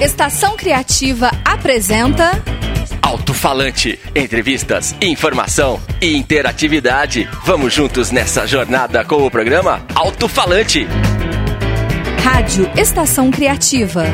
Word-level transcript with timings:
Estação 0.00 0.56
Criativa 0.56 1.30
apresenta. 1.44 2.30
Alto-falante, 3.02 4.00
entrevistas, 4.16 4.96
informação 4.98 5.78
e 6.00 6.16
interatividade. 6.16 7.28
Vamos 7.44 7.74
juntos 7.74 8.10
nessa 8.10 8.46
jornada 8.46 9.04
com 9.04 9.26
o 9.26 9.30
programa 9.30 9.84
Alto-falante. 9.94 10.86
Rádio 12.24 12.70
Estação 12.78 13.30
Criativa. 13.30 14.04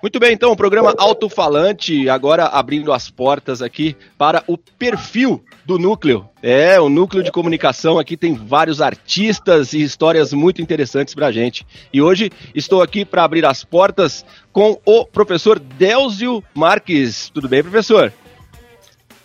Muito 0.00 0.18
bem, 0.18 0.32
então, 0.32 0.50
o 0.50 0.56
programa 0.56 0.94
Alto-Falante, 0.96 2.08
agora 2.08 2.46
abrindo 2.46 2.90
as 2.90 3.10
portas 3.10 3.60
aqui 3.60 3.94
para 4.16 4.42
o 4.46 4.56
perfil 4.56 5.44
do 5.64 5.78
núcleo. 5.78 6.28
É, 6.42 6.80
o 6.80 6.88
núcleo 6.88 7.22
de 7.22 7.32
comunicação 7.32 7.98
aqui 7.98 8.16
tem 8.16 8.34
vários 8.34 8.80
artistas 8.80 9.72
e 9.72 9.82
histórias 9.82 10.32
muito 10.32 10.60
interessantes 10.60 11.14
para 11.14 11.32
gente. 11.32 11.66
E 11.92 12.02
hoje 12.02 12.30
estou 12.54 12.82
aqui 12.82 13.04
para 13.04 13.24
abrir 13.24 13.44
as 13.46 13.64
portas 13.64 14.24
com 14.52 14.78
o 14.84 15.06
professor 15.06 15.58
Delzio 15.58 16.42
Marques. 16.54 17.30
Tudo 17.32 17.48
bem, 17.48 17.62
professor? 17.62 18.12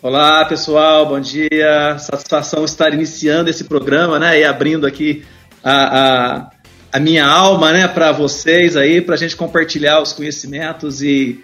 Olá, 0.01 0.45
pessoal, 0.45 1.05
bom 1.05 1.19
dia. 1.19 1.97
Satisfação 1.99 2.63
estar 2.63 2.93
iniciando 2.93 3.49
esse 3.49 3.65
programa, 3.65 4.17
né, 4.17 4.39
e 4.39 4.45
abrindo 4.45 4.87
aqui 4.87 5.25
a, 5.61 6.45
a 6.45 6.59
a 6.91 6.99
minha 6.99 7.25
alma, 7.25 7.71
né, 7.71 7.87
para 7.87 8.11
vocês 8.11 8.75
aí, 8.75 8.99
para 8.99 9.15
a 9.15 9.17
gente 9.17 9.35
compartilhar 9.35 10.01
os 10.01 10.11
conhecimentos 10.11 11.01
e 11.01 11.39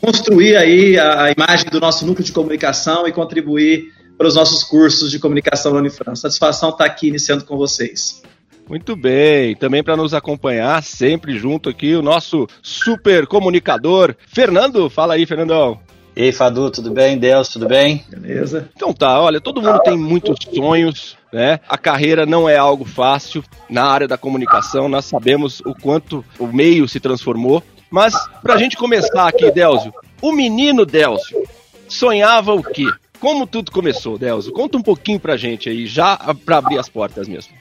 construir 0.00 0.56
aí 0.56 0.98
a, 0.98 1.24
a, 1.24 1.30
imagem 1.30 1.66
do 1.70 1.78
nosso 1.78 2.04
núcleo 2.04 2.24
de 2.24 2.32
comunicação 2.32 3.06
e 3.06 3.12
contribuir 3.12 3.92
para 4.20 4.28
os 4.28 4.34
nossos 4.34 4.62
cursos 4.62 5.10
de 5.10 5.18
comunicação 5.18 5.72
na 5.72 5.78
Unifran. 5.78 6.14
Satisfação 6.14 6.68
estar 6.68 6.84
tá 6.84 6.90
aqui 6.90 7.08
iniciando 7.08 7.42
com 7.42 7.56
vocês. 7.56 8.22
Muito 8.68 8.94
bem, 8.94 9.56
também 9.56 9.82
para 9.82 9.96
nos 9.96 10.12
acompanhar 10.12 10.82
sempre 10.82 11.38
junto 11.38 11.70
aqui 11.70 11.94
o 11.94 12.02
nosso 12.02 12.46
super 12.62 13.26
comunicador 13.26 14.14
Fernando. 14.28 14.90
Fala 14.90 15.14
aí, 15.14 15.24
Fernandão. 15.24 15.80
E 16.14 16.24
aí, 16.24 16.32
Fadu, 16.32 16.70
tudo 16.70 16.90
bem? 16.90 17.16
Deus, 17.16 17.48
tudo 17.48 17.66
bem? 17.66 18.04
Beleza. 18.10 18.68
Então 18.76 18.92
tá, 18.92 19.18
olha, 19.18 19.40
todo 19.40 19.62
mundo 19.62 19.78
tem 19.78 19.96
muitos 19.96 20.36
sonhos, 20.54 21.16
né? 21.32 21.58
A 21.66 21.78
carreira 21.78 22.26
não 22.26 22.46
é 22.46 22.58
algo 22.58 22.84
fácil 22.84 23.42
na 23.70 23.84
área 23.84 24.06
da 24.06 24.18
comunicação, 24.18 24.86
nós 24.86 25.06
sabemos 25.06 25.60
o 25.60 25.74
quanto 25.74 26.22
o 26.38 26.46
meio 26.46 26.86
se 26.86 27.00
transformou. 27.00 27.62
Mas 27.90 28.14
pra 28.42 28.58
gente 28.58 28.76
começar 28.76 29.26
aqui, 29.26 29.50
Delzio, 29.50 29.94
o 30.20 30.30
menino 30.30 30.84
Delzio 30.84 31.42
sonhava 31.88 32.52
o 32.52 32.62
quê? 32.62 32.84
Como 33.20 33.46
tudo 33.46 33.70
começou, 33.70 34.16
Delzio? 34.16 34.52
Conta 34.52 34.78
um 34.78 34.82
pouquinho 34.82 35.20
pra 35.20 35.36
gente 35.36 35.68
aí, 35.68 35.86
já 35.86 36.16
pra 36.44 36.56
abrir 36.56 36.78
as 36.78 36.88
portas 36.88 37.28
mesmo. 37.28 37.52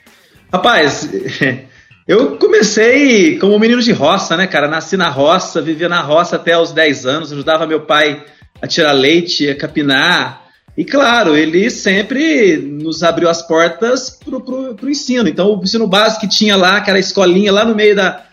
Rapaz, 0.51 1.09
eu 2.07 2.37
comecei 2.37 3.37
como 3.37 3.59
menino 3.59 3.81
de 3.81 3.91
roça, 3.91 4.37
né, 4.37 4.47
cara? 4.47 4.69
Nasci 4.69 4.95
na 4.95 5.09
roça, 5.09 5.61
vivia 5.61 5.89
na 5.89 6.01
roça 6.01 6.37
até 6.37 6.57
os 6.57 6.71
10 6.71 7.05
anos, 7.05 7.31
ajudava 7.33 7.67
meu 7.67 7.81
pai 7.81 8.23
a 8.61 8.67
tirar 8.67 8.93
leite, 8.93 9.49
a 9.49 9.55
capinar. 9.55 10.45
E 10.77 10.85
claro, 10.85 11.35
ele 11.35 11.69
sempre 11.69 12.57
nos 12.57 13.03
abriu 13.03 13.27
as 13.27 13.41
portas 13.41 14.09
pro, 14.09 14.39
pro, 14.39 14.75
pro 14.75 14.89
ensino. 14.89 15.27
Então, 15.27 15.53
o 15.53 15.61
ensino 15.61 15.85
básico 15.85 16.21
que 16.21 16.29
tinha 16.29 16.55
lá, 16.55 16.77
aquela 16.77 16.99
escolinha 16.99 17.51
lá 17.51 17.65
no 17.65 17.75
meio 17.75 17.97
da, 17.97 18.23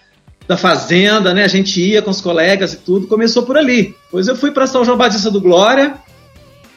da 0.46 0.56
fazenda, 0.56 1.34
né? 1.34 1.42
A 1.42 1.48
gente 1.48 1.80
ia 1.80 2.00
com 2.00 2.10
os 2.10 2.20
colegas 2.20 2.72
e 2.74 2.76
tudo, 2.76 3.08
começou 3.08 3.42
por 3.42 3.58
ali. 3.58 3.96
Depois 4.04 4.28
eu 4.28 4.36
fui 4.36 4.52
para 4.52 4.66
São 4.68 4.84
João 4.84 4.96
Batista 4.96 5.28
do 5.28 5.40
Glória, 5.40 5.94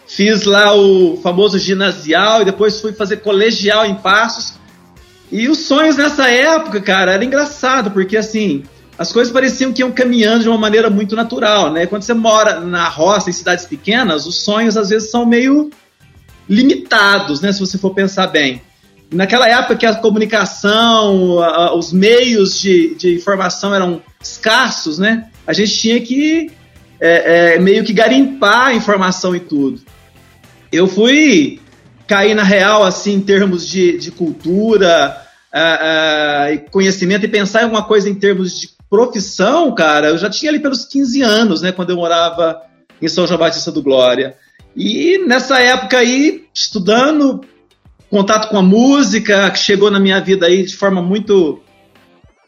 fiz 0.10 0.44
lá 0.44 0.76
o 0.76 1.18
famoso 1.22 1.60
ginasial 1.60 2.42
e 2.42 2.46
depois 2.46 2.82
fui 2.82 2.92
fazer 2.92 3.18
colegial 3.18 3.86
em 3.86 3.94
Passos. 3.94 4.56
E 5.32 5.48
os 5.48 5.60
sonhos 5.60 5.96
nessa 5.98 6.28
época, 6.28 6.82
cara, 6.82 7.14
era 7.14 7.24
engraçado, 7.24 7.92
porque 7.92 8.18
assim, 8.18 8.64
as 8.98 9.14
coisas 9.14 9.32
pareciam 9.32 9.72
que 9.72 9.84
iam 9.84 9.92
caminhando 9.92 10.42
de 10.42 10.50
uma 10.50 10.58
maneira 10.58 10.90
muito 10.90 11.16
natural, 11.16 11.72
né? 11.72 11.86
Quando 11.86 12.02
você 12.02 12.16
mora 12.16 12.60
na 12.60 12.90
roça, 12.90 13.30
em 13.30 13.34
cidades 13.34 13.68
pequenas, 13.68 14.26
os 14.26 14.44
sonhos 14.44 14.76
às 14.76 14.90
vezes 14.90 15.12
são 15.12 15.28
meio 15.28 15.70
limitados, 16.50 17.40
né? 17.40 17.54
Se 17.54 17.60
você 17.60 17.78
for 17.78 17.94
pensar 17.94 18.26
bem. 18.28 18.64
Naquela 19.12 19.48
época 19.48 19.76
que 19.76 19.86
a 19.86 19.94
comunicação, 19.94 21.40
a, 21.40 21.76
os 21.76 21.94
meios 21.94 22.60
de, 22.60 22.96
de, 22.96 23.16
informação 23.16 23.76
eram 23.76 24.02
escassos, 24.20 24.98
né? 24.98 25.30
A 25.46 25.54
gente 25.54 25.78
tinha 25.78 26.02
que 26.02 26.52
é, 27.00 27.56
é, 27.56 27.60
meio 27.60 27.84
que 27.84 27.94
garimpar 27.94 28.68
a 28.68 28.74
informação 28.74 29.36
e 29.36 29.40
tudo. 29.40 29.82
Eu 30.72 30.88
fui 30.88 31.60
cair 32.08 32.34
na 32.36 32.44
real, 32.44 32.84
assim, 32.84 33.14
em 33.14 33.22
termos 33.22 33.68
de, 33.68 33.98
de 33.98 34.12
cultura, 34.12 35.22
uh, 35.54 36.56
uh, 36.56 36.72
conhecimento 36.72 37.26
e 37.26 37.30
pensar 37.30 37.62
em 37.62 37.64
alguma 37.66 37.84
coisa 37.84 38.10
em 38.10 38.16
termos 38.16 38.60
de 38.60 38.70
profissão, 38.90 39.74
cara, 39.76 40.08
eu 40.08 40.18
já 40.18 40.30
tinha 40.30 40.52
ali 40.52 40.60
pelos 40.60 40.84
15 40.86 41.22
anos, 41.22 41.62
né, 41.62 41.72
quando 41.72 41.92
eu 41.92 41.98
morava 41.98 42.60
em 43.00 43.08
São 43.08 43.28
João 43.28 43.40
Batista 43.40 43.72
do 43.72 43.84
Glória. 43.84 44.36
E 44.76 45.20
nessa 45.28 45.60
época 45.60 46.00
aí, 46.00 46.46
estudando, 46.54 47.42
contato 48.10 48.50
com 48.50 48.58
a 48.58 48.64
música, 48.64 49.52
que 49.52 49.60
chegou 49.60 49.92
na 49.92 50.00
minha 50.00 50.20
vida 50.20 50.48
aí 50.48 50.66
de 50.66 50.76
forma 50.76 51.02
muito 51.02 51.62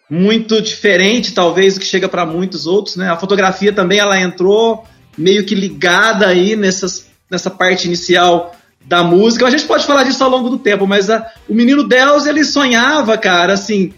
muito 0.09 0.61
diferente, 0.61 1.33
talvez, 1.33 1.75
do 1.75 1.79
que 1.79 1.85
chega 1.85 2.09
para 2.09 2.25
muitos 2.25 2.67
outros, 2.67 2.97
né? 2.97 3.09
A 3.09 3.15
fotografia 3.15 3.71
também 3.71 3.97
ela 3.97 4.19
entrou 4.19 4.83
meio 5.17 5.45
que 5.45 5.55
ligada 5.55 6.27
aí 6.27 6.53
nessas, 6.57 7.07
nessa 7.31 7.49
parte 7.49 7.87
inicial 7.87 8.53
da 8.85 9.03
música. 9.03 9.47
A 9.47 9.49
gente 9.49 9.65
pode 9.65 9.85
falar 9.85 10.03
disso 10.03 10.23
ao 10.23 10.29
longo 10.29 10.49
do 10.49 10.59
tempo, 10.59 10.85
mas 10.85 11.09
a, 11.09 11.31
o 11.47 11.53
menino 11.53 11.87
Deus, 11.87 12.25
ele 12.25 12.43
sonhava, 12.43 13.17
cara, 13.17 13.53
assim, 13.53 13.93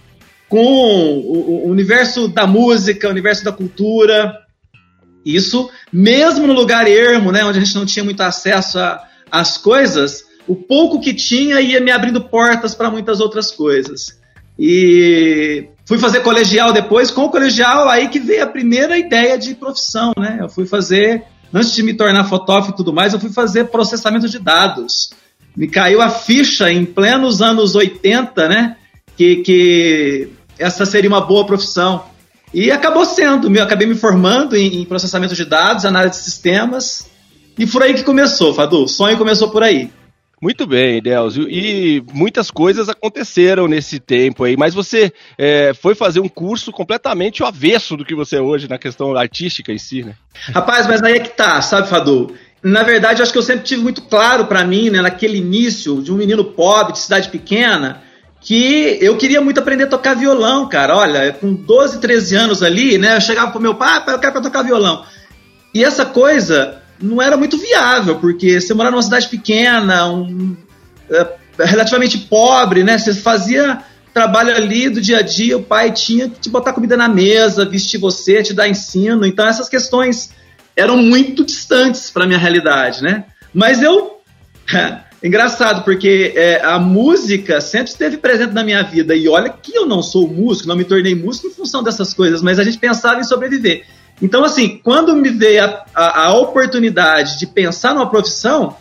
com 0.48 0.64
o, 0.64 1.66
o 1.66 1.70
universo 1.70 2.28
da 2.28 2.46
música, 2.46 3.08
o 3.08 3.12
universo 3.12 3.44
da 3.44 3.52
cultura. 3.52 4.40
Isso, 5.26 5.70
mesmo 5.92 6.46
no 6.46 6.54
lugar 6.54 6.88
ermo, 6.88 7.32
né, 7.32 7.44
onde 7.44 7.58
a 7.58 7.64
gente 7.64 7.76
não 7.76 7.86
tinha 7.86 8.06
muito 8.06 8.22
acesso 8.22 8.78
às 9.32 9.58
coisas, 9.58 10.26
o 10.48 10.56
pouco 10.56 11.00
que 11.00 11.14
tinha 11.14 11.60
ia 11.60 11.80
me 11.80 11.92
abrindo 11.92 12.22
portas 12.22 12.76
para 12.76 12.92
muitas 12.92 13.20
outras 13.20 13.52
coisas. 13.52 14.22
E 14.60 15.70
fui 15.86 15.98
fazer 15.98 16.20
colegial 16.20 16.72
depois, 16.72 17.10
com 17.10 17.24
o 17.24 17.30
colegial 17.30 17.90
aí 17.90 18.10
que 18.10 18.20
veio 18.20 18.44
a 18.44 18.48
primeira 18.48 18.98
ideia 18.98 19.38
de 19.38 19.56
profissão, 19.56 20.14
né? 20.18 20.38
Eu 20.40 20.50
fui 20.50 20.66
fazer, 20.66 21.24
antes 21.54 21.74
de 21.74 21.84
me 21.84 21.94
tornar 21.94 22.26
fotógrafo 22.26 22.72
e 22.72 22.76
tudo 22.76 22.92
mais, 22.92 23.14
eu 23.14 23.20
fui 23.20 23.32
fazer 23.32 23.66
processamento 23.66 24.28
de 24.28 24.40
dados. 24.40 25.12
Me 25.56 25.68
caiu 25.68 26.02
a 26.02 26.10
ficha 26.10 26.72
em 26.72 26.84
plenos 26.84 27.42
anos 27.42 27.76
80, 27.76 28.50
né? 28.50 28.78
Que, 29.16 29.38
que 29.38 30.30
essa 30.58 30.86
seria 30.86 31.10
uma 31.10 31.22
boa 31.22 31.46
profissão. 31.46 32.06
E 32.54 32.72
acabou 32.72 33.06
sendo, 33.06 33.56
eu 33.56 33.64
acabei 33.64 33.88
me 33.88 33.96
formando 33.96 34.56
em, 34.56 34.82
em 34.82 34.86
processamento 34.86 35.36
de 35.36 35.46
dados, 35.46 35.86
análise 35.86 36.20
de 36.20 36.26
sistemas, 36.26 37.08
e 37.58 37.68
foi 37.68 37.88
aí 37.88 37.94
que 37.94 38.04
começou, 38.04 38.54
Fadu. 38.54 38.84
O 38.84 38.88
sonho 38.88 39.18
começou 39.18 39.50
por 39.50 39.64
aí. 39.64 39.92
Muito 40.44 40.68
bem, 40.68 41.02
Delzio. 41.02 41.50
E 41.50 42.04
muitas 42.12 42.52
coisas 42.52 42.90
aconteceram 42.90 43.66
nesse 43.66 43.98
tempo 43.98 44.44
aí, 44.44 44.58
mas 44.58 44.74
você 44.74 45.14
é, 45.38 45.74
foi 45.74 45.96
fazer 45.96 46.20
um 46.20 46.28
curso 46.28 46.70
completamente 46.70 47.42
o 47.42 47.46
avesso 47.46 47.96
do 47.96 48.04
que 48.04 48.14
você 48.14 48.36
é 48.36 48.42
hoje 48.42 48.70
na 48.70 48.78
questão 48.78 49.16
artística 49.16 49.72
em 49.72 49.78
si, 49.78 50.04
né? 50.04 50.16
Rapaz, 50.54 50.86
mas 50.86 51.02
aí 51.02 51.14
é 51.14 51.20
que 51.20 51.30
tá, 51.30 51.62
sabe, 51.62 51.88
Fadu? 51.88 52.36
Na 52.62 52.84
verdade, 52.84 53.22
acho 53.22 53.32
que 53.32 53.38
eu 53.38 53.42
sempre 53.42 53.64
tive 53.64 53.82
muito 53.84 54.02
claro 54.02 54.44
para 54.44 54.66
mim, 54.66 54.90
né, 54.90 55.02
naquele 55.02 55.38
início 55.38 56.02
de 56.02 56.12
um 56.12 56.18
menino 56.18 56.44
pobre, 56.44 56.92
de 56.92 57.00
cidade 57.00 57.30
pequena, 57.30 58.02
que 58.42 58.98
eu 59.00 59.16
queria 59.16 59.40
muito 59.40 59.62
aprender 59.62 59.86
a 59.86 59.88
tocar 59.88 60.14
violão, 60.14 60.68
cara. 60.68 60.98
Olha, 60.98 61.32
com 61.32 61.54
12, 61.54 62.02
13 62.02 62.36
anos 62.36 62.62
ali, 62.62 62.98
né? 62.98 63.16
Eu 63.16 63.22
chegava 63.22 63.50
pro 63.50 63.62
meu 63.62 63.76
pai, 63.76 64.04
pai, 64.04 64.14
eu 64.14 64.20
quero 64.20 64.42
tocar 64.42 64.62
violão. 64.62 65.06
E 65.74 65.86
essa 65.86 66.06
coisa 66.06 66.83
não 67.04 67.22
era 67.22 67.36
muito 67.36 67.58
viável, 67.58 68.18
porque 68.20 68.60
você 68.60 68.74
morava 68.74 68.96
numa 68.96 69.04
cidade 69.04 69.28
pequena, 69.28 70.10
um, 70.10 70.56
é, 71.10 71.28
relativamente 71.60 72.18
pobre, 72.18 72.84
né? 72.84 72.98
Você 72.98 73.14
fazia 73.14 73.84
trabalho 74.14 74.56
ali 74.56 74.90
do 74.90 75.02
dia 75.02 75.20
a 75.20 75.22
dia, 75.22 75.58
o 75.58 75.64
pai 75.64 75.92
tinha 75.92 76.30
que 76.30 76.40
te 76.40 76.50
botar 76.50 76.74
comida 76.74 76.96
na 76.96 77.10
mesa, 77.10 77.66
vestir 77.66 78.00
você, 78.00 78.42
te 78.42 78.54
dar 78.54 78.68
ensino. 78.68 79.26
Então 79.26 79.48
essas 79.48 79.68
questões 79.68 80.32
eram 80.76 80.98
muito 80.98 81.44
distantes 81.44 82.10
para 82.10 82.26
minha 82.26 82.40
realidade, 82.40 83.04
né? 83.04 83.26
Mas 83.54 83.82
eu 83.82 84.22
Engraçado, 85.24 85.86
porque 85.86 86.34
é, 86.36 86.62
a 86.62 86.78
música 86.78 87.62
sempre 87.62 87.90
esteve 87.90 88.18
presente 88.18 88.54
na 88.54 88.62
minha 88.62 88.84
vida. 88.84 89.16
E 89.16 89.30
olha 89.30 89.50
que 89.50 89.74
eu 89.74 89.86
não 89.86 90.04
sou 90.04 90.28
músico, 90.28 90.68
não 90.68 90.76
me 90.76 90.84
tornei 90.84 91.16
músico 91.16 91.48
em 91.48 91.52
função 91.52 91.82
dessas 91.82 92.14
coisas, 92.14 92.42
mas 92.42 92.60
a 92.60 92.64
gente 92.64 92.78
pensava 92.78 93.22
em 93.22 93.24
sobreviver. 93.24 93.86
Então, 94.22 94.44
assim, 94.44 94.80
quando 94.84 95.16
me 95.16 95.30
veio 95.30 95.64
a, 95.64 95.86
a, 95.94 96.26
a 96.26 96.38
oportunidade 96.38 97.38
de 97.38 97.48
pensar 97.48 97.94
numa 97.94 98.10
profissão, 98.10 98.76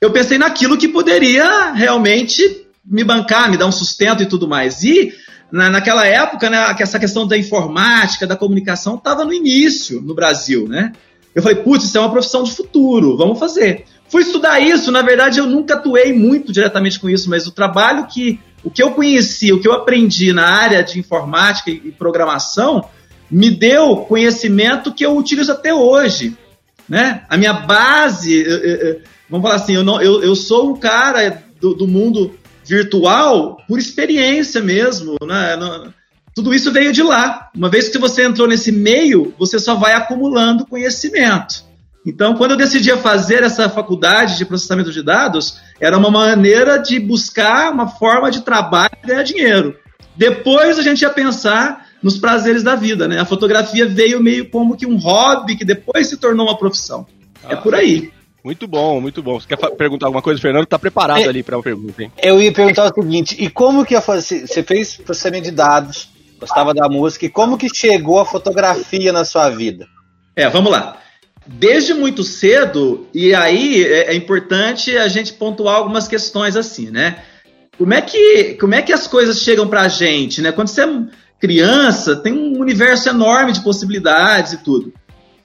eu 0.00 0.10
pensei 0.10 0.38
naquilo 0.38 0.78
que 0.78 0.88
poderia 0.88 1.72
realmente 1.72 2.66
me 2.84 3.04
bancar, 3.04 3.50
me 3.50 3.56
dar 3.56 3.66
um 3.66 3.72
sustento 3.72 4.22
e 4.22 4.26
tudo 4.26 4.48
mais. 4.48 4.82
E 4.82 5.12
na, 5.52 5.68
naquela 5.68 6.06
época, 6.06 6.48
né, 6.48 6.74
essa 6.78 6.98
questão 6.98 7.26
da 7.26 7.36
informática, 7.36 8.26
da 8.26 8.36
comunicação, 8.36 8.96
estava 8.96 9.24
no 9.24 9.32
início 9.32 10.00
no 10.00 10.14
Brasil, 10.14 10.66
né? 10.66 10.92
Eu 11.34 11.42
falei, 11.42 11.58
putz, 11.58 11.84
isso 11.84 11.96
é 11.96 12.00
uma 12.00 12.10
profissão 12.10 12.42
de 12.42 12.52
futuro, 12.52 13.16
vamos 13.16 13.38
fazer. 13.38 13.84
Fui 14.08 14.22
estudar 14.22 14.58
isso, 14.58 14.90
na 14.90 15.02
verdade 15.02 15.38
eu 15.38 15.46
nunca 15.46 15.74
atuei 15.74 16.12
muito 16.12 16.52
diretamente 16.52 16.98
com 16.98 17.08
isso, 17.08 17.30
mas 17.30 17.46
o 17.46 17.52
trabalho 17.52 18.06
que 18.06 18.40
o 18.62 18.70
que 18.70 18.82
eu 18.82 18.90
conheci, 18.90 19.52
o 19.52 19.60
que 19.60 19.68
eu 19.68 19.72
aprendi 19.72 20.32
na 20.32 20.46
área 20.46 20.82
de 20.82 20.98
informática 20.98 21.70
e 21.70 21.92
programação, 21.92 22.84
me 23.30 23.50
deu 23.50 23.96
conhecimento 23.98 24.92
que 24.92 25.04
eu 25.04 25.16
utilizo 25.16 25.52
até 25.52 25.72
hoje. 25.72 26.36
Né? 26.88 27.22
A 27.28 27.36
minha 27.36 27.52
base, 27.52 28.44
vamos 29.28 29.46
falar 29.46 29.62
assim, 29.62 29.74
eu, 29.74 29.84
não, 29.84 30.02
eu, 30.02 30.22
eu 30.22 30.34
sou 30.34 30.70
um 30.70 30.76
cara 30.76 31.42
do, 31.60 31.74
do 31.74 31.86
mundo 31.86 32.34
virtual 32.64 33.58
por 33.68 33.78
experiência 33.78 34.60
mesmo. 34.60 35.16
Né? 35.22 35.56
Tudo 36.34 36.52
isso 36.52 36.72
veio 36.72 36.92
de 36.92 37.02
lá. 37.02 37.50
Uma 37.54 37.68
vez 37.68 37.88
que 37.88 37.98
você 37.98 38.24
entrou 38.24 38.48
nesse 38.48 38.72
meio, 38.72 39.34
você 39.38 39.58
só 39.58 39.74
vai 39.74 39.92
acumulando 39.92 40.66
conhecimento. 40.66 41.64
Então, 42.04 42.34
quando 42.34 42.52
eu 42.52 42.56
decidi 42.56 42.90
fazer 42.96 43.42
essa 43.42 43.68
faculdade 43.68 44.38
de 44.38 44.46
processamento 44.46 44.90
de 44.90 45.02
dados, 45.02 45.60
era 45.78 45.98
uma 45.98 46.10
maneira 46.10 46.78
de 46.78 46.98
buscar 46.98 47.70
uma 47.70 47.88
forma 47.88 48.30
de 48.30 48.40
trabalho 48.40 48.92
e 49.04 49.06
ganhar 49.06 49.22
dinheiro. 49.22 49.76
Depois 50.16 50.78
a 50.78 50.82
gente 50.82 51.02
ia 51.02 51.10
pensar 51.10 51.86
nos 52.02 52.18
prazeres 52.18 52.62
da 52.62 52.74
vida, 52.74 53.06
né? 53.06 53.20
A 53.20 53.24
fotografia 53.24 53.86
veio 53.86 54.22
meio 54.22 54.48
como 54.48 54.76
que 54.76 54.86
um 54.86 54.96
hobby 54.96 55.56
que 55.56 55.64
depois 55.64 56.08
se 56.08 56.16
tornou 56.16 56.46
uma 56.46 56.56
profissão. 56.56 57.06
É 57.44 57.48
ah, 57.48 57.52
é 57.52 57.56
por 57.56 57.74
aí. 57.74 58.10
Muito 58.42 58.66
bom, 58.66 59.00
muito 59.00 59.22
bom. 59.22 59.38
Você 59.38 59.46
quer 59.46 59.56
perguntar 59.76 60.06
alguma 60.06 60.22
coisa, 60.22 60.40
Fernando? 60.40 60.66
Tá 60.66 60.78
preparado 60.78 61.20
é, 61.20 61.28
ali 61.28 61.42
para 61.42 61.56
uma 61.56 61.62
pergunta, 61.62 62.02
hein? 62.02 62.10
Eu 62.22 62.40
ia 62.40 62.52
perguntar 62.52 62.90
o 62.90 62.94
seguinte: 62.94 63.36
e 63.38 63.50
como 63.50 63.84
que 63.84 63.94
ia 63.94 64.00
fazer? 64.00 64.46
Você 64.46 64.62
fez 64.62 64.96
processamento 64.96 65.44
de 65.44 65.50
dados, 65.50 66.08
gostava 66.38 66.72
da 66.72 66.88
música, 66.88 67.26
e 67.26 67.28
como 67.28 67.58
que 67.58 67.68
chegou 67.74 68.18
a 68.18 68.24
fotografia 68.24 69.12
na 69.12 69.24
sua 69.24 69.50
vida? 69.50 69.86
É, 70.34 70.48
vamos 70.48 70.72
lá 70.72 71.00
desde 71.46 71.94
muito 71.94 72.22
cedo, 72.22 73.08
e 73.12 73.34
aí 73.34 73.84
é, 73.84 74.12
é, 74.12 74.14
importante 74.14 74.96
a 74.96 75.08
gente 75.08 75.32
pontuar 75.32 75.76
algumas 75.76 76.06
questões 76.06 76.56
assim, 76.56 76.90
né? 76.90 77.22
Como 77.76 77.94
é 77.94 78.00
que, 78.00 78.54
como 78.54 78.74
é 78.74 78.82
que 78.82 78.92
as 78.92 79.06
coisas 79.06 79.40
chegam 79.40 79.66
pra 79.66 79.88
gente, 79.88 80.42
né? 80.42 80.52
Quando 80.52 80.68
você 80.68 80.86
criança, 81.40 82.14
tem 82.14 82.32
um 82.32 82.60
universo 82.60 83.08
enorme 83.08 83.52
de 83.52 83.60
possibilidades 83.60 84.52
e 84.52 84.58
tudo. 84.58 84.92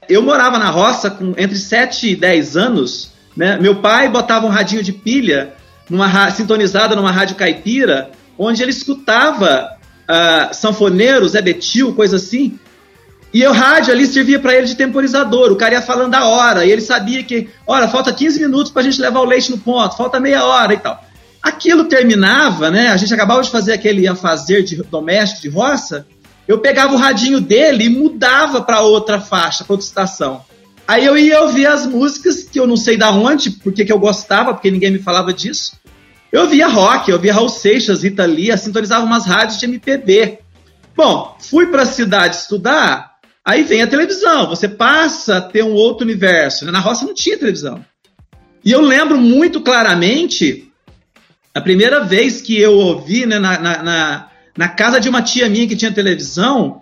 Eu 0.07 0.21
morava 0.21 0.59
na 0.59 0.69
roça 0.69 1.09
com 1.09 1.33
entre 1.37 1.57
7 1.57 2.11
e 2.11 2.15
10 2.15 2.57
anos, 2.57 3.13
né? 3.35 3.57
Meu 3.59 3.75
pai 3.77 4.09
botava 4.09 4.45
um 4.45 4.49
radinho 4.49 4.83
de 4.83 4.91
pilha 4.91 5.53
numa 5.89 6.29
sintonizada 6.31 6.95
numa 6.95 7.11
rádio 7.11 7.35
caipira, 7.35 8.11
onde 8.37 8.61
ele 8.61 8.71
escutava 8.71 9.77
uh, 10.09 10.53
sanfoneiros, 10.53 11.31
Zé 11.31 11.41
Betil, 11.41 11.93
coisa 11.93 12.17
assim, 12.17 12.59
e 13.35 13.45
o 13.45 13.51
rádio 13.51 13.91
ali 13.91 14.07
servia 14.07 14.39
para 14.39 14.55
ele 14.55 14.65
de 14.65 14.75
temporizador. 14.75 15.51
O 15.51 15.57
cara 15.57 15.73
ia 15.73 15.81
falando 15.81 16.15
a 16.15 16.25
hora. 16.25 16.65
E 16.65 16.71
ele 16.71 16.79
sabia 16.79 17.21
que, 17.21 17.49
olha, 17.67 17.85
falta 17.85 18.13
15 18.13 18.39
minutos 18.39 18.71
para 18.71 18.81
a 18.81 18.85
gente 18.85 19.01
levar 19.01 19.19
o 19.19 19.25
leite 19.25 19.51
no 19.51 19.57
ponto, 19.57 19.97
falta 19.97 20.21
meia 20.21 20.45
hora 20.45 20.73
e 20.73 20.77
tal. 20.77 21.03
Aquilo 21.45 21.83
terminava, 21.83 22.71
né? 22.71 22.87
A 22.87 22.97
gente 22.97 23.13
acabava 23.13 23.43
de 23.43 23.51
fazer 23.51 23.73
aquele 23.73 24.07
a 24.07 24.15
fazer 24.15 24.63
de 24.63 24.77
doméstico 24.77 25.43
de 25.43 25.49
roça. 25.49 26.07
Eu 26.47 26.57
pegava 26.57 26.95
o 26.95 26.97
radinho 26.97 27.39
dele 27.39 27.85
e 27.85 27.89
mudava 27.89 28.63
para 28.63 28.81
outra 28.81 29.21
faixa, 29.21 29.63
para 29.63 29.73
outra 29.73 29.85
estação. 29.85 30.43
Aí 30.87 31.05
eu 31.05 31.15
ia 31.15 31.41
ouvir 31.41 31.67
as 31.67 31.85
músicas 31.85 32.41
que 32.43 32.59
eu 32.59 32.65
não 32.65 32.75
sei 32.75 32.97
da 32.97 33.11
onde, 33.11 33.51
porque 33.51 33.85
que 33.85 33.93
eu 33.93 33.99
gostava, 33.99 34.55
porque 34.55 34.71
ninguém 34.71 34.89
me 34.89 34.97
falava 34.97 35.31
disso. 35.31 35.73
Eu 36.31 36.41
ouvia 36.41 36.67
rock, 36.67 37.09
eu 37.09 37.17
ouvia 37.17 37.33
Raul 37.33 37.49
Seixas, 37.49 38.01
Rita 38.01 38.25
Lee, 38.25 38.57
sintonizava 38.57 39.05
umas 39.05 39.27
rádios 39.27 39.59
de 39.59 39.65
MPB. 39.65 40.39
Bom, 40.97 41.37
fui 41.39 41.67
para 41.67 41.83
a 41.83 41.85
cidade 41.85 42.37
estudar, 42.37 43.15
Aí 43.45 43.61
vem 43.61 43.83
a 43.83 43.87
televisão, 43.87 44.49
você 44.49 44.67
passa 44.67 45.37
a 45.37 45.41
ter 45.41 45.63
um 45.63 45.73
outro 45.73 46.03
universo. 46.03 46.65
Né? 46.65 46.71
Na 46.71 46.79
roça 46.79 47.05
não 47.05 47.13
tinha 47.13 47.37
televisão. 47.37 47.85
E 48.63 48.71
eu 48.71 48.81
lembro 48.81 49.19
muito 49.19 49.61
claramente 49.61 50.64
a 51.55 51.61
primeira 51.61 52.01
vez 52.01 52.41
que 52.41 52.59
eu 52.59 52.73
ouvi 52.73 53.25
né, 53.25 53.39
na, 53.39 53.57
na, 53.57 54.27
na, 54.57 54.67
casa 54.67 54.99
de 54.99 55.07
uma 55.07 55.21
tia 55.21 55.47
minha 55.47 55.65
que 55.65 55.75
tinha 55.75 55.89
televisão 55.89 56.81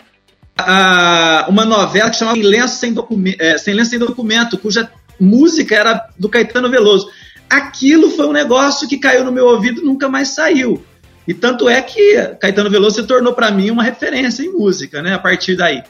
a, 0.57 1.45
uma 1.47 1.63
novela 1.63 2.09
que 2.09 2.15
chamava 2.15 2.39
Lenço 2.39 2.77
Sem, 2.77 2.95
é, 3.37 3.55
Sem 3.59 3.75
Lenço 3.75 3.91
Sem 3.91 3.99
Documento, 3.99 4.57
cuja 4.57 4.89
música 5.19 5.75
era 5.75 6.09
do 6.17 6.27
Caetano 6.27 6.71
Veloso. 6.71 7.07
Aquilo 7.47 8.09
foi 8.09 8.25
um 8.25 8.31
negócio 8.31 8.87
que 8.87 8.97
caiu 8.97 9.23
no 9.23 9.31
meu 9.31 9.45
ouvido 9.45 9.81
e 9.81 9.85
nunca 9.85 10.09
mais 10.09 10.29
saiu. 10.29 10.83
E 11.27 11.35
tanto 11.35 11.69
é 11.69 11.79
que 11.79 12.17
Caetano 12.41 12.69
Veloso 12.69 12.95
se 12.95 13.07
tornou 13.07 13.33
para 13.33 13.51
mim 13.51 13.69
uma 13.69 13.83
referência 13.83 14.41
em 14.41 14.51
música, 14.51 15.03
né? 15.03 15.13
A 15.13 15.19
partir 15.19 15.55
daí. 15.55 15.83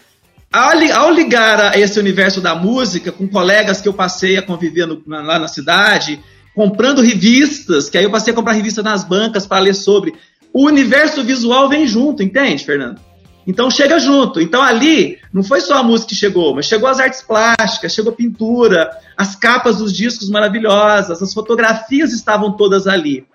Ao, 0.52 1.10
ligar 1.10 1.60
a 1.60 1.80
esse 1.80 2.00
universo 2.00 2.42
da 2.42 2.54
música, 2.54 3.12
com 3.12 3.28
colegas 3.28 3.82
que 3.82 3.88
eu 3.88 3.94
passei 3.94 4.38
a 4.38 4.42
conviver 4.42 4.86
no, 4.86 5.02
lá 5.08 5.40
na 5.40 5.48
cidade, 5.48 6.22
comprando 6.56 7.02
revistas, 7.02 7.90
que 7.90 7.98
aí 7.98 8.04
eu 8.04 8.12
passei 8.12 8.34
a 8.34 8.36
comprar 8.36 8.54
revistas 8.54 8.84
nas 8.84 9.04
bancas 9.04 9.46
para 9.46 9.62
ler 9.62 9.74
sobre. 9.74 10.14
O 10.54 10.66
universo 10.66 11.24
visual 11.24 11.68
vem 11.68 11.88
junto, 11.88 12.22
entende, 12.22 12.64
Fernando? 12.64 13.00
Então 13.46 13.70
chega 13.70 14.00
junto. 14.00 14.40
Então 14.40 14.62
ali 14.62 15.18
não 15.32 15.44
foi 15.44 15.62
só 15.62 15.78
a 15.78 15.84
música 15.84 16.10
que 16.10 16.16
chegou, 16.16 16.56
mas 16.56 16.66
chegou 16.66 16.88
as 16.88 17.00
artes 17.00 17.22
plásticas, 17.22 17.94
chegou 17.94 18.14
a 18.14 18.16
pintura, 18.16 18.90
as 19.18 19.36
capas 19.36 19.78
dos 19.78 19.94
discos 19.94 20.30
maravilhosas, 20.30 21.22
as 21.22 21.34
fotografias 21.34 22.14
estavam 22.14 22.54
todas 22.54 22.88
ali. 22.88 23.26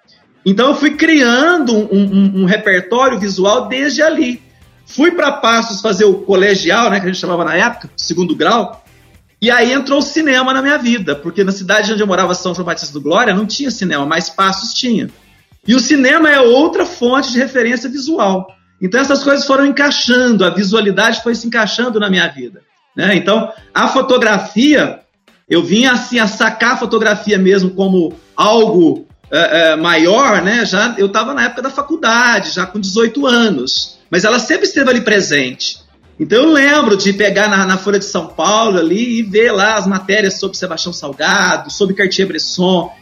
Então 0.46 0.68
eu 0.68 0.74
fui 0.74 0.92
criando 0.92 1.74
um, 1.74 1.88
um, 1.92 2.42
um 2.42 2.44
repertório 2.44 3.18
visual 3.18 3.68
desde 3.68 4.02
ali. 4.02 4.42
Fui 4.86 5.10
para 5.10 5.32
Passos 5.32 5.82
fazer 5.82 6.06
o 6.06 6.14
colegial, 6.14 6.90
né, 6.90 6.98
que 6.98 7.06
a 7.06 7.08
gente 7.10 7.20
chamava 7.20 7.44
na 7.44 7.54
época, 7.54 7.90
segundo 7.94 8.34
grau, 8.34 8.82
e 9.40 9.50
aí 9.50 9.72
entrou 9.72 9.98
o 9.98 10.02
cinema 10.02 10.52
na 10.52 10.60
minha 10.60 10.78
vida, 10.78 11.14
porque 11.14 11.44
na 11.44 11.52
cidade 11.52 11.92
onde 11.92 12.02
eu 12.02 12.06
morava, 12.06 12.34
São 12.34 12.54
João 12.54 12.66
Batista 12.66 12.92
do 12.92 13.00
Glória, 13.00 13.34
não 13.34 13.46
tinha 13.46 13.70
cinema, 13.70 14.04
mas 14.04 14.28
Passos 14.28 14.74
tinha. 14.74 15.08
E 15.66 15.74
o 15.74 15.80
cinema 15.80 16.30
é 16.30 16.40
outra 16.40 16.84
fonte 16.84 17.30
de 17.30 17.38
referência 17.38 17.88
visual. 17.88 18.48
Então 18.80 19.00
essas 19.00 19.22
coisas 19.22 19.46
foram 19.46 19.66
encaixando, 19.66 20.44
a 20.44 20.50
visualidade 20.50 21.22
foi 21.22 21.34
se 21.34 21.46
encaixando 21.46 22.00
na 22.00 22.10
minha 22.10 22.26
vida. 22.28 22.62
Né? 22.96 23.16
Então 23.16 23.52
a 23.72 23.88
fotografia, 23.88 25.00
eu 25.48 25.62
vinha 25.62 25.92
assim 25.92 26.18
a 26.18 26.26
sacar 26.26 26.72
a 26.72 26.76
fotografia 26.76 27.38
mesmo 27.38 27.70
como 27.70 28.14
algo 28.36 29.06
é, 29.30 29.72
é, 29.72 29.76
maior, 29.76 30.42
né? 30.42 30.64
Já 30.64 30.94
eu 30.96 31.06
estava 31.06 31.34
na 31.34 31.44
época 31.44 31.62
da 31.62 31.70
faculdade, 31.70 32.50
já 32.50 32.64
com 32.64 32.80
18 32.80 33.26
anos 33.26 33.98
mas 34.10 34.24
ela 34.24 34.38
sempre 34.38 34.66
esteve 34.66 34.90
ali 34.90 35.00
presente. 35.00 35.78
Então 36.18 36.42
eu 36.42 36.52
lembro 36.52 36.96
de 36.96 37.12
pegar 37.12 37.48
na, 37.48 37.64
na, 37.64 37.78
Folha 37.78 37.98
de 37.98 38.04
São 38.04 38.26
Paulo 38.26 38.78
ali 38.78 39.20
e 39.20 39.22
ver 39.22 39.52
lá 39.52 39.74
as 39.74 39.86
matérias 39.86 40.40
sobre 40.40 40.56
Sebastião 40.56 40.92
Salgado, 40.92 41.70
sobre 41.70 41.94
Cartier-Bresson, 41.94 42.92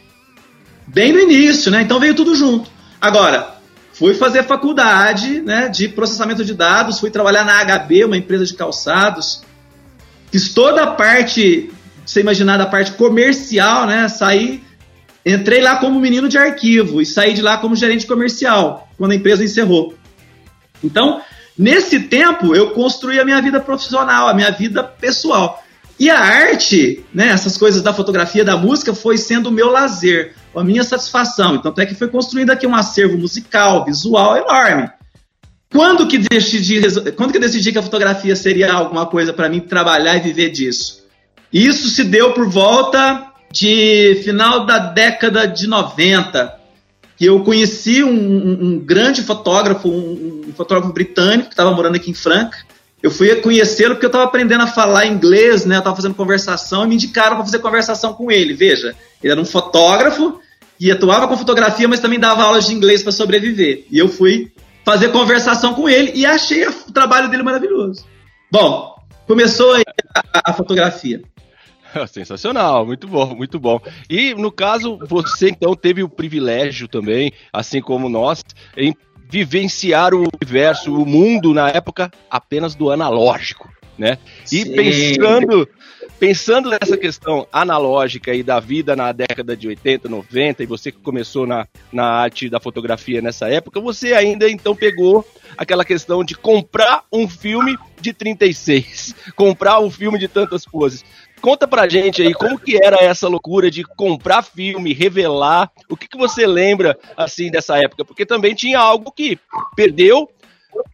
bem 0.87 1.13
no 1.13 1.21
início, 1.21 1.71
né? 1.71 1.81
Então 1.81 1.99
veio 1.99 2.15
tudo 2.15 2.35
junto. 2.35 2.71
Agora, 3.01 3.57
fui 3.95 4.13
fazer 4.13 4.43
faculdade 4.43 5.41
né, 5.41 5.69
de 5.69 5.89
processamento 5.89 6.45
de 6.45 6.53
dados, 6.53 7.01
fui 7.01 7.11
trabalhar 7.11 7.45
na 7.45 7.65
HB, 7.65 8.05
uma 8.05 8.17
empresa 8.19 8.45
de 8.45 8.53
calçados, 8.53 9.43
fiz 10.31 10.51
toda 10.53 10.83
a 10.83 10.89
parte, 10.89 11.71
você 12.05 12.21
imaginar, 12.21 12.59
da 12.59 12.67
parte 12.67 12.93
comercial, 12.93 13.87
né? 13.87 14.09
Saí, 14.09 14.63
entrei 15.25 15.63
lá 15.63 15.77
como 15.77 15.99
menino 15.99 16.29
de 16.29 16.37
arquivo 16.37 17.01
e 17.01 17.07
saí 17.07 17.33
de 17.33 17.41
lá 17.41 17.57
como 17.57 17.75
gerente 17.75 18.07
comercial, 18.07 18.87
quando 18.99 19.13
a 19.13 19.15
empresa 19.15 19.43
encerrou. 19.43 19.95
Então, 20.85 21.23
nesse 21.59 22.01
tempo, 22.01 22.55
eu 22.55 22.71
construí 22.71 23.19
a 23.19 23.25
minha 23.25 23.41
vida 23.41 23.61
profissional, 23.61 24.29
a 24.29 24.35
minha 24.35 24.51
vida 24.51 24.83
pessoal. 24.83 25.63
E 25.99 26.11
a 26.11 26.19
arte, 26.19 27.05
né, 27.13 27.29
essas 27.29 27.57
coisas 27.57 27.83
da 27.83 27.95
fotografia, 27.95 28.45
da 28.45 28.57
música, 28.57 28.95
foi 28.95 29.17
sendo 29.17 29.49
o 29.49 29.53
meu 29.53 29.71
lazer, 29.71 30.35
a 30.55 30.63
minha 30.63 30.85
satisfação. 30.85 31.55
Então, 31.55 31.71
até 31.71 31.87
que 31.87 31.95
foi 31.95 32.09
construindo 32.09 32.51
aqui 32.51 32.67
um 32.67 32.75
acervo 32.75 33.17
musical, 33.17 33.85
visual 33.85 34.37
enorme. 34.37 34.91
Quando 35.73 36.07
que 36.07 36.19
decidi, 36.19 36.81
quando 37.13 37.33
que 37.33 37.39
decidi 37.39 37.73
que 37.73 37.79
a 37.79 37.83
fotografia 37.83 38.37
seria 38.37 38.73
alguma 38.73 39.07
coisa 39.07 39.33
para 39.33 39.49
mim 39.49 39.61
trabalhar 39.61 40.17
e 40.17 40.21
viver 40.21 40.51
disso? 40.51 41.05
Isso 41.53 41.89
se 41.89 42.05
deu 42.05 42.33
por 42.33 42.49
volta 42.49 43.33
de 43.51 44.21
final 44.23 44.67
da 44.67 44.79
década 44.79 45.47
de 45.47 45.67
90 45.67 46.66
que 47.17 47.25
eu 47.25 47.43
conheci 47.43 48.05
um, 48.05 48.11
um, 48.11 48.79
grande 48.79 49.23
fotógrafo, 49.23 49.89
um, 49.89 50.43
um, 50.49 50.53
fotógrafo 50.53 50.93
britânico 50.93 51.49
que 51.49 51.55
estava 51.55 51.73
morando 51.73 51.97
aqui 51.97 52.11
em 52.11 52.15
Franca. 52.15 52.59
Eu 53.03 53.11
fui 53.11 53.35
conhecê-lo 53.37 53.95
porque 53.95 54.07
eu 54.07 54.09
estava 54.09 54.25
aprendendo 54.25 54.63
a 54.63 54.67
falar 54.67 55.07
inglês, 55.07 55.65
né? 55.65 55.77
Eu 55.77 55.79
estava 55.79 55.97
fazendo 55.97 56.15
conversação 56.15 56.85
e 56.85 56.89
me 56.89 56.95
indicaram 56.95 57.37
para 57.37 57.45
fazer 57.45 57.59
conversação 57.61 58.13
com 58.13 58.31
ele. 58.31 58.53
Veja, 58.53 58.95
ele 59.23 59.33
era 59.33 59.41
um 59.41 59.45
fotógrafo 59.45 60.41
e 60.79 60.91
atuava 60.91 61.27
com 61.27 61.37
fotografia, 61.37 61.89
mas 61.89 62.01
também 62.01 62.19
dava 62.19 62.43
aulas 62.43 62.67
de 62.67 62.75
inglês 62.75 63.03
para 63.03 63.13
sobreviver. 63.13 63.85
E 63.91 63.99
eu 63.99 64.09
fui 64.09 64.53
fazer 64.85 65.09
conversação 65.09 65.75
com 65.75 65.89
ele 65.89 66.13
e 66.15 66.27
achei 66.27 66.67
o 66.67 66.93
trabalho 66.93 67.31
dele 67.31 67.43
maravilhoso. 67.43 68.05
Bom, 68.51 68.95
começou 69.27 69.75
a, 69.75 69.83
a 70.51 70.53
fotografia. 70.53 71.23
Sensacional, 72.09 72.85
muito 72.85 73.07
bom, 73.07 73.35
muito 73.35 73.59
bom. 73.59 73.81
E 74.09 74.35
no 74.35 74.51
caso, 74.51 74.99
você 75.07 75.49
então 75.49 75.75
teve 75.75 76.03
o 76.03 76.09
privilégio 76.09 76.89
também, 76.89 77.33
assim 77.53 77.81
como 77.81 78.09
nós, 78.09 78.43
em 78.77 78.95
vivenciar 79.29 80.15
o 80.15 80.29
universo, 80.41 80.95
o 80.95 81.07
mundo 81.07 81.53
na 81.53 81.69
época 81.69 82.11
apenas 82.31 82.75
do 82.75 82.91
analógico. 82.91 83.69
né? 83.99 84.19
E 84.53 84.63
Sim. 84.63 84.75
pensando 84.75 85.69
pensando 86.19 86.71
nessa 86.71 86.97
questão 86.97 87.47
analógica 87.53 88.31
aí 88.33 88.43
da 88.43 88.59
vida 88.59 88.97
na 88.97 89.13
década 89.13 89.57
de 89.57 89.69
80, 89.69 90.09
90, 90.09 90.63
e 90.63 90.67
você 90.67 90.91
que 90.91 90.99
começou 90.99 91.47
na, 91.47 91.67
na 91.93 92.05
arte 92.05 92.49
da 92.49 92.61
fotografia 92.61 93.21
nessa 93.21 93.49
época, 93.49 93.81
você 93.81 94.15
ainda 94.15 94.49
então 94.49 94.75
pegou 94.75 95.27
aquela 95.57 95.85
questão 95.85 96.25
de 96.25 96.35
comprar 96.35 97.05
um 97.13 97.29
filme 97.29 97.77
de 98.01 98.13
36, 98.13 99.15
comprar 99.37 99.81
um 99.81 99.91
filme 99.91 100.19
de 100.19 100.29
tantas 100.29 100.65
poses. 100.65 101.05
Conta 101.41 101.69
pra 101.69 101.89
gente 101.89 102.23
aí 102.23 102.33
como 102.35 102.59
que 102.59 102.77
era 102.83 102.97
essa 103.05 103.29
loucura 103.29 103.71
de 103.71 103.85
comprar 103.85 104.43
filme, 104.43 104.93
revelar. 104.93 105.71
O 105.89 105.97
que, 105.97 106.09
que 106.09 106.17
você 106.19 106.47
lembra 106.47 106.99
assim 107.17 107.51
dessa 107.51 107.77
época? 107.79 108.05
Porque 108.05 108.25
também 108.27 108.55
tinha 108.55 108.79
algo 108.79 109.13
que 109.13 109.39
perdeu, 109.77 110.29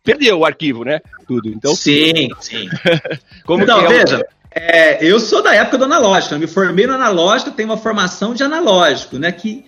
perdeu 0.04 0.40
o 0.40 0.44
arquivo, 0.44 0.84
né? 0.84 1.00
Tudo. 1.26 1.48
Então, 1.48 1.74
sim, 1.74 2.28
sim. 2.40 2.68
como 3.46 3.62
então, 3.62 3.78
que 3.78 3.84
é 3.84 3.88
o- 3.88 3.92
veja, 3.92 4.26
é, 4.54 5.04
eu 5.04 5.18
sou 5.20 5.42
da 5.42 5.54
época 5.54 5.78
do 5.78 5.84
analógico, 5.84 6.34
eu 6.34 6.38
me 6.38 6.46
formei 6.46 6.86
no 6.86 6.92
analógico, 6.94 7.52
tenho 7.52 7.68
uma 7.70 7.78
formação 7.78 8.34
de 8.34 8.42
analógico, 8.42 9.18
né? 9.18 9.32
Que, 9.32 9.64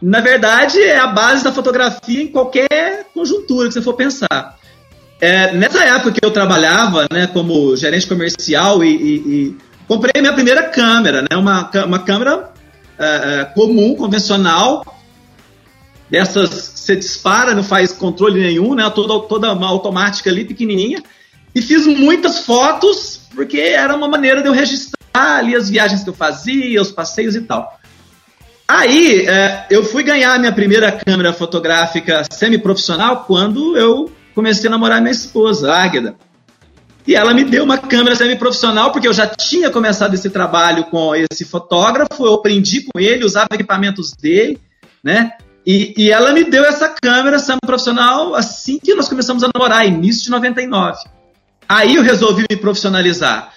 na 0.00 0.20
verdade, 0.20 0.80
é 0.80 0.98
a 0.98 1.08
base 1.08 1.42
da 1.42 1.50
fotografia 1.52 2.22
em 2.22 2.28
qualquer 2.28 3.06
conjuntura 3.12 3.66
que 3.66 3.74
você 3.74 3.82
for 3.82 3.94
pensar. 3.94 4.56
É, 5.20 5.52
nessa 5.52 5.82
época 5.84 6.12
que 6.12 6.24
eu 6.24 6.30
trabalhava 6.30 7.08
né, 7.12 7.26
como 7.26 7.74
gerente 7.76 8.06
comercial 8.06 8.84
e, 8.84 8.88
e- 8.94 9.16
e 9.48 9.56
comprei 9.88 10.20
minha 10.20 10.34
primeira 10.34 10.64
câmera, 10.64 11.22
né, 11.22 11.36
uma, 11.36 11.70
uma 11.86 11.98
câmera 11.98 12.52
é, 12.98 13.40
é, 13.40 13.44
comum, 13.46 13.96
convencional, 13.96 14.84
dessas 16.10 16.74
você 16.76 16.94
dispara, 16.94 17.54
não 17.54 17.62
faz 17.64 17.92
controle 17.92 18.40
nenhum, 18.40 18.74
né, 18.74 18.88
toda, 18.90 19.26
toda 19.26 19.52
uma 19.52 19.66
automática 19.66 20.30
ali, 20.30 20.44
pequenininha, 20.44 21.02
e 21.54 21.60
fiz 21.60 21.86
muitas 21.86 22.40
fotos, 22.40 23.22
porque 23.34 23.58
era 23.58 23.96
uma 23.96 24.08
maneira 24.08 24.42
de 24.42 24.48
eu 24.48 24.52
registrar 24.52 24.98
ali 25.38 25.56
as 25.56 25.68
viagens 25.68 26.04
que 26.04 26.10
eu 26.10 26.14
fazia, 26.14 26.80
os 26.80 26.92
passeios 26.92 27.34
e 27.34 27.40
tal. 27.42 27.78
Aí, 28.66 29.26
é, 29.26 29.66
eu 29.70 29.82
fui 29.82 30.02
ganhar 30.02 30.38
minha 30.38 30.52
primeira 30.52 30.92
câmera 30.92 31.32
fotográfica 31.32 32.24
semi-profissional 32.30 33.24
quando 33.26 33.76
eu 33.78 34.12
comecei 34.34 34.68
a 34.68 34.70
namorar 34.70 35.00
minha 35.00 35.10
esposa, 35.10 35.72
Águeda. 35.72 36.14
E 37.08 37.14
ela 37.14 37.32
me 37.32 37.42
deu 37.42 37.64
uma 37.64 37.78
câmera 37.78 38.14
semi-profissional, 38.14 38.92
porque 38.92 39.08
eu 39.08 39.14
já 39.14 39.26
tinha 39.26 39.70
começado 39.70 40.12
esse 40.12 40.28
trabalho 40.28 40.84
com 40.84 41.14
esse 41.14 41.42
fotógrafo, 41.42 42.26
eu 42.26 42.34
aprendi 42.34 42.82
com 42.82 43.00
ele, 43.00 43.24
usava 43.24 43.48
equipamentos 43.54 44.12
dele, 44.12 44.60
né? 45.02 45.32
E, 45.66 45.94
e 45.96 46.10
ela 46.10 46.34
me 46.34 46.44
deu 46.44 46.62
essa 46.64 46.86
câmera 46.86 47.38
semi-profissional 47.38 48.34
assim 48.34 48.78
que 48.78 48.94
nós 48.94 49.08
começamos 49.08 49.42
a 49.42 49.48
namorar, 49.54 49.88
início 49.88 50.24
de 50.24 50.30
99. 50.30 50.98
Aí 51.66 51.94
eu 51.94 52.02
resolvi 52.02 52.44
me 52.50 52.58
profissionalizar. 52.58 53.54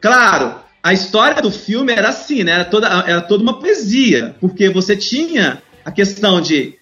Claro, 0.00 0.56
a 0.82 0.92
história 0.92 1.40
do 1.40 1.52
filme 1.52 1.92
era 1.92 2.08
assim, 2.08 2.42
né? 2.42 2.50
Era 2.50 2.64
toda, 2.64 2.88
era 3.06 3.20
toda 3.20 3.44
uma 3.44 3.60
poesia, 3.60 4.34
porque 4.40 4.70
você 4.70 4.96
tinha 4.96 5.62
a 5.84 5.92
questão 5.92 6.40
de 6.40 6.74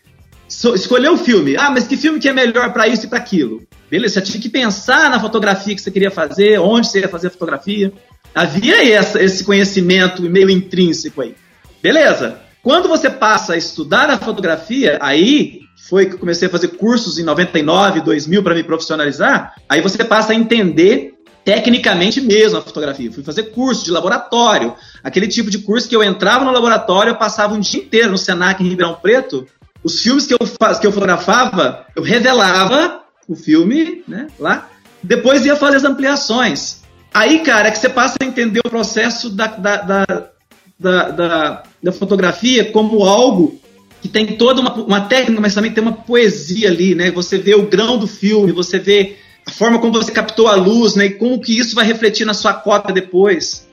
escolher 0.49 1.11
o 1.11 1.19
filme. 1.19 1.59
Ah, 1.59 1.71
mas 1.71 1.87
que 1.87 1.95
filme 1.95 2.19
que 2.19 2.29
é 2.31 2.33
melhor 2.33 2.73
para 2.73 2.89
isso 2.89 3.05
e 3.05 3.09
para 3.11 3.19
aquilo? 3.19 3.67
Beleza, 3.91 4.15
você 4.15 4.21
tinha 4.21 4.41
que 4.41 4.49
pensar 4.49 5.11
na 5.11 5.21
fotografia 5.21 5.75
que 5.75 5.81
você 5.81 5.91
queria 5.91 6.11
fazer, 6.11 6.59
onde 6.59 6.89
você 6.89 7.01
ia 7.01 7.09
fazer 7.09 7.29
a 7.29 7.31
fotografia. 7.31 7.93
Havia 8.35 8.93
essa- 8.93 9.23
esse 9.23 9.45
conhecimento 9.45 10.23
meio 10.23 10.51
intrínseco 10.51 11.23
aí. 11.23 11.35
Beleza. 11.83 12.39
Quando 12.63 12.89
você 12.89 13.09
passa 13.09 13.55
a 13.55 13.57
estudar 13.57 14.11
a 14.11 14.19
fotografia, 14.19 14.99
aí 15.01 15.61
foi 15.89 16.07
que 16.07 16.15
eu 16.15 16.19
comecei 16.19 16.49
a 16.49 16.51
fazer 16.51 16.69
cursos 16.69 17.17
em 17.17 17.23
99, 17.23 18.01
2000 18.01 18.43
para 18.43 18.55
me 18.55 18.65
profissionalizar. 18.65 19.55
Aí 19.69 19.81
você 19.81 20.03
passa 20.03 20.33
a 20.33 20.35
entender 20.35 21.15
tecnicamente 21.45 22.21
mesmo 22.21 22.59
a 22.59 22.63
fotografia. 22.63 23.13
Fui 23.13 23.23
fazer 23.23 23.45
curso 23.45 23.85
de 23.85 23.93
laboratório, 23.93 24.75
aquele 25.05 25.29
tipo 25.29 25.49
de 25.49 25.59
curso 25.59 25.89
que 25.89 25.95
eu 25.95 26.03
entrava 26.03 26.45
no 26.45 26.51
laboratório, 26.51 27.11
eu 27.11 27.17
passava 27.17 27.55
um 27.55 27.61
dia 27.61 27.81
inteiro 27.81 28.11
no 28.11 28.19
Senac 28.19 28.61
em 28.61 28.69
Ribeirão 28.69 28.99
Preto. 29.01 29.47
Os 29.85 30.03
filmes 30.03 30.27
que 30.27 30.35
eu, 30.35 30.39
que 30.39 30.87
eu 30.87 30.91
fotografava, 30.91 31.87
eu 31.95 32.03
revelava 32.03 33.06
o 33.29 33.35
filme, 33.35 34.03
né, 34.07 34.29
lá. 34.39 34.69
Depois 35.03 35.45
ia 35.45 35.57
fazer 35.57 35.77
as 35.77 35.85
ampliações. 35.85 36.83
Aí, 37.13 37.41
cara, 37.41 37.69
é 37.69 37.71
que 37.71 37.79
você 37.79 37.89
passa 37.89 38.17
a 38.21 38.25
entender 38.25 38.61
o 38.61 38.71
processo 38.71 39.31
da, 39.31 39.47
da, 39.47 39.77
da, 39.77 40.31
da, 40.79 41.63
da, 41.83 41.93
fotografia 41.93 42.71
como 42.71 43.05
algo 43.05 43.59
que 44.03 44.09
tem 44.09 44.37
toda 44.37 44.61
uma, 44.61 44.75
uma 44.75 45.01
técnica, 45.01 45.41
mas 45.41 45.55
também 45.55 45.73
tem 45.73 45.83
uma 45.83 45.93
poesia 45.93 46.69
ali, 46.69 46.95
né? 46.95 47.11
Você 47.11 47.39
vê 47.39 47.55
o 47.55 47.67
grão 47.67 47.97
do 47.97 48.07
filme, 48.07 48.53
você 48.53 48.79
vê 48.79 49.17
a 49.47 49.51
forma 49.51 49.79
como 49.79 49.93
você 49.93 50.13
captou 50.13 50.49
a 50.49 50.57
luz, 50.57 50.95
né? 50.95 51.07
E 51.07 51.11
como 51.11 51.41
que 51.41 51.59
isso 51.59 51.75
vai 51.75 51.87
refletir 51.87 52.27
na 52.27 52.35
sua 52.35 52.53
cópia 52.53 52.95
depois. 52.95 53.67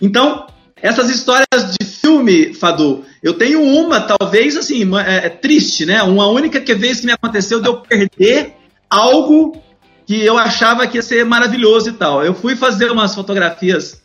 Então, 0.00 0.46
essas 0.82 1.10
histórias 1.10 1.76
de 1.78 1.86
filme, 1.86 2.54
Fadu, 2.54 3.04
eu 3.22 3.34
tenho 3.34 3.62
uma, 3.62 4.00
talvez, 4.00 4.56
assim, 4.56 4.84
é, 4.98 5.26
é 5.26 5.28
triste, 5.28 5.84
né? 5.84 6.02
Uma 6.02 6.26
única 6.28 6.60
que 6.60 6.74
vez 6.74 7.00
que 7.00 7.06
me 7.06 7.12
aconteceu 7.12 7.60
de 7.60 7.68
eu 7.68 7.80
perder 7.80 8.54
algo 8.88 9.60
que 10.06 10.24
eu 10.24 10.38
achava 10.38 10.86
que 10.86 10.96
ia 10.96 11.02
ser 11.02 11.24
maravilhoso 11.24 11.90
e 11.90 11.92
tal. 11.92 12.24
Eu 12.24 12.34
fui 12.34 12.56
fazer 12.56 12.90
umas 12.90 13.14
fotografias 13.14 14.02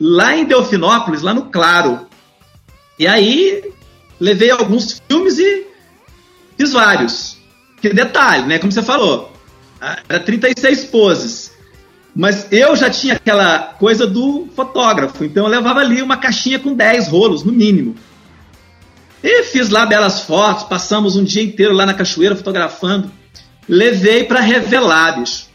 lá 0.00 0.36
em 0.36 0.44
Delfinópolis, 0.44 1.22
lá 1.22 1.32
no 1.32 1.46
Claro. 1.46 2.06
E 2.98 3.06
aí 3.06 3.62
levei 4.18 4.50
alguns 4.50 5.00
filmes 5.08 5.38
e 5.38 5.66
fiz 6.58 6.72
vários. 6.72 7.38
Que 7.80 7.90
detalhe, 7.90 8.46
né? 8.46 8.58
Como 8.58 8.72
você 8.72 8.82
falou, 8.82 9.32
era 10.08 10.20
36 10.20 10.84
poses. 10.86 11.52
Mas 12.14 12.48
eu 12.50 12.74
já 12.74 12.90
tinha 12.90 13.14
aquela 13.14 13.58
coisa 13.58 14.06
do 14.06 14.48
fotógrafo, 14.54 15.24
então 15.24 15.44
eu 15.44 15.50
levava 15.50 15.80
ali 15.80 16.02
uma 16.02 16.16
caixinha 16.16 16.58
com 16.58 16.74
10 16.74 17.08
rolos, 17.08 17.44
no 17.44 17.52
mínimo. 17.52 17.94
E 19.22 19.44
fiz 19.44 19.68
lá 19.68 19.86
belas 19.86 20.22
fotos, 20.22 20.64
passamos 20.64 21.16
um 21.16 21.22
dia 21.22 21.42
inteiro 21.42 21.72
lá 21.72 21.86
na 21.86 21.94
cachoeira 21.94 22.34
fotografando. 22.34 23.10
Levei 23.70 24.24
para 24.24 24.40
revelar, 24.40 25.20
bicho. 25.20 25.46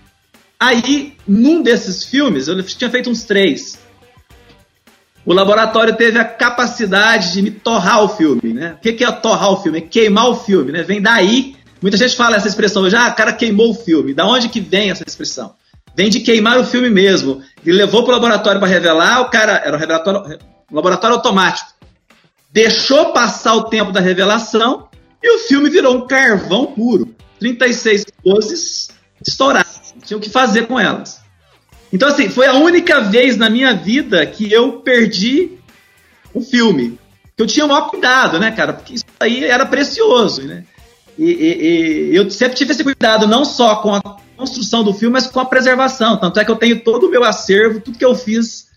Aí, 0.57 1.17
num 1.27 1.61
desses 1.61 2.05
filmes, 2.05 2.47
eu 2.47 2.63
tinha 2.63 2.89
feito 2.89 3.09
uns 3.09 3.23
três. 3.23 3.77
O 5.25 5.33
laboratório 5.33 5.97
teve 5.97 6.17
a 6.17 6.23
capacidade 6.23 7.33
de 7.33 7.41
me 7.41 7.51
torrar 7.51 8.03
o 8.03 8.07
filme, 8.07 8.53
né? 8.53 8.77
O 8.77 8.81
que 8.81 9.03
é 9.03 9.11
torrar 9.11 9.51
o 9.51 9.61
filme? 9.61 9.79
É 9.79 9.81
queimar 9.81 10.29
o 10.29 10.35
filme, 10.35 10.71
né? 10.71 10.81
Vem 10.81 11.01
daí. 11.01 11.57
Muita 11.81 11.97
gente 11.97 12.15
fala 12.15 12.37
essa 12.37 12.47
expressão, 12.47 12.89
já, 12.89 13.07
ah, 13.07 13.09
o 13.09 13.15
cara 13.15 13.33
queimou 13.33 13.71
o 13.71 13.75
filme. 13.75 14.13
Da 14.13 14.25
onde 14.25 14.47
que 14.47 14.61
vem 14.61 14.91
essa 14.91 15.03
expressão? 15.05 15.53
Vem 15.93 16.09
de 16.09 16.21
queimar 16.21 16.57
o 16.57 16.63
filme 16.63 16.89
mesmo. 16.89 17.41
Ele 17.65 17.77
levou 17.77 18.03
para 18.03 18.11
o 18.11 18.15
laboratório 18.15 18.61
para 18.61 18.69
revelar, 18.69 19.21
o 19.21 19.29
cara 19.29 19.61
era 19.65 19.75
um 19.75 20.55
um 20.71 20.75
laboratório 20.75 21.17
automático. 21.17 21.69
Deixou 22.49 23.11
passar 23.11 23.55
o 23.55 23.65
tempo 23.65 23.91
da 23.91 23.99
revelação 23.99 24.87
e 25.21 25.35
o 25.35 25.39
filme 25.39 25.69
virou 25.69 25.97
um 25.97 26.07
carvão 26.07 26.67
puro. 26.67 27.13
36 27.39 28.05
poses 28.23 28.89
estouradas. 29.25 29.93
Tinha 30.05 30.17
o 30.17 30.21
que 30.21 30.29
fazer 30.29 30.67
com 30.67 30.79
elas. 30.79 31.19
Então, 31.91 32.09
assim, 32.09 32.29
foi 32.29 32.47
a 32.47 32.53
única 32.53 32.99
vez 33.01 33.37
na 33.37 33.49
minha 33.49 33.73
vida 33.73 34.25
que 34.25 34.51
eu 34.51 34.73
perdi 34.81 35.51
o 36.33 36.41
filme. 36.41 36.99
Que 37.35 37.43
eu 37.43 37.47
tinha 37.47 37.65
o 37.65 37.69
maior 37.69 37.89
cuidado, 37.89 38.39
né, 38.39 38.51
cara? 38.51 38.73
Porque 38.73 38.95
isso 38.95 39.05
aí 39.19 39.43
era 39.45 39.65
precioso, 39.65 40.43
né? 40.43 40.63
E, 41.17 41.23
e- 41.31 42.11
e 42.11 42.15
eu 42.15 42.29
sempre 42.29 42.57
tive 42.57 42.71
esse 42.73 42.83
cuidado, 42.83 43.27
não 43.27 43.45
só 43.45 43.77
com 43.77 43.93
a 43.95 44.01
construção 44.35 44.83
do 44.83 44.93
filme, 44.93 45.13
mas 45.13 45.27
com 45.27 45.39
a 45.39 45.45
preservação. 45.45 46.17
Tanto 46.17 46.39
é 46.39 46.45
que 46.45 46.51
eu 46.51 46.55
tenho 46.57 46.81
todo 46.81 47.07
o 47.07 47.09
meu 47.09 47.23
acervo, 47.23 47.79
tudo 47.79 47.97
que 47.97 48.03
eu 48.05 48.13
fiz 48.15 48.67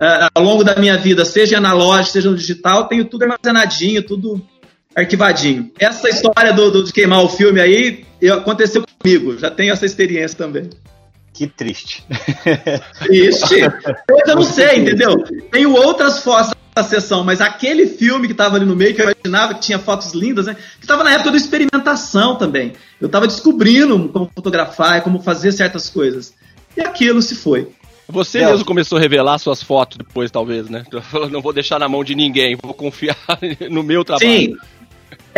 ah, 0.00 0.28
ao 0.34 0.44
longo 0.44 0.62
da 0.62 0.76
minha 0.76 0.96
vida, 0.96 1.24
seja 1.24 1.58
analógico, 1.58 2.12
seja 2.12 2.30
no 2.30 2.36
digital, 2.36 2.86
tenho 2.86 3.04
tudo 3.04 3.24
armazenadinho, 3.24 4.00
tudo 4.02 4.40
arquivadinho. 5.00 5.70
Essa 5.78 6.08
história 6.08 6.52
do, 6.52 6.70
do- 6.70 6.84
de 6.84 6.92
queimar 6.92 7.22
o 7.22 7.28
filme 7.28 7.60
aí 7.60 8.04
eu- 8.20 8.34
aconteceu 8.34 8.82
comigo, 9.00 9.38
já 9.38 9.50
tenho 9.50 9.72
essa 9.72 9.86
experiência 9.86 10.36
também. 10.36 10.70
Que 11.32 11.46
triste. 11.46 12.02
Ixi, 13.10 13.60
eu 14.26 14.34
não 14.36 14.42
sei, 14.42 14.78
entendeu? 14.80 15.14
Tenho 15.50 15.72
outras 15.74 16.20
fotos 16.22 16.52
da 16.74 16.82
sessão, 16.82 17.22
mas 17.24 17.40
aquele 17.40 17.86
filme 17.86 18.26
que 18.26 18.32
estava 18.32 18.56
ali 18.56 18.64
no 18.64 18.74
meio, 18.74 18.94
que 18.94 19.00
eu 19.02 19.10
imaginava 19.10 19.54
que 19.54 19.60
tinha 19.60 19.78
fotos 19.78 20.12
lindas, 20.14 20.46
né? 20.46 20.54
Que 20.54 20.84
estava 20.84 21.04
na 21.04 21.12
época 21.12 21.30
da 21.30 21.36
experimentação 21.36 22.36
também. 22.36 22.72
Eu 23.00 23.06
estava 23.06 23.26
descobrindo 23.26 24.08
como 24.08 24.30
fotografar, 24.34 25.02
como 25.02 25.22
fazer 25.22 25.52
certas 25.52 25.88
coisas. 25.88 26.34
E 26.76 26.80
aquilo 26.80 27.22
se 27.22 27.34
foi. 27.36 27.68
Você 28.08 28.44
mesmo 28.44 28.64
começou 28.64 28.96
a 28.96 29.00
revelar 29.00 29.38
suas 29.38 29.62
fotos 29.62 29.98
depois, 29.98 30.30
talvez, 30.30 30.68
né? 30.68 30.82
Não 31.30 31.42
vou 31.42 31.52
deixar 31.52 31.78
na 31.78 31.88
mão 31.88 32.02
de 32.02 32.14
ninguém, 32.14 32.56
vou 32.60 32.72
confiar 32.74 33.16
no 33.70 33.82
meu 33.82 34.02
trabalho. 34.04 34.28
Sim. 34.30 34.56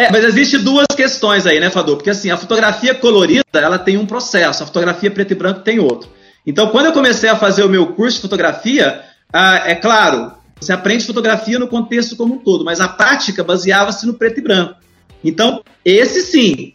É, 0.00 0.10
mas 0.10 0.24
existe 0.24 0.56
duas 0.56 0.86
questões 0.96 1.46
aí, 1.46 1.60
né, 1.60 1.68
Fador? 1.68 1.96
Porque 1.96 2.08
assim, 2.08 2.30
a 2.30 2.36
fotografia 2.38 2.94
colorida, 2.94 3.44
ela 3.52 3.78
tem 3.78 3.98
um 3.98 4.06
processo, 4.06 4.62
a 4.62 4.66
fotografia 4.66 5.10
preto 5.10 5.32
e 5.32 5.34
branco 5.34 5.60
tem 5.60 5.78
outro. 5.78 6.08
Então, 6.46 6.68
quando 6.68 6.86
eu 6.86 6.92
comecei 6.94 7.28
a 7.28 7.36
fazer 7.36 7.64
o 7.64 7.68
meu 7.68 7.88
curso 7.88 8.16
de 8.16 8.22
fotografia, 8.22 9.02
ah, 9.30 9.56
é 9.66 9.74
claro, 9.74 10.32
você 10.58 10.72
aprende 10.72 11.04
fotografia 11.04 11.58
no 11.58 11.68
contexto 11.68 12.16
como 12.16 12.36
um 12.36 12.38
todo, 12.38 12.64
mas 12.64 12.80
a 12.80 12.88
prática 12.88 13.44
baseava-se 13.44 14.06
no 14.06 14.14
preto 14.14 14.38
e 14.38 14.42
branco. 14.42 14.76
Então, 15.22 15.62
esse 15.84 16.22
sim, 16.22 16.72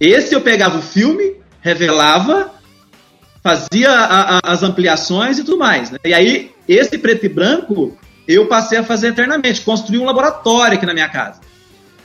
esse 0.00 0.34
eu 0.34 0.40
pegava 0.40 0.76
o 0.76 0.82
filme, 0.82 1.36
revelava, 1.60 2.50
fazia 3.40 3.88
a, 3.88 4.38
a, 4.38 4.40
as 4.42 4.64
ampliações 4.64 5.38
e 5.38 5.44
tudo 5.44 5.58
mais. 5.58 5.92
Né? 5.92 5.98
E 6.04 6.12
aí, 6.12 6.50
esse 6.66 6.98
preto 6.98 7.24
e 7.24 7.28
branco, 7.28 7.96
eu 8.26 8.48
passei 8.48 8.78
a 8.78 8.82
fazer 8.82 9.10
eternamente. 9.10 9.60
Construí 9.60 9.96
um 9.96 10.04
laboratório 10.04 10.76
aqui 10.76 10.84
na 10.84 10.92
minha 10.92 11.08
casa. 11.08 11.53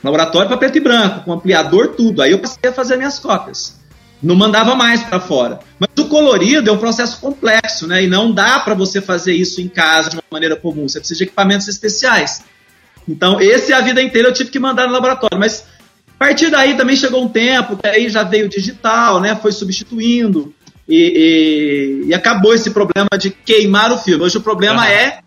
Laboratório 0.02 0.48
para 0.48 0.56
preto 0.56 0.78
e 0.78 0.80
branco, 0.80 1.24
com 1.24 1.32
ampliador, 1.32 1.88
tudo. 1.88 2.22
Aí 2.22 2.30
eu 2.30 2.38
passei 2.38 2.70
a 2.70 2.72
fazer 2.72 2.96
minhas 2.96 3.18
cópias. 3.18 3.78
Não 4.22 4.34
mandava 4.34 4.74
mais 4.74 5.02
para 5.02 5.18
fora. 5.18 5.60
Mas 5.78 5.90
o 5.98 6.08
colorido 6.08 6.68
é 6.68 6.72
um 6.72 6.78
processo 6.78 7.18
complexo, 7.20 7.86
né? 7.86 8.04
E 8.04 8.06
não 8.06 8.32
dá 8.32 8.60
para 8.60 8.74
você 8.74 9.00
fazer 9.00 9.32
isso 9.32 9.60
em 9.60 9.68
casa 9.68 10.10
de 10.10 10.16
uma 10.16 10.22
maneira 10.30 10.56
comum. 10.56 10.88
Você 10.88 10.98
precisa 10.98 11.18
de 11.18 11.24
equipamentos 11.24 11.68
especiais. 11.68 12.42
Então, 13.08 13.40
esse 13.40 13.72
a 13.72 13.80
vida 13.80 14.02
inteira 14.02 14.28
eu 14.28 14.32
tive 14.32 14.50
que 14.50 14.58
mandar 14.58 14.86
no 14.86 14.92
laboratório. 14.92 15.38
Mas 15.38 15.64
a 16.14 16.18
partir 16.18 16.50
daí 16.50 16.76
também 16.76 16.96
chegou 16.96 17.22
um 17.24 17.28
tempo 17.28 17.76
que 17.76 17.86
aí 17.86 18.10
já 18.10 18.22
veio 18.22 18.46
o 18.46 18.48
digital, 18.48 19.20
né? 19.20 19.34
Foi 19.36 19.52
substituindo. 19.52 20.54
E, 20.86 22.02
e, 22.04 22.08
e, 22.08 22.14
acabou 22.14 22.52
esse 22.52 22.70
problema 22.70 23.10
de 23.16 23.30
queimar 23.30 23.92
o 23.92 23.98
filme. 23.98 24.24
Hoje 24.24 24.36
o 24.36 24.42
problema 24.42 24.82
uhum. 24.82 24.88
é 24.88 25.20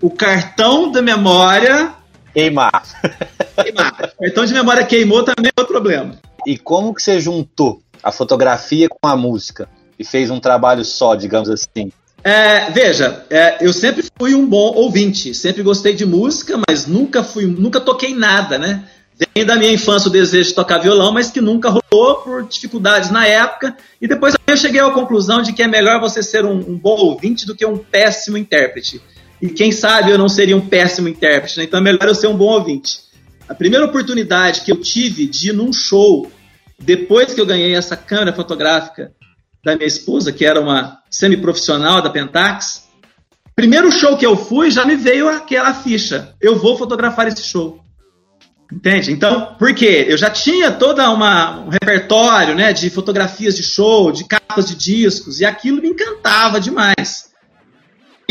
o 0.00 0.10
cartão 0.10 0.92
de 0.92 1.00
memória 1.00 1.92
queimar. 2.34 2.82
queimar. 3.52 4.12
Cartão 4.18 4.44
de 4.44 4.52
memória 4.52 4.84
queimou 4.84 5.22
também 5.22 5.50
é 5.56 5.60
outro 5.60 5.72
problema. 5.72 6.18
E 6.46 6.58
como 6.58 6.94
que 6.94 7.02
você 7.02 7.20
juntou 7.20 7.82
a 8.02 8.10
fotografia 8.10 8.88
com 8.88 9.08
a 9.08 9.16
música 9.16 9.68
e 9.98 10.04
fez 10.04 10.30
um 10.30 10.40
trabalho 10.40 10.84
só, 10.84 11.14
digamos 11.14 11.48
assim? 11.48 11.92
É, 12.24 12.70
veja, 12.70 13.24
é, 13.30 13.58
eu 13.60 13.72
sempre 13.72 14.04
fui 14.18 14.34
um 14.34 14.46
bom 14.46 14.74
ouvinte, 14.74 15.34
sempre 15.34 15.62
gostei 15.62 15.94
de 15.94 16.06
música, 16.06 16.58
mas 16.68 16.86
nunca 16.86 17.24
fui, 17.24 17.46
nunca 17.46 17.80
toquei 17.80 18.14
nada, 18.14 18.58
né? 18.58 18.84
Vem 19.34 19.44
da 19.44 19.56
minha 19.56 19.72
infância 19.72 20.08
o 20.08 20.12
desejo 20.12 20.48
de 20.48 20.54
tocar 20.54 20.78
violão, 20.78 21.12
mas 21.12 21.30
que 21.30 21.40
nunca 21.40 21.68
rolou 21.68 22.16
por 22.16 22.44
dificuldades 22.44 23.10
na 23.10 23.26
época. 23.26 23.76
E 24.00 24.08
depois 24.08 24.34
eu 24.46 24.56
cheguei 24.56 24.80
à 24.80 24.90
conclusão 24.90 25.42
de 25.42 25.52
que 25.52 25.62
é 25.62 25.68
melhor 25.68 26.00
você 26.00 26.22
ser 26.22 26.44
um, 26.44 26.56
um 26.56 26.76
bom 26.76 26.96
ouvinte 26.96 27.46
do 27.46 27.54
que 27.54 27.66
um 27.66 27.76
péssimo 27.76 28.36
intérprete. 28.36 29.00
E 29.40 29.48
quem 29.48 29.72
sabe 29.72 30.10
eu 30.10 30.18
não 30.18 30.28
seria 30.28 30.56
um 30.56 30.60
péssimo 30.60 31.08
intérprete, 31.08 31.58
né? 31.58 31.64
então 31.64 31.80
é 31.80 31.82
melhor 31.82 32.06
eu 32.06 32.14
ser 32.14 32.28
um 32.28 32.36
bom 32.36 32.52
ouvinte. 32.52 33.00
A 33.52 33.54
primeira 33.54 33.84
oportunidade 33.84 34.62
que 34.62 34.72
eu 34.72 34.80
tive 34.80 35.26
de 35.26 35.50
ir 35.50 35.52
num 35.52 35.74
show, 35.74 36.32
depois 36.78 37.34
que 37.34 37.40
eu 37.40 37.44
ganhei 37.44 37.74
essa 37.74 37.94
câmera 37.94 38.32
fotográfica 38.32 39.12
da 39.62 39.76
minha 39.76 39.86
esposa, 39.86 40.32
que 40.32 40.42
era 40.42 40.58
uma 40.58 41.00
semi-profissional 41.10 42.00
da 42.00 42.08
Pentax, 42.08 42.88
primeiro 43.54 43.92
show 43.92 44.16
que 44.16 44.24
eu 44.24 44.38
fui 44.38 44.70
já 44.70 44.86
me 44.86 44.96
veio 44.96 45.28
aquela 45.28 45.74
ficha. 45.74 46.34
Eu 46.40 46.58
vou 46.58 46.78
fotografar 46.78 47.28
esse 47.28 47.42
show. 47.44 47.78
Entende? 48.72 49.12
Então, 49.12 49.54
por 49.58 49.74
quê? 49.74 50.06
Eu 50.08 50.16
já 50.16 50.30
tinha 50.30 50.72
toda 50.72 51.10
uma, 51.10 51.60
um 51.60 51.68
repertório 51.68 52.54
né, 52.54 52.72
de 52.72 52.88
fotografias 52.88 53.54
de 53.54 53.62
show, 53.62 54.10
de 54.10 54.24
capas 54.24 54.64
de 54.64 54.74
discos, 54.74 55.40
e 55.40 55.44
aquilo 55.44 55.82
me 55.82 55.88
encantava 55.88 56.58
demais. 56.58 57.31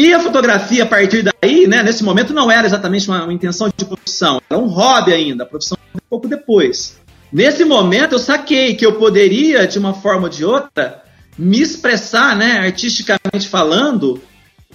E 0.01 0.15
a 0.15 0.19
fotografia, 0.19 0.81
a 0.81 0.87
partir 0.87 1.21
daí, 1.21 1.67
né, 1.67 1.83
nesse 1.83 2.03
momento, 2.03 2.33
não 2.33 2.49
era 2.49 2.65
exatamente 2.65 3.07
uma, 3.07 3.23
uma 3.23 3.31
intenção 3.31 3.69
de 3.69 3.85
profissão, 3.85 4.41
era 4.49 4.59
um 4.59 4.65
hobby 4.65 5.13
ainda, 5.13 5.43
a 5.43 5.45
profissão 5.45 5.77
um 5.93 5.99
pouco 6.09 6.27
depois. 6.27 6.99
Nesse 7.31 7.63
momento, 7.63 8.13
eu 8.13 8.19
saquei 8.19 8.73
que 8.73 8.83
eu 8.83 8.93
poderia, 8.93 9.67
de 9.67 9.77
uma 9.77 9.93
forma 9.93 10.23
ou 10.23 10.29
de 10.29 10.43
outra, 10.43 11.03
me 11.37 11.61
expressar, 11.61 12.35
né, 12.35 12.61
artisticamente 12.61 13.47
falando, 13.47 14.19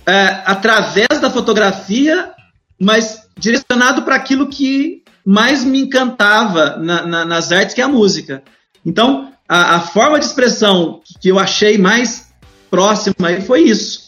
é, 0.06 0.42
através 0.46 1.20
da 1.20 1.28
fotografia, 1.28 2.30
mas 2.80 3.26
direcionado 3.36 4.02
para 4.02 4.14
aquilo 4.14 4.46
que 4.48 5.02
mais 5.24 5.64
me 5.64 5.80
encantava 5.80 6.76
na, 6.76 7.04
na, 7.04 7.24
nas 7.24 7.50
artes, 7.50 7.74
que 7.74 7.80
é 7.80 7.84
a 7.84 7.88
música. 7.88 8.44
Então, 8.84 9.32
a, 9.48 9.74
a 9.74 9.80
forma 9.80 10.20
de 10.20 10.24
expressão 10.24 11.00
que 11.20 11.28
eu 11.28 11.36
achei 11.36 11.76
mais 11.78 12.28
próxima 12.70 13.40
foi 13.44 13.62
isso. 13.62 14.05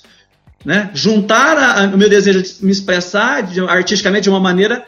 Né? 0.64 0.90
Juntar 0.92 1.92
o 1.92 1.96
meu 1.96 2.08
desejo 2.08 2.42
de 2.42 2.54
me 2.60 2.72
expressar 2.72 3.42
de, 3.42 3.60
artisticamente 3.60 4.24
de 4.24 4.30
uma 4.30 4.40
maneira 4.40 4.84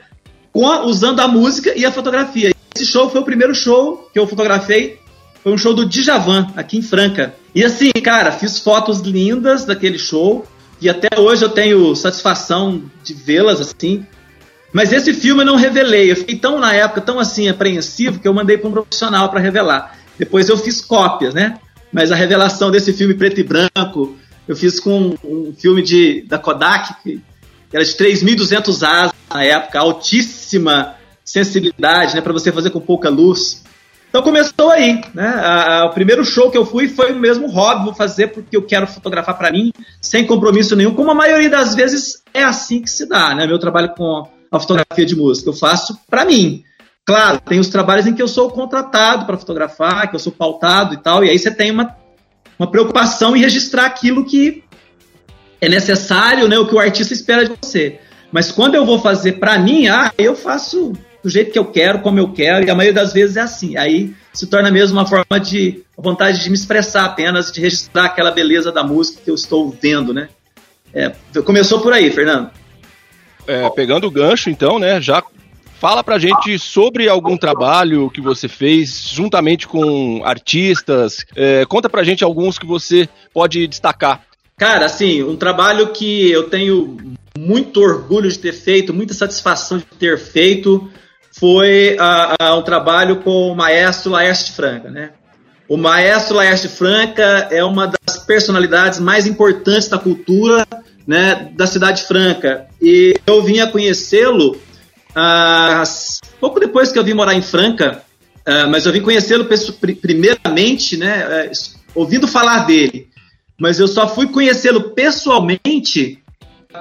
a, 0.55 0.85
usando 0.85 1.21
a 1.21 1.29
música 1.29 1.73
e 1.77 1.85
a 1.85 1.93
fotografia. 1.93 2.53
Esse 2.75 2.87
show 2.87 3.09
foi 3.09 3.21
o 3.21 3.25
primeiro 3.25 3.55
show 3.55 4.09
que 4.13 4.19
eu 4.19 4.27
fotografei. 4.27 4.99
Foi 5.43 5.53
um 5.53 5.59
show 5.59 5.73
do 5.73 5.87
Djavan, 5.87 6.49
aqui 6.57 6.79
em 6.79 6.83
Franca. 6.83 7.35
E 7.55 7.65
assim, 7.65 7.91
cara, 7.93 8.31
fiz 8.33 8.59
fotos 8.59 9.01
lindas 9.01 9.65
daquele 9.65 9.99
show. 9.99 10.47
E 10.81 10.89
até 10.89 11.09
hoje 11.19 11.45
eu 11.45 11.49
tenho 11.49 11.95
satisfação 11.95 12.83
de 13.03 13.15
vê-las 13.15 13.61
assim. 13.61 14.05
Mas 14.73 14.93
esse 14.93 15.13
filme 15.13 15.43
eu 15.43 15.47
não 15.47 15.57
revelei. 15.57 16.11
Eu 16.11 16.17
fiquei 16.17 16.37
tão 16.37 16.59
na 16.59 16.73
época, 16.73 17.01
tão 17.01 17.19
assim, 17.19 17.49
apreensivo, 17.49 18.21
que 18.21 18.29
eu 18.29 18.35
mandei 18.35 18.57
para 18.57 18.69
um 18.69 18.73
profissional 18.73 19.29
para 19.29 19.41
revelar. 19.41 19.99
Depois 20.19 20.49
eu 20.49 20.57
fiz 20.57 20.81
cópias, 20.81 21.35
né? 21.35 21.59
Mas 21.93 22.13
a 22.13 22.15
revelação 22.15 22.71
desse 22.71 22.93
filme 22.93 23.15
preto 23.15 23.41
e 23.41 23.43
branco, 23.43 24.17
eu 24.51 24.57
fiz 24.57 24.81
com 24.81 25.15
um 25.25 25.55
filme 25.57 25.81
de, 25.81 26.23
da 26.23 26.37
Kodak, 26.37 26.95
que 27.05 27.21
era 27.73 27.85
de 27.85 27.93
3.200 27.93 28.83
asas 28.83 29.13
na 29.33 29.45
época, 29.45 29.79
altíssima 29.79 30.97
sensibilidade, 31.25 32.17
né? 32.17 32.21
Para 32.21 32.33
você 32.33 32.51
fazer 32.51 32.71
com 32.71 32.81
pouca 32.81 33.09
luz. 33.09 33.63
Então 34.09 34.23
começou 34.23 34.73
aí, 34.73 35.01
né? 35.15 35.29
A, 35.29 35.83
a, 35.83 35.87
o 35.87 35.91
primeiro 35.91 36.25
show 36.25 36.51
que 36.51 36.59
eu 36.59 36.67
fui 36.67 36.89
foi 36.89 37.13
o 37.13 37.17
mesmo 37.21 37.47
hobby, 37.47 37.85
vou 37.85 37.95
fazer 37.95 38.33
porque 38.33 38.57
eu 38.57 38.63
quero 38.63 38.89
fotografar 38.89 39.39
para 39.39 39.53
mim, 39.53 39.73
sem 40.01 40.27
compromisso 40.27 40.75
nenhum, 40.75 40.97
como 40.97 41.13
a 41.13 41.15
maioria 41.15 41.49
das 41.49 41.77
vezes 41.77 42.21
é 42.35 42.43
assim 42.43 42.83
que 42.83 42.91
se 42.91 43.07
dá, 43.07 43.33
né? 43.37 43.47
Meu 43.47 43.59
trabalho 43.61 43.95
com 43.95 44.29
a 44.51 44.59
fotografia 44.59 45.07
de 45.07 45.15
música, 45.15 45.49
eu 45.49 45.55
faço 45.55 45.97
para 46.11 46.25
mim. 46.25 46.65
Claro, 47.07 47.41
tem 47.41 47.61
os 47.61 47.69
trabalhos 47.69 48.09
em 48.09 48.15
que 48.15 48.23
eu 48.23 48.27
sou 48.27 48.51
contratado 48.51 49.27
para 49.27 49.39
fotografar, 49.39 50.11
que 50.11 50.17
eu 50.17 50.21
sou 50.21 50.33
pautado 50.33 50.95
e 50.95 50.97
tal, 50.97 51.25
e 51.25 51.31
aí 51.31 51.39
você 51.39 51.53
tem 51.53 51.71
uma, 51.71 52.00
uma 52.61 52.71
preocupação 52.71 53.35
em 53.35 53.41
registrar 53.41 53.87
aquilo 53.87 54.25
que 54.25 54.63
é 55.61 55.69
necessário, 55.69 56.47
né, 56.47 56.59
o 56.59 56.67
que 56.67 56.75
o 56.75 56.79
artista 56.79 57.15
espera 57.15 57.45
de 57.45 57.55
você. 57.61 57.99
Mas 58.31 58.53
quando 58.53 58.75
eu 58.75 58.85
vou 58.85 59.01
fazer 59.01 59.33
para 59.33 59.59
mim, 59.59 59.89
ah, 59.89 60.13
eu 60.19 60.37
faço 60.37 60.93
do 61.23 61.29
jeito 61.29 61.51
que 61.51 61.59
eu 61.59 61.65
quero, 61.65 62.01
como 62.01 62.19
eu 62.19 62.33
quero, 62.33 62.67
e 62.67 62.71
a 62.71 62.75
maioria 62.75 63.01
das 63.01 63.13
vezes 63.13 63.37
é 63.37 63.41
assim. 63.41 63.77
Aí 63.77 64.15
se 64.33 64.47
torna 64.47 64.71
mesmo 64.71 64.99
uma 64.99 65.07
forma 65.07 65.41
de 65.41 65.83
vontade 65.97 66.43
de 66.43 66.49
me 66.51 66.55
expressar 66.55 67.07
apenas, 67.07 67.51
de 67.51 67.61
registrar 67.61 68.05
aquela 68.05 68.31
beleza 68.31 68.71
da 68.71 68.85
música 68.85 69.23
que 69.25 69.31
eu 69.31 69.35
estou 69.35 69.71
vendo, 69.71 70.13
né? 70.13 70.29
É, 70.93 71.11
começou 71.43 71.81
por 71.81 71.93
aí, 71.93 72.11
Fernando 72.11 72.51
é, 73.51 73.69
pegando 73.71 74.07
o 74.07 74.11
gancho, 74.11 74.49
então, 74.49 74.79
né, 74.79 75.01
já 75.01 75.23
fala 75.81 76.05
pra 76.05 76.19
gente 76.19 76.59
sobre 76.59 77.09
algum 77.09 77.39
trabalho 77.39 78.11
que 78.11 78.21
você 78.21 78.47
fez 78.47 79.09
juntamente 79.11 79.67
com 79.67 80.21
artistas. 80.23 81.25
É, 81.35 81.65
conta 81.65 81.89
pra 81.89 82.05
gente 82.05 82.23
alguns 82.23 82.59
que 82.59 82.67
você 82.67 83.09
pode 83.33 83.67
destacar. 83.67 84.21
Cara, 84.59 84.85
assim, 84.85 85.23
um 85.23 85.37
trabalho 85.37 85.89
que 85.89 86.31
eu 86.31 86.51
tenho 86.51 86.99
muito 87.37 87.81
orgulho 87.81 88.31
de 88.31 88.39
ter 88.39 88.53
feito, 88.53 88.93
muita 88.93 89.15
satisfação 89.15 89.79
de 89.79 89.87
ter 89.99 90.19
feito, 90.19 90.91
foi 91.33 91.97
uh, 91.97 92.55
um 92.57 92.63
trabalho 92.63 93.17
com 93.17 93.51
o 93.51 93.57
maestro 93.57 94.13
Laércio 94.13 94.53
Franca, 94.53 94.91
né? 94.91 95.13
O 95.67 95.79
maestro 95.79 96.37
Laércio 96.37 96.69
Franca 96.69 97.49
é 97.51 97.65
uma 97.65 97.87
das 97.87 98.19
personalidades 98.19 99.01
mais 99.01 99.27
importantes 99.27 99.89
da 99.89 99.99
cultura 99.99 100.67
né, 101.07 101.51
da 101.55 101.67
Cidade 101.67 102.03
Franca. 102.03 102.67
E 102.83 103.19
eu 103.27 103.43
vim 103.43 103.61
a 103.61 103.67
conhecê-lo 103.67 104.59
ah, 105.15 105.83
pouco 106.41 106.61
depois 106.61 106.93
que 106.93 106.99
eu 106.99 107.05
vim 107.05 107.15
morar 107.15 107.35
em 107.35 107.43
Franca, 107.43 108.03
ah, 108.47 108.67
mas 108.67 108.87
eu 108.87 108.93
vim 108.93 109.01
conhecê-lo 109.01 109.47
primeiramente, 110.01 110.97
né, 110.97 111.47
eh, 111.47 111.53
ouvindo 111.95 112.27
falar 112.27 112.67
dele. 112.67 113.09
Mas 113.59 113.79
eu 113.79 113.87
só 113.87 114.09
fui 114.09 114.27
conhecê-lo 114.27 114.91
pessoalmente 114.91 116.23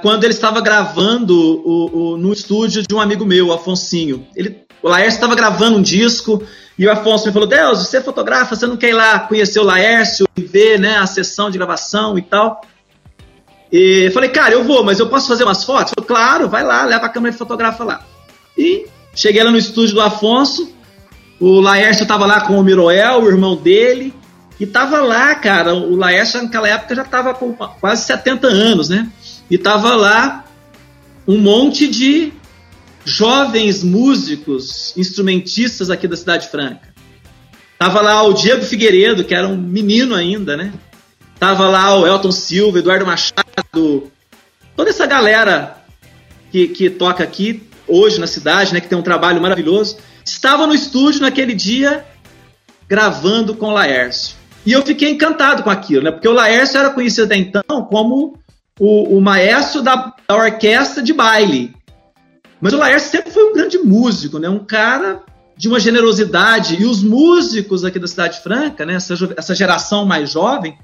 quando 0.02 0.24
ele 0.24 0.34
estava 0.34 0.62
gravando 0.62 1.36
o, 1.38 2.14
o, 2.14 2.18
no 2.18 2.32
estúdio 2.32 2.84
de 2.88 2.96
um 2.96 3.02
amigo 3.02 3.26
meu, 3.26 3.48
o 3.48 3.54
Afonsinho. 3.54 4.26
Ele, 4.36 4.64
o 4.82 4.88
Laércio 4.88 5.18
estava 5.18 5.36
gravando 5.36 5.78
um 5.78 5.82
disco 5.82 6.42
e 6.78 6.88
o 6.88 6.92
Afonso 6.92 7.28
me 7.28 7.34
falou: 7.34 7.48
Deus, 7.48 7.80
você 7.80 7.98
é 7.98 8.02
fotografa, 8.02 8.56
você 8.56 8.66
não 8.66 8.78
quer 8.78 8.90
ir 8.90 8.94
lá 8.94 9.20
conhecer 9.20 9.60
o 9.60 9.64
Laércio 9.64 10.26
e 10.38 10.42
ver 10.42 10.80
né, 10.80 10.98
a 10.98 11.06
sessão 11.06 11.50
de 11.50 11.58
gravação 11.58 12.18
e 12.18 12.22
tal? 12.22 12.62
E 13.72 14.10
falei, 14.12 14.30
cara, 14.30 14.54
eu 14.54 14.64
vou, 14.64 14.84
mas 14.84 15.00
eu 15.00 15.10
posso 15.10 15.28
fazer 15.28 15.44
umas 15.44 15.64
fotos? 15.64 15.94
Claro, 16.08 16.50
vai 16.50 16.64
lá, 16.64 16.86
leva 16.86 17.06
a 17.06 17.10
câmera 17.10 17.36
e 17.36 17.38
fotografa 17.38 17.84
lá. 17.84 18.06
E 18.60 18.88
cheguei 19.16 19.42
lá 19.42 19.50
no 19.52 19.58
estúdio 19.58 19.96
do 19.96 20.02
Afonso, 20.02 20.70
o 21.40 21.62
Laércio 21.62 22.06
tava 22.06 22.26
lá 22.26 22.42
com 22.42 22.60
o 22.60 22.64
Miroel, 22.64 23.24
o 23.24 23.30
irmão 23.30 23.56
dele, 23.56 24.14
e 24.60 24.66
tava 24.66 25.00
lá, 25.00 25.34
cara, 25.36 25.74
o 25.74 25.96
Laércio 25.96 26.44
naquela 26.44 26.68
época 26.68 26.94
já 26.94 27.06
tava 27.06 27.34
com 27.34 27.54
quase 27.54 28.06
70 28.06 28.48
anos, 28.48 28.90
né? 28.90 29.10
E 29.50 29.58
tava 29.58 29.96
lá 29.96 30.44
um 31.26 31.38
monte 31.38 31.88
de 31.88 32.34
jovens 33.06 33.82
músicos, 33.82 34.94
instrumentistas 34.98 35.90
aqui 35.90 36.06
da 36.06 36.18
Cidade 36.18 36.50
Franca. 36.50 36.94
Tava 37.78 38.02
lá 38.02 38.22
o 38.24 38.34
Diego 38.34 38.66
Figueiredo, 38.66 39.24
que 39.24 39.34
era 39.34 39.48
um 39.48 39.56
menino 39.56 40.14
ainda, 40.14 40.58
né? 40.58 40.74
Tava 41.40 41.70
lá 41.70 41.98
o 41.98 42.06
Elton 42.06 42.34
Silva, 42.34 42.80
Eduardo 42.80 43.06
Machado, 43.06 44.12
toda 44.76 44.90
essa 44.90 45.06
galera 45.06 45.78
que, 46.52 46.68
que 46.68 46.90
toca 46.90 47.24
aqui 47.24 47.69
hoje 47.90 48.20
na 48.20 48.28
cidade, 48.28 48.74
né, 48.74 48.80
que 48.80 48.88
tem 48.88 48.98
um 48.98 49.04
trabalho 49.04 49.42
maravilhoso, 49.42 49.98
estava 50.26 50.68
no 50.68 50.74
estúdio 50.74 51.22
naquele 51.22 51.54
dia 51.54 52.06
gravando 52.88 53.56
com 53.56 53.68
o 53.68 53.74
Laércio. 53.74 54.36
E 54.66 54.72
eu 54.72 54.82
fiquei 54.82 55.10
encantado 55.10 55.64
com 55.64 55.70
aquilo, 55.70 56.04
né? 56.04 56.12
Porque 56.12 56.28
o 56.28 56.34
Laércio 56.34 56.80
era 56.80 56.90
conhecido 56.90 57.26
até 57.26 57.38
então 57.38 57.88
como 57.90 58.38
o, 58.80 59.18
o 59.18 59.22
maestro 59.22 59.82
da, 59.82 60.14
da, 60.28 60.36
orquestra 60.36 61.02
de 61.02 61.14
baile. 61.14 61.74
Mas 62.60 62.74
o 62.74 62.78
Laércio 62.78 63.12
sempre 63.12 63.32
foi 63.32 63.50
um 63.50 63.54
grande 63.54 63.78
músico, 63.78 64.38
né? 64.38 64.50
Um 64.50 64.66
cara 64.66 65.22
de 65.56 65.68
uma 65.68 65.80
generosidade. 65.80 66.82
E 66.82 66.86
os 66.86 67.02
músicos 67.02 67.86
aqui 67.86 68.00
da 68.00 68.08
Cidade 68.08 68.42
Franca, 68.42 68.86
né? 68.86 68.96
Essa, 68.96 69.16
essa 69.38 69.56
geração 69.56 70.06
mais 70.06 70.32
jovem, 70.32 70.78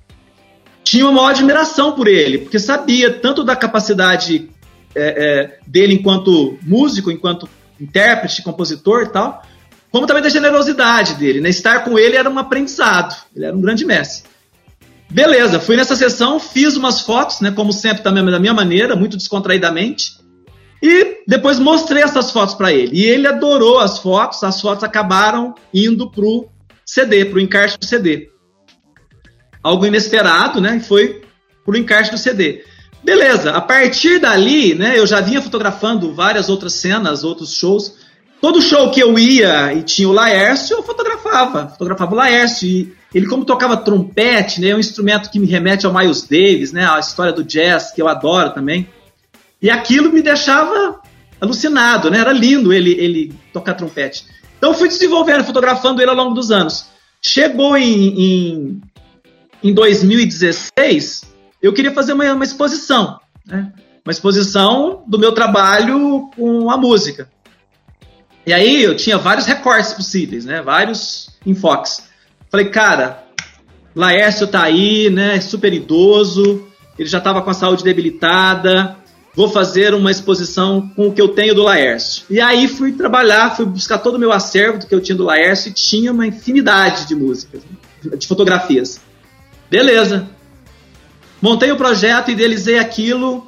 tinham 0.84 1.10
uma 1.10 1.22
maior 1.22 1.30
admiração 1.32 1.94
por 1.94 2.08
ele, 2.08 2.38
porque 2.38 2.60
sabia 2.60 3.12
tanto 3.12 3.44
da 3.44 3.56
capacidade 3.56 4.50
é, 4.95 5.01
é, 5.03 5.60
dele 5.67 5.93
enquanto 5.93 6.58
músico, 6.62 7.12
enquanto 7.12 7.49
intérprete, 7.79 8.41
compositor 8.41 9.03
e 9.03 9.10
tal, 9.10 9.41
como 9.91 10.08
também 10.08 10.23
da 10.23 10.29
generosidade 10.29 11.15
dele. 11.15 11.41
Né? 11.41 11.49
Estar 11.49 11.84
com 11.84 11.99
ele 11.99 12.15
era 12.15 12.29
um 12.29 12.39
aprendizado, 12.39 13.15
ele 13.36 13.45
era 13.45 13.55
um 13.55 13.62
grande 13.62 13.86
mestre. 13.86 14.29
Beleza, 15.10 15.60
fui 15.60 15.75
nessa 15.75 15.95
sessão, 15.95 16.39
fiz 16.39 16.75
umas 16.75 17.01
fotos, 17.01 17.39
né, 17.39 17.51
como 17.51 17.71
sempre, 17.71 18.03
também 18.03 18.25
da 18.25 18.39
minha 18.39 18.53
maneira, 18.53 18.95
muito 18.95 19.15
descontraidamente, 19.15 20.17
e 20.81 21.23
depois 21.27 21.60
mostrei 21.60 22.01
essas 22.01 22.31
fotos 22.31 22.55
para 22.55 22.73
ele. 22.73 22.89
E 22.91 23.05
ele 23.05 23.27
adorou 23.27 23.79
as 23.79 23.99
fotos, 23.99 24.43
as 24.43 24.60
fotos 24.60 24.84
acabaram 24.84 25.53
indo 25.73 26.10
pro 26.10 26.49
CD, 26.84 27.25
pro 27.25 27.39
encarte 27.39 27.77
do 27.77 27.86
CD 27.86 28.29
algo 29.65 29.84
inesperado, 29.84 30.62
né? 30.62 30.79
Foi 30.79 31.23
pro 31.65 31.75
encaixe 31.75 32.12
do 32.12 32.19
CD. 32.19 32.63
Beleza, 33.06 33.52
a 33.52 33.62
partir 33.62 34.18
dali, 34.18 34.74
né, 34.74 34.98
eu 34.98 35.06
já 35.06 35.22
vinha 35.22 35.39
fotografando 35.39 36.12
várias 36.12 36.50
outras 36.50 36.74
cenas, 36.74 37.24
outros 37.24 37.54
shows. 37.54 37.94
Todo 38.41 38.60
show 38.60 38.89
que 38.89 39.00
eu 39.00 39.18
ia 39.20 39.74
e 39.74 39.84
tinha 39.84 40.10
o 40.10 40.12
Laércio, 40.12 40.78
eu 40.78 40.82
fotografava, 40.82 41.68
fotografava 41.68 42.13
o 42.13 42.18
Laércio. 42.18 42.68
E 42.68 42.94
ele, 43.13 43.28
como 43.28 43.46
tocava 43.46 43.78
trompete, 43.78 44.60
né, 44.60 44.70
é 44.70 44.76
um 44.76 44.80
instrumento 44.80 45.30
que 45.30 45.38
me 45.38 45.46
remete 45.46 45.86
ao 45.86 45.94
Miles 45.94 46.24
Davis, 46.24 46.72
né, 46.72 46.89
a 46.89 47.00
história 47.00 47.32
do 47.32 47.44
jazz, 47.44 47.91
que 47.91 48.02
eu 48.02 48.08
adoro 48.08 48.50
também. 48.56 48.89
E 49.62 49.70
aquilo 49.70 50.12
me 50.12 50.24
deixava 50.24 51.00
alucinado, 51.39 52.10
né, 52.10 52.18
era 52.18 52.34
lindo 52.34 52.74
ele, 52.74 52.91
ele 52.94 53.34
tocar 53.54 53.76
trompete. 53.76 54.26
Então 54.58 54.74
fui 54.74 54.88
desenvolvendo, 54.88 55.44
fotografando 55.44 56.02
ele 56.02 56.10
ao 56.10 56.18
longo 56.18 56.34
dos 56.34 56.50
anos. 56.50 56.88
Chegou 57.22 57.78
em, 57.78 58.20
em 58.20 58.82
em 59.65 59.74
2016, 59.74 61.24
eu 61.65 61.73
queria 61.73 61.91
fazer 61.91 62.13
uma, 62.13 62.32
uma 62.32 62.43
exposição, 62.43 63.19
né? 63.43 63.73
uma 64.06 64.12
exposição 64.12 65.04
do 65.08 65.17
meu 65.17 65.32
trabalho 65.32 66.30
com 66.36 66.69
a 66.69 66.78
música. 66.78 67.28
E 68.45 68.54
aí 68.54 68.84
eu 68.84 68.95
tinha 68.95 69.17
vários 69.17 69.47
recortes 69.47 69.91
possíveis, 69.93 70.45
né? 70.45 70.62
vários 70.62 71.32
enfoques. 71.43 72.04
Falei, 72.51 72.69
cara, 72.69 73.23
Laércio 73.95 74.45
tá 74.45 74.62
aí, 74.62 75.10
né? 75.10 75.41
super 75.41 75.73
idoso, 75.73 76.67
ele 76.99 77.10
já 77.10 77.17
estava 77.17 77.41
com 77.41 77.49
a 77.49 77.54
saúde 77.56 77.84
debilitada, 77.84 78.95
vou 79.36 79.49
fazer 79.49 79.95
uma 79.95 80.12
exposição 80.12 80.88
com 80.95 81.08
o 81.08 81.13
que 81.13 81.21
eu 81.21 81.30
tenho 81.30 81.56
do 81.56 81.63
Laércio. 81.63 82.25
E 82.30 82.39
aí 82.39 82.67
fui 82.67 82.91
trabalhar, 82.91 83.56
fui 83.56 83.65
buscar 83.65 83.97
todo 83.97 84.17
o 84.17 84.19
meu 84.19 84.32
acervo 84.32 84.78
do 84.78 84.86
que 84.86 84.93
eu 84.93 85.01
tinha 85.01 85.15
do 85.15 85.23
Laércio 85.23 85.69
e 85.69 85.73
tinha 85.73 86.12
uma 86.12 86.28
infinidade 86.28 87.08
de 87.08 87.15
músicas, 87.15 87.63
de 88.15 88.28
fotografias. 88.28 89.01
Beleza. 89.67 90.35
Montei 91.45 91.71
o 91.71 91.75
projeto, 91.75 92.31
idealizei 92.31 92.79
aquilo 92.79 93.45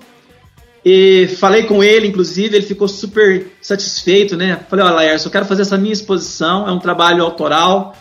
e 0.86 1.28
falei 1.40 1.64
com 1.64 1.84
ele, 1.84 2.06
inclusive, 2.06 2.56
ele 2.56 2.64
ficou 2.64 2.88
super 2.88 3.48
satisfeito, 3.60 4.38
né? 4.38 4.60
Falei, 4.70 4.86
olha, 4.86 4.94
Laércio, 4.94 5.30
eu 5.30 5.32
quero 5.32 5.46
fazer 5.48 5.64
essa 5.64 5.80
minha 5.80 5.94
exposição, 5.94 6.68
é 6.68 6.72
um 6.72 6.78
trabalho 6.78 7.24
autoral, 7.24 7.98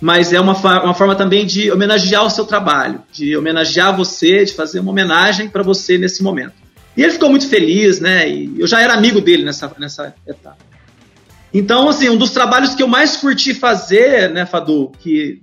mas 0.00 0.32
é 0.32 0.40
uma, 0.40 0.54
uma 0.82 0.94
forma 0.94 1.14
também 1.14 1.44
de 1.44 1.70
homenagear 1.70 2.24
o 2.24 2.30
seu 2.30 2.46
trabalho, 2.46 3.02
de 3.12 3.36
homenagear 3.36 3.94
você, 3.94 4.46
de 4.46 4.54
fazer 4.54 4.80
uma 4.80 4.90
homenagem 4.90 5.46
para 5.46 5.62
você 5.62 5.98
nesse 5.98 6.22
momento. 6.22 6.54
E 6.96 7.02
ele 7.02 7.12
ficou 7.12 7.28
muito 7.28 7.46
feliz, 7.46 8.00
né? 8.00 8.26
E 8.26 8.58
eu 8.58 8.66
já 8.66 8.80
era 8.80 8.94
amigo 8.94 9.20
dele 9.20 9.44
nessa, 9.44 9.70
nessa 9.78 10.14
etapa. 10.26 10.56
Então, 11.52 11.86
assim, 11.90 12.08
um 12.08 12.16
dos 12.16 12.30
trabalhos 12.30 12.74
que 12.74 12.82
eu 12.82 12.88
mais 12.88 13.18
curti 13.18 13.52
fazer, 13.52 14.30
né, 14.30 14.46
Fadu, 14.46 14.90
que 15.00 15.42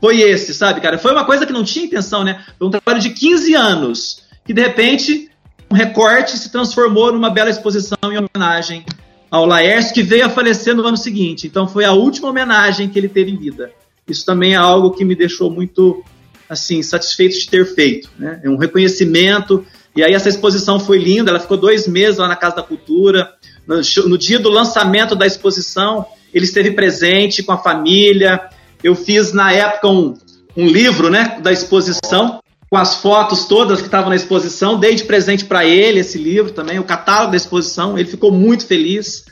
foi 0.00 0.20
esse, 0.20 0.54
sabe, 0.54 0.80
cara? 0.80 0.98
Foi 0.98 1.12
uma 1.12 1.24
coisa 1.24 1.44
que 1.46 1.52
não 1.52 1.64
tinha 1.64 1.84
intenção, 1.84 2.24
né? 2.24 2.42
Foi 2.58 2.66
um 2.66 2.70
trabalho 2.70 3.00
de 3.00 3.10
15 3.10 3.54
anos, 3.54 4.22
que 4.44 4.52
de 4.52 4.62
repente 4.62 5.30
um 5.70 5.74
recorte 5.74 6.36
se 6.36 6.50
transformou 6.50 7.12
numa 7.12 7.30
bela 7.30 7.50
exposição 7.50 7.98
em 8.04 8.18
homenagem 8.18 8.84
ao 9.30 9.46
Laércio, 9.46 9.94
que 9.94 10.02
veio 10.02 10.26
a 10.26 10.28
falecer 10.28 10.74
no 10.74 10.84
ano 10.84 10.96
seguinte. 10.96 11.46
Então 11.46 11.68
foi 11.68 11.84
a 11.84 11.92
última 11.92 12.28
homenagem 12.28 12.88
que 12.88 12.98
ele 12.98 13.08
teve 13.08 13.30
em 13.30 13.36
vida. 13.36 13.70
Isso 14.08 14.24
também 14.26 14.54
é 14.54 14.56
algo 14.56 14.90
que 14.90 15.04
me 15.04 15.14
deixou 15.14 15.50
muito 15.50 16.02
assim 16.48 16.82
satisfeito 16.82 17.38
de 17.38 17.48
ter 17.48 17.64
feito, 17.64 18.10
né? 18.18 18.40
É 18.42 18.50
um 18.50 18.56
reconhecimento. 18.56 19.64
E 19.94 20.02
aí 20.02 20.14
essa 20.14 20.28
exposição 20.28 20.80
foi 20.80 20.98
linda. 20.98 21.30
Ela 21.30 21.38
ficou 21.38 21.56
dois 21.56 21.86
meses 21.86 22.18
lá 22.18 22.26
na 22.26 22.34
Casa 22.34 22.56
da 22.56 22.62
Cultura. 22.62 23.32
No, 23.64 23.76
no 24.08 24.18
dia 24.18 24.40
do 24.40 24.48
lançamento 24.48 25.14
da 25.14 25.26
exposição, 25.26 26.06
ele 26.34 26.44
esteve 26.44 26.72
presente 26.72 27.42
com 27.44 27.52
a 27.52 27.58
família. 27.58 28.50
Eu 28.82 28.94
fiz 28.94 29.32
na 29.32 29.52
época 29.52 29.88
um, 29.88 30.14
um 30.56 30.66
livro 30.66 31.10
né, 31.10 31.38
da 31.42 31.52
exposição, 31.52 32.40
com 32.70 32.76
as 32.76 32.96
fotos 32.96 33.46
todas 33.46 33.80
que 33.80 33.86
estavam 33.86 34.10
na 34.10 34.16
exposição. 34.16 34.78
Dei 34.78 34.94
de 34.94 35.04
presente 35.04 35.44
para 35.44 35.64
ele 35.64 36.00
esse 36.00 36.16
livro 36.16 36.52
também, 36.52 36.78
o 36.78 36.84
catálogo 36.84 37.32
da 37.32 37.36
exposição. 37.36 37.98
Ele 37.98 38.08
ficou 38.08 38.30
muito 38.30 38.66
feliz. 38.66 39.24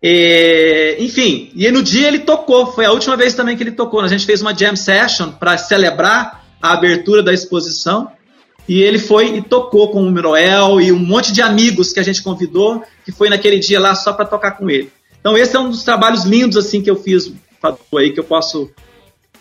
É, 0.00 0.96
enfim, 1.00 1.50
e 1.54 1.68
no 1.70 1.82
dia 1.82 2.06
ele 2.06 2.20
tocou. 2.20 2.66
Foi 2.72 2.84
a 2.84 2.92
última 2.92 3.16
vez 3.16 3.34
também 3.34 3.56
que 3.56 3.62
ele 3.62 3.72
tocou. 3.72 4.00
A 4.00 4.08
gente 4.08 4.26
fez 4.26 4.42
uma 4.42 4.54
jam 4.54 4.76
session 4.76 5.32
para 5.32 5.56
celebrar 5.56 6.44
a 6.60 6.72
abertura 6.72 7.22
da 7.22 7.32
exposição. 7.32 8.10
E 8.68 8.82
ele 8.82 8.98
foi 8.98 9.38
e 9.38 9.42
tocou 9.42 9.90
com 9.90 10.02
o 10.02 10.10
Miroel 10.10 10.78
e 10.78 10.92
um 10.92 10.98
monte 10.98 11.32
de 11.32 11.40
amigos 11.40 11.90
que 11.90 12.00
a 12.00 12.02
gente 12.02 12.22
convidou, 12.22 12.82
que 13.02 13.10
foi 13.10 13.30
naquele 13.30 13.58
dia 13.58 13.80
lá 13.80 13.94
só 13.94 14.12
para 14.12 14.26
tocar 14.26 14.52
com 14.52 14.68
ele. 14.68 14.92
Então 15.18 15.38
esse 15.38 15.56
é 15.56 15.58
um 15.58 15.70
dos 15.70 15.82
trabalhos 15.82 16.24
lindos 16.24 16.58
assim 16.58 16.82
que 16.82 16.90
eu 16.90 16.96
fiz 16.96 17.32
aí 17.96 18.12
que 18.12 18.20
eu 18.20 18.24
posso 18.24 18.70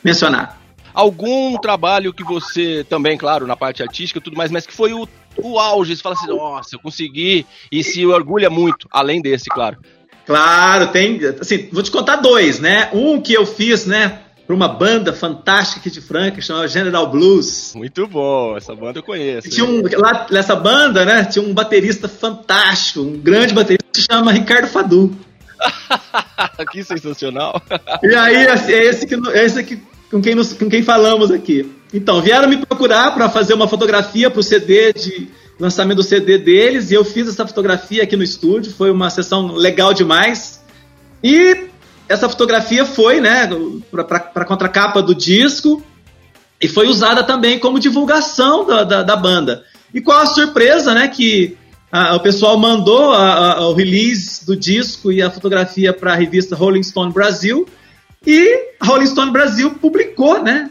mencionar. 0.04 0.60
Algum 0.94 1.58
trabalho 1.58 2.14
que 2.14 2.24
você 2.24 2.86
também, 2.90 3.18
claro, 3.18 3.46
na 3.46 3.56
parte 3.56 3.84
artística 3.84 4.20
e 4.20 4.22
tudo 4.22 4.38
mais, 4.38 4.50
mas 4.50 4.66
que 4.66 4.74
foi 4.74 4.94
o, 4.94 5.08
o 5.38 5.60
auge, 5.60 5.96
você 5.96 6.02
fala 6.02 6.16
assim, 6.16 6.28
nossa, 6.28 6.76
eu 6.76 6.80
consegui, 6.80 7.46
e 7.72 7.84
se 7.84 8.06
orgulha 8.06 8.50
muito, 8.50 8.88
além 8.92 9.22
desse, 9.22 9.46
claro. 9.46 9.78
Claro, 10.26 10.88
tem, 10.88 11.20
assim, 11.40 11.70
vou 11.72 11.84
te 11.84 11.92
contar 11.92 12.18
dois, 12.18 12.60
né? 12.60 12.90
Um 12.94 13.22
que 13.22 13.34
eu 13.34 13.46
fiz, 13.46 13.86
né, 13.86 14.20
para 14.48 14.56
uma 14.56 14.68
banda 14.68 15.14
fantástica 15.14 15.82
aqui 15.82 15.92
de 15.92 16.02
Franca, 16.02 16.42
chamada 16.42 16.68
General 16.68 17.06
Blues. 17.06 17.74
Muito 17.76 18.08
bom, 18.08 18.58
essa 18.58 18.74
banda 18.74 19.00
eu 19.00 19.04
conheço. 19.04 19.50
Tinha 19.50 19.66
um, 19.66 19.84
lá 19.98 20.26
nessa 20.32 20.56
banda, 20.56 21.06
né, 21.06 21.26
tinha 21.26 21.46
um 21.46 21.54
baterista 21.54 22.08
fantástico, 22.08 23.02
um 23.02 23.18
grande 23.18 23.54
baterista 23.54 23.86
que 23.92 24.02
se 24.02 24.08
chama 24.10 24.32
Ricardo 24.32 24.68
Fadu. 24.68 25.16
que 26.72 26.84
sensacional. 26.84 27.62
E 28.04 28.14
aí, 28.16 28.48
é 28.48 28.86
esse, 28.86 29.06
que, 29.06 29.16
é 29.16 29.46
esse 29.46 29.64
que, 29.64 29.82
com, 30.10 30.22
quem 30.22 30.36
nos, 30.36 30.54
com 30.54 30.70
quem 30.70 30.84
falamos 30.84 31.32
aqui. 31.32 31.72
Então, 31.94 32.22
vieram 32.22 32.48
me 32.48 32.58
procurar 32.58 33.14
para 33.14 33.30
fazer 33.30 33.54
uma 33.54 33.68
fotografia 33.68 34.30
para 34.30 34.40
o 34.40 34.44
CD 34.44 34.94
de 34.94 35.30
lançamento 35.60 35.98
do 35.98 36.04
CD 36.04 36.38
deles, 36.38 36.92
e 36.92 36.94
eu 36.94 37.04
fiz 37.04 37.28
essa 37.28 37.46
fotografia 37.48 38.04
aqui 38.04 38.16
no 38.16 38.24
estúdio, 38.24 38.72
foi 38.72 38.92
uma 38.92 39.10
sessão 39.10 39.54
legal 39.54 39.94
demais. 39.94 40.64
E 41.24 41.68
essa 42.08 42.30
fotografia 42.30 42.86
foi, 42.86 43.20
né, 43.20 43.50
para 43.92 44.46
contracapa 44.46 45.02
do 45.02 45.16
disco, 45.16 45.84
e 46.62 46.68
foi 46.68 46.88
usada 46.88 47.24
também 47.24 47.60
como 47.60 47.80
divulgação 47.80 48.66
da, 48.66 48.84
da, 48.84 49.04
da 49.04 49.16
banda. 49.16 49.64
E 49.94 50.02
qual 50.02 50.20
a 50.20 50.26
surpresa, 50.26 50.94
né, 50.94 51.08
que 51.08 51.58
a, 51.92 52.16
o 52.16 52.20
pessoal 52.20 52.58
mandou 52.58 53.14
a, 53.14 53.54
a, 53.54 53.68
o 53.68 53.74
release 53.74 54.46
do 54.46 54.56
disco 54.56 55.12
e 55.12 55.22
a 55.22 55.32
fotografia 55.32 55.94
para 55.94 56.14
a 56.14 56.16
revista 56.16 56.56
Rolling 56.56 56.84
Stone 56.84 57.14
Brasil 57.14 57.68
e 58.26 58.74
a 58.80 58.86
Rolling 58.86 59.08
Stone 59.08 59.32
Brasil 59.32 59.72
publicou, 59.76 60.44
né, 60.44 60.70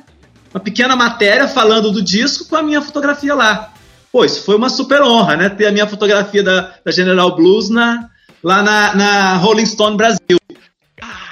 uma 0.53 0.61
pequena 0.61 0.95
matéria 0.95 1.49
falando 1.49 1.91
do 1.91 2.03
disco 2.03 2.49
com 2.49 2.57
a 2.57 2.63
minha 2.63 2.83
fotografia 2.83 3.35
lá. 3.35 3.73
Pô, 4.13 4.25
isso 4.25 4.45
foi 4.45 4.57
uma 4.57 4.69
super 4.69 5.03
honra, 5.03 5.37
né, 5.37 5.49
ter 5.49 5.67
a 5.67 5.73
minha 5.73 5.87
fotografia 5.87 6.43
da, 6.43 6.75
da 6.85 6.93
General 6.93 7.35
Blues 7.35 7.71
na, 7.71 8.11
lá 8.43 8.63
na, 8.63 8.95
na 8.95 9.37
Rolling 9.37 9.67
Stone 9.67 9.97
Brasil. 9.97 10.39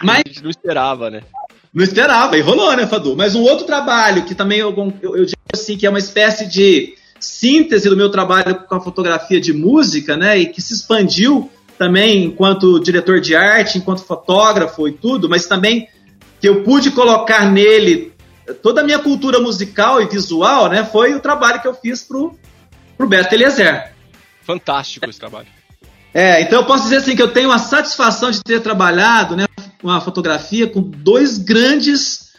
Mas 0.02 0.22
a 0.24 0.28
gente 0.28 0.42
não 0.42 0.50
esperava, 0.50 1.10
né? 1.10 1.22
Não 1.72 1.82
esperava, 1.82 2.36
e 2.38 2.40
rolou, 2.40 2.74
né, 2.76 2.86
Fadu? 2.86 3.16
Mas 3.16 3.34
um 3.34 3.42
outro 3.42 3.66
trabalho 3.66 4.24
que 4.24 4.34
também 4.34 4.60
eu, 4.60 4.72
eu, 5.02 5.16
eu 5.16 5.24
digo 5.24 5.40
assim 5.52 5.76
que 5.76 5.86
é 5.86 5.90
uma 5.90 5.98
espécie 5.98 6.46
de 6.46 6.94
síntese 7.24 7.88
do 7.88 7.96
meu 7.96 8.10
trabalho 8.10 8.54
com 8.68 8.74
a 8.74 8.80
fotografia 8.80 9.40
de 9.40 9.52
música, 9.52 10.16
né, 10.16 10.38
e 10.38 10.46
que 10.46 10.60
se 10.60 10.74
expandiu 10.74 11.50
também 11.78 12.24
enquanto 12.24 12.78
diretor 12.78 13.20
de 13.20 13.34
arte, 13.34 13.78
enquanto 13.78 14.04
fotógrafo 14.04 14.86
e 14.86 14.92
tudo, 14.92 15.28
mas 15.28 15.46
também 15.46 15.88
que 16.40 16.48
eu 16.48 16.62
pude 16.62 16.90
colocar 16.90 17.50
nele 17.50 18.12
toda 18.62 18.82
a 18.82 18.84
minha 18.84 18.98
cultura 18.98 19.40
musical 19.40 20.00
e 20.02 20.06
visual, 20.06 20.68
né, 20.68 20.84
foi 20.84 21.14
o 21.14 21.20
trabalho 21.20 21.60
que 21.60 21.68
eu 21.68 21.74
fiz 21.74 22.02
pro, 22.02 22.38
pro 22.96 23.08
Beto 23.08 23.34
Eliezer. 23.34 23.92
Fantástico 24.42 25.08
esse 25.08 25.18
trabalho. 25.18 25.48
É, 26.12 26.42
então 26.42 26.60
eu 26.60 26.66
posso 26.66 26.84
dizer 26.84 26.98
assim 26.98 27.16
que 27.16 27.22
eu 27.22 27.32
tenho 27.32 27.50
a 27.50 27.58
satisfação 27.58 28.30
de 28.30 28.42
ter 28.42 28.60
trabalhado, 28.60 29.34
né, 29.34 29.46
com 29.80 29.90
a 29.90 30.00
fotografia 30.00 30.66
com 30.66 30.80
dois 30.80 31.38
grandes 31.38 32.32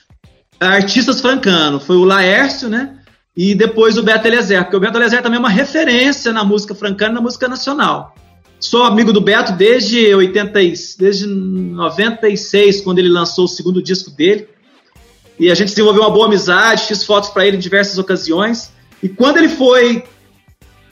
artistas 0.59 1.19
francanos. 1.19 1.83
Foi 1.83 1.95
o 1.95 2.03
Laércio, 2.03 2.69
né? 2.69 2.94
E 3.35 3.53
depois 3.53 3.97
o 3.97 4.03
Beto 4.03 4.27
Eliezer, 4.27 4.63
porque 4.63 4.77
o 4.77 4.79
Beto 4.79 4.97
Eliezer 4.97 5.21
também 5.21 5.37
é 5.37 5.39
uma 5.39 5.49
referência 5.49 6.31
na 6.31 6.43
música 6.43 6.73
francana 6.73 7.11
e 7.11 7.15
na 7.15 7.21
música 7.21 7.47
nacional. 7.49 8.15
Sou 8.59 8.83
amigo 8.83 9.11
do 9.11 9.19
Beto 9.19 9.51
desde 9.51 10.15
80, 10.15 10.51
desde 10.97 11.27
96, 11.27 12.81
quando 12.81 12.99
ele 12.99 13.09
lançou 13.09 13.45
o 13.45 13.47
segundo 13.49 13.81
disco 13.81 14.09
dele. 14.09 14.47
E 15.37 15.51
a 15.51 15.55
gente 15.55 15.69
desenvolveu 15.69 16.03
uma 16.03 16.11
boa 16.11 16.27
amizade, 16.27 16.83
fiz 16.83 17.03
fotos 17.03 17.29
para 17.29 17.45
ele 17.45 17.57
em 17.57 17.59
diversas 17.59 17.97
ocasiões. 17.97 18.71
E 19.03 19.09
quando 19.09 19.37
ele 19.37 19.49
foi 19.49 20.05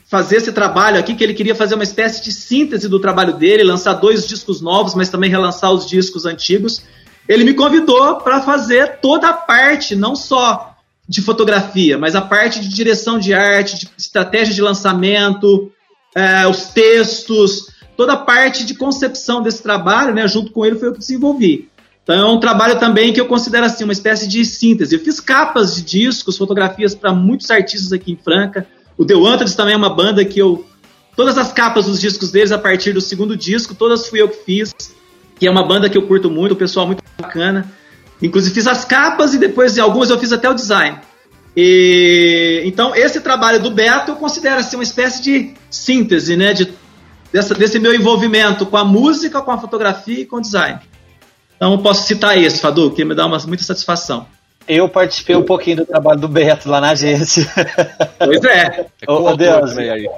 fazer 0.06 0.36
esse 0.36 0.52
trabalho 0.52 0.98
aqui, 0.98 1.14
que 1.14 1.24
ele 1.24 1.32
queria 1.32 1.54
fazer 1.54 1.74
uma 1.74 1.82
espécie 1.82 2.22
de 2.22 2.30
síntese 2.30 2.88
do 2.88 3.00
trabalho 3.00 3.32
dele, 3.32 3.64
lançar 3.64 3.94
dois 3.94 4.28
discos 4.28 4.60
novos, 4.60 4.94
mas 4.94 5.08
também 5.08 5.30
relançar 5.30 5.72
os 5.72 5.88
discos 5.88 6.26
antigos, 6.26 6.84
ele 7.26 7.42
me 7.42 7.54
convidou 7.54 8.16
para 8.16 8.42
fazer 8.42 8.98
toda 9.00 9.30
a 9.30 9.32
parte, 9.32 9.96
não 9.96 10.14
só 10.14 10.73
de 11.08 11.20
fotografia, 11.20 11.98
mas 11.98 12.14
a 12.14 12.20
parte 12.20 12.60
de 12.60 12.68
direção 12.68 13.18
de 13.18 13.34
arte, 13.34 13.78
de 13.78 13.90
estratégia 13.98 14.54
de 14.54 14.62
lançamento, 14.62 15.70
é, 16.14 16.46
os 16.46 16.68
textos, 16.68 17.68
toda 17.96 18.14
a 18.14 18.16
parte 18.16 18.64
de 18.64 18.74
concepção 18.74 19.42
desse 19.42 19.62
trabalho, 19.62 20.14
né, 20.14 20.26
junto 20.26 20.50
com 20.50 20.64
ele 20.64 20.76
foi 20.76 20.88
eu 20.88 20.92
que 20.92 20.98
desenvolvi. 20.98 21.68
Então 22.02 22.14
é 22.14 22.24
um 22.24 22.38
trabalho 22.38 22.78
também 22.78 23.12
que 23.12 23.20
eu 23.20 23.26
considero 23.26 23.64
assim 23.64 23.84
uma 23.84 23.92
espécie 23.92 24.28
de 24.28 24.44
síntese. 24.44 24.94
Eu 24.94 25.00
fiz 25.00 25.20
capas 25.20 25.76
de 25.76 25.82
discos, 25.82 26.36
fotografias 26.36 26.94
para 26.94 27.12
muitos 27.12 27.50
artistas 27.50 27.92
aqui 27.92 28.12
em 28.12 28.16
Franca. 28.16 28.66
O 28.96 29.04
The 29.04 29.14
Wanted 29.14 29.56
também 29.56 29.74
é 29.74 29.76
uma 29.76 29.88
banda 29.88 30.22
que 30.24 30.38
eu 30.38 30.66
todas 31.16 31.38
as 31.38 31.52
capas 31.52 31.86
dos 31.86 32.00
discos 32.00 32.30
deles 32.30 32.52
a 32.52 32.58
partir 32.58 32.92
do 32.92 33.00
segundo 33.00 33.36
disco, 33.36 33.74
todas 33.74 34.08
fui 34.08 34.20
eu 34.20 34.28
que 34.28 34.44
fiz. 34.44 34.74
Que 35.38 35.46
é 35.46 35.50
uma 35.50 35.66
banda 35.66 35.88
que 35.88 35.96
eu 35.98 36.06
curto 36.06 36.30
muito, 36.30 36.52
o 36.52 36.56
pessoal 36.56 36.86
muito 36.86 37.02
bacana. 37.18 37.72
Inclusive 38.24 38.54
fiz 38.54 38.66
as 38.66 38.86
capas 38.86 39.34
e 39.34 39.38
depois 39.38 39.74
de 39.74 39.80
algumas 39.80 40.08
eu 40.08 40.18
fiz 40.18 40.32
até 40.32 40.48
o 40.48 40.54
design. 40.54 40.98
E, 41.54 42.62
então, 42.64 42.96
esse 42.96 43.20
trabalho 43.20 43.62
do 43.62 43.70
Beto 43.70 44.12
eu 44.12 44.16
considero 44.16 44.60
assim, 44.60 44.76
uma 44.76 44.82
espécie 44.82 45.22
de 45.22 45.54
síntese 45.70 46.34
né, 46.34 46.54
de, 46.54 46.72
dessa, 47.30 47.54
desse 47.54 47.78
meu 47.78 47.94
envolvimento 47.94 48.64
com 48.64 48.78
a 48.78 48.84
música, 48.84 49.42
com 49.42 49.50
a 49.50 49.58
fotografia 49.58 50.20
e 50.20 50.24
com 50.24 50.36
o 50.36 50.40
design. 50.40 50.80
Então, 51.54 51.72
eu 51.72 51.78
posso 51.78 52.06
citar 52.06 52.36
esse, 52.36 52.60
Fadu, 52.60 52.90
que 52.92 53.04
me 53.04 53.14
dá 53.14 53.26
uma, 53.26 53.38
muita 53.46 53.62
satisfação. 53.62 54.26
Eu 54.66 54.88
participei 54.88 55.36
um 55.36 55.42
pouquinho 55.42 55.76
do 55.76 55.86
trabalho 55.86 56.18
do 56.18 56.26
Beto 56.26 56.70
lá 56.70 56.80
na 56.80 56.92
agência. 56.92 57.46
Pois 58.18 58.42
é. 58.44 58.86
Ô, 59.06 59.36
Deus. 59.36 59.76
Aí. 59.76 60.08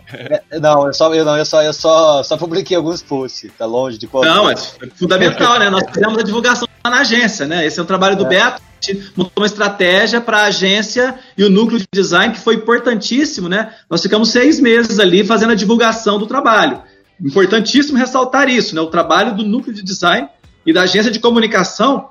É, 0.49 0.61
não, 0.61 0.87
eu 0.87 0.95
só, 0.95 1.13
eu 1.13 1.25
não, 1.25 1.37
eu 1.37 1.45
só, 1.45 1.61
eu 1.65 1.73
só, 1.73 2.23
só 2.23 2.37
publiquei 2.37 2.77
alguns 2.77 3.03
posts, 3.03 3.51
tá 3.59 3.67
longe 3.67 3.99
de 3.99 4.07
qual. 4.07 4.25
Não, 4.25 4.45
mas 4.45 4.77
é 4.81 4.87
fundamental, 4.97 5.59
né? 5.59 5.69
Nós 5.69 5.83
fizemos 5.93 6.19
a 6.19 6.23
divulgação 6.23 6.69
na 6.91 7.01
agência, 7.01 7.47
né? 7.47 7.67
Esse 7.67 7.79
é 7.79 7.83
um 7.83 7.87
trabalho 7.87 8.17
do 8.17 8.27
é. 8.27 8.29
Beto. 8.29 8.63
A 8.63 8.93
gente 8.93 9.13
montou 9.17 9.33
uma 9.43 9.47
estratégia 9.47 10.21
para 10.21 10.39
a 10.39 10.45
agência 10.45 11.19
e 11.37 11.45
o 11.45 11.51
núcleo 11.51 11.79
de 11.79 11.87
design 11.93 12.35
que 12.35 12.41
foi 12.41 12.57
importantíssimo, 12.57 13.49
né? 13.49 13.73
Nós 13.89 14.03
ficamos 14.03 14.31
seis 14.31 14.61
meses 14.61 14.99
ali 14.99 15.25
fazendo 15.25 15.53
a 15.53 15.55
divulgação 15.57 16.19
do 16.19 16.27
trabalho. 16.27 16.83
Importantíssimo 17.21 17.97
ressaltar 17.97 18.49
isso, 18.49 18.75
né? 18.75 18.81
O 18.81 18.87
trabalho 18.87 19.35
do 19.35 19.45
núcleo 19.45 19.75
de 19.75 19.83
design 19.83 20.29
e 20.65 20.73
da 20.73 20.83
agência 20.83 21.11
de 21.11 21.19
comunicação 21.19 22.11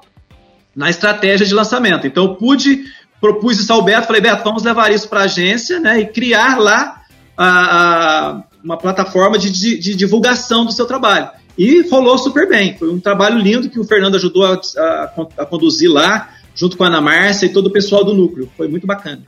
na 0.76 0.90
estratégia 0.90 1.46
de 1.46 1.54
lançamento. 1.54 2.06
Então, 2.06 2.26
eu 2.26 2.36
pude, 2.36 2.84
propus 3.22 3.60
isso 3.60 3.72
ao 3.72 3.82
Beto, 3.82 4.08
falei, 4.08 4.22
Beto, 4.22 4.44
vamos 4.44 4.64
levar 4.64 4.92
isso 4.92 5.08
para 5.08 5.22
a 5.22 5.24
agência 5.24 5.80
né, 5.80 6.02
e 6.02 6.08
criar 6.08 6.58
lá 6.58 7.02
a, 7.38 7.48
a, 7.48 8.44
uma 8.64 8.78
plataforma 8.78 9.38
de, 9.38 9.50
de, 9.50 9.78
de, 9.78 9.96
divulgação 9.96 10.66
do 10.66 10.72
seu 10.72 10.86
trabalho. 10.86 11.30
E 11.58 11.88
rolou 11.88 12.18
super 12.18 12.48
bem. 12.48 12.78
Foi 12.78 12.90
um 12.90 13.00
trabalho 13.00 13.38
lindo 13.38 13.70
que 13.70 13.80
o 13.80 13.84
Fernando 13.84 14.16
ajudou 14.16 14.46
a, 14.46 14.60
a, 14.78 15.28
a 15.38 15.46
conduzir 15.46 15.90
lá, 15.90 16.30
junto 16.54 16.76
com 16.78 16.84
a 16.84 16.88
Ana 16.88 17.02
Márcia 17.02 17.46
e 17.46 17.54
todo 17.54 17.68
o 17.68 17.72
pessoal 17.72 18.04
do 18.04 18.14
núcleo. 18.14 18.50
Foi 18.58 18.68
muito 18.68 18.86
bacana. 18.86 19.24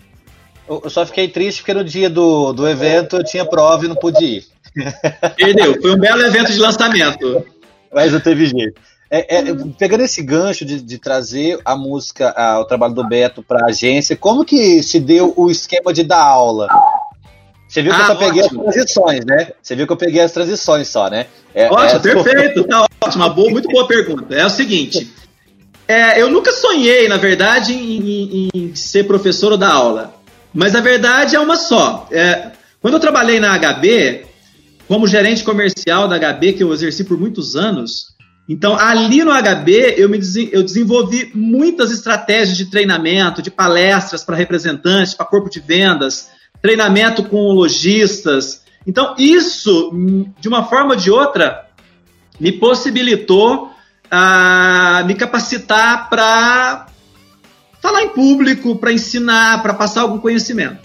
Eu 0.68 0.90
só 0.90 1.06
fiquei 1.06 1.30
triste 1.30 1.62
porque 1.62 1.74
no 1.74 1.84
dia 1.84 2.10
do, 2.10 2.52
do 2.52 2.68
evento 2.68 3.16
eu 3.16 3.24
tinha 3.24 3.46
prova 3.46 3.86
e 3.86 3.88
não 3.88 3.96
pude 3.96 4.24
ir. 4.24 4.46
Perdeu. 5.38 5.82
Foi 5.82 5.96
um 5.96 5.98
belo 5.98 6.22
evento 6.22 6.52
de 6.52 6.60
lançamento. 6.60 7.46
Mas 7.94 8.12
não 8.12 8.20
teve 8.20 8.46
jeito. 8.46 8.80
É, 9.10 9.38
é, 9.38 9.44
pegando 9.80 10.04
esse 10.04 10.22
gancho 10.22 10.66
de, 10.66 10.82
de 10.82 10.98
trazer 10.98 11.58
a 11.64 11.78
música, 11.78 12.34
a, 12.36 12.60
o 12.60 12.66
trabalho 12.66 12.94
do 12.94 13.08
Beto 13.08 13.42
para 13.42 13.66
a 13.66 13.70
agência, 13.70 14.18
como 14.18 14.44
que 14.44 14.84
se 14.84 15.00
deu 15.00 15.34
o 15.38 15.50
esquema 15.50 15.94
de 15.94 16.04
dar 16.04 16.22
aula? 16.22 16.68
Você 17.68 17.82
viu 17.82 17.92
que 17.92 17.98
ah, 17.98 18.04
eu 18.04 18.08
só 18.08 18.16
peguei 18.16 18.42
as 18.42 18.48
transições, 18.50 19.26
né? 19.26 19.52
Você 19.62 19.76
viu 19.76 19.86
que 19.86 19.94
eu 19.94 19.98
peguei 19.98 20.22
as 20.22 20.32
transições 20.32 20.88
só, 20.88 21.10
né? 21.10 21.28
É, 21.54 21.70
ótimo, 21.70 22.00
é... 22.00 22.24
perfeito, 22.24 22.64
tá 22.64 22.86
ótimo. 23.02 23.30
Boa, 23.32 23.52
muito 23.52 23.68
boa 23.68 23.88
pergunta. 23.88 24.34
É 24.34 24.46
o 24.46 24.50
seguinte: 24.50 25.14
é, 25.88 26.22
eu 26.22 26.30
nunca 26.30 26.52
sonhei, 26.52 27.08
na 27.08 27.18
verdade, 27.18 27.74
em, 27.74 28.00
em, 28.00 28.50
em, 28.54 28.76
ser 28.76 29.04
professor 29.06 29.52
ou 29.52 29.58
dar 29.58 29.72
aula. 29.72 30.14
Mas 30.54 30.76
a 30.76 30.82
verdade 30.82 31.36
é 31.36 31.40
uma 31.40 31.56
só. 31.58 32.08
É, 32.12 32.52
quando 32.82 32.96
eu 32.96 33.00
trabalhei 33.00 33.40
na 33.40 33.58
HB, 33.58 34.26
como 34.88 35.08
gerente 35.08 35.44
comercial 35.44 36.08
da 36.08 36.18
HB, 36.18 36.54
que 36.54 36.64
eu 36.64 36.74
exerci 36.74 37.04
por 37.04 37.20
muitos 37.20 37.56
anos, 37.56 38.16
então, 38.50 38.80
ali 38.80 39.26
no 39.26 39.32
HB, 39.32 39.96
eu, 39.98 40.08
me, 40.08 40.20
eu 40.54 40.64
desenvolvi 40.64 41.32
muitas 41.36 41.92
estratégias 41.92 42.56
de 42.56 42.68
treinamento, 42.68 43.42
de 43.42 43.52
palestras 43.52 44.24
para 44.24 44.38
representantes, 44.38 45.14
para 45.14 45.26
corpo 45.26 45.50
de 45.50 45.60
vendas, 45.60 46.30
treinamento 46.62 47.24
com 47.24 47.52
lojistas. 47.52 48.64
Então, 48.86 49.16
isso, 49.18 49.92
de 50.40 50.48
uma 50.48 50.64
forma 50.66 50.92
ou 50.92 51.00
de 51.00 51.12
outra, 51.12 51.68
me 52.40 52.52
possibilitou 52.52 53.66
uh, 53.66 55.06
me 55.06 55.16
capacitar 55.16 56.10
para 56.10 56.88
falar 57.82 58.04
em 58.04 58.10
público, 58.10 58.76
para 58.76 58.92
ensinar, 58.92 59.62
para 59.62 59.74
passar 59.74 60.02
algum 60.02 60.20
conhecimento. 60.20 60.80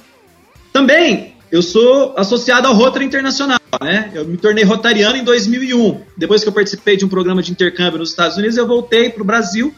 Também, 0.72 1.34
eu 1.50 1.62
sou 1.62 2.14
associado 2.16 2.66
ao 2.66 2.74
Rotary 2.74 3.04
Internacional 3.04 3.62
né? 3.80 4.10
Eu 4.14 4.26
me 4.26 4.36
tornei 4.36 4.64
rotariano 4.64 5.16
em 5.16 5.24
2001. 5.24 6.00
Depois 6.16 6.42
que 6.42 6.48
eu 6.48 6.52
participei 6.52 6.96
de 6.96 7.04
um 7.04 7.08
programa 7.08 7.42
de 7.42 7.52
intercâmbio 7.52 7.98
nos 7.98 8.10
Estados 8.10 8.36
Unidos, 8.36 8.56
eu 8.56 8.66
voltei 8.66 9.08
para 9.08 9.22
o 9.22 9.24
Brasil. 9.24 9.74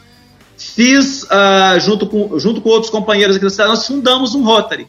Fiz, 0.57 1.23
uh, 1.23 1.79
junto, 1.79 2.07
com, 2.07 2.37
junto 2.39 2.61
com 2.61 2.69
outros 2.69 2.89
companheiros 2.89 3.35
aqui 3.35 3.45
da 3.45 3.51
cidade, 3.51 3.69
nós 3.69 3.85
fundamos 3.85 4.35
um 4.35 4.43
Rotary. 4.43 4.87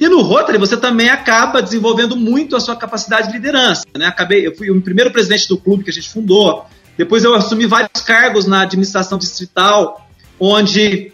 E 0.00 0.08
no 0.08 0.22
Rotary 0.22 0.56
você 0.56 0.76
também 0.76 1.10
acaba 1.10 1.62
desenvolvendo 1.62 2.16
muito 2.16 2.56
a 2.56 2.60
sua 2.60 2.74
capacidade 2.74 3.28
de 3.28 3.34
liderança. 3.34 3.84
Né? 3.96 4.06
Acabei, 4.06 4.46
eu 4.46 4.56
fui 4.56 4.70
o 4.70 4.80
primeiro 4.80 5.10
presidente 5.10 5.46
do 5.46 5.58
clube 5.58 5.84
que 5.84 5.90
a 5.90 5.92
gente 5.92 6.08
fundou. 6.08 6.64
Depois 6.96 7.22
eu 7.22 7.34
assumi 7.34 7.66
vários 7.66 8.00
cargos 8.02 8.46
na 8.46 8.62
administração 8.62 9.18
distrital, 9.18 10.08
onde 10.38 11.12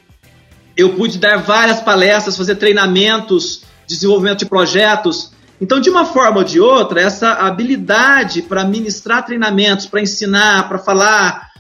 eu 0.76 0.94
pude 0.94 1.18
dar 1.18 1.38
várias 1.38 1.80
palestras, 1.80 2.36
fazer 2.36 2.54
treinamentos, 2.54 3.62
desenvolvimento 3.88 4.38
de 4.38 4.46
projetos 4.46 5.32
então, 5.60 5.80
de 5.80 5.88
uma 5.88 6.04
forma 6.04 6.38
ou 6.38 6.44
de 6.44 6.60
outra, 6.60 7.00
essa 7.00 7.32
habilidade 7.32 8.42
para 8.42 8.64
ministrar 8.64 9.24
treinamentos, 9.24 9.86
para 9.86 10.02
ensinar, 10.02 10.68
para 10.68 10.78
falar, 10.78 11.50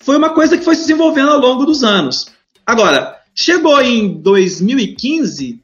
foi 0.00 0.16
uma 0.16 0.30
coisa 0.30 0.56
que 0.56 0.64
foi 0.64 0.74
se 0.74 0.82
desenvolvendo 0.82 1.30
ao 1.30 1.38
longo 1.38 1.66
dos 1.66 1.84
anos. 1.84 2.26
Agora, 2.64 3.16
chegou 3.34 3.80
em 3.82 4.20
2015, 4.20 5.60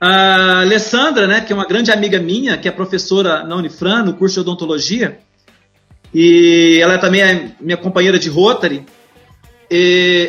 a 0.00 0.60
Alessandra, 0.60 1.26
né, 1.26 1.40
que 1.40 1.52
é 1.52 1.56
uma 1.56 1.66
grande 1.66 1.90
amiga 1.90 2.18
minha, 2.18 2.56
que 2.56 2.68
é 2.68 2.70
professora 2.70 3.44
na 3.44 3.56
Unifran, 3.56 4.04
no 4.04 4.14
curso 4.14 4.34
de 4.34 4.40
odontologia, 4.40 5.18
e 6.14 6.78
ela 6.82 6.98
também 6.98 7.22
é 7.22 7.50
minha 7.60 7.76
companheira 7.76 8.18
de 8.18 8.28
Rotary, 8.28 8.84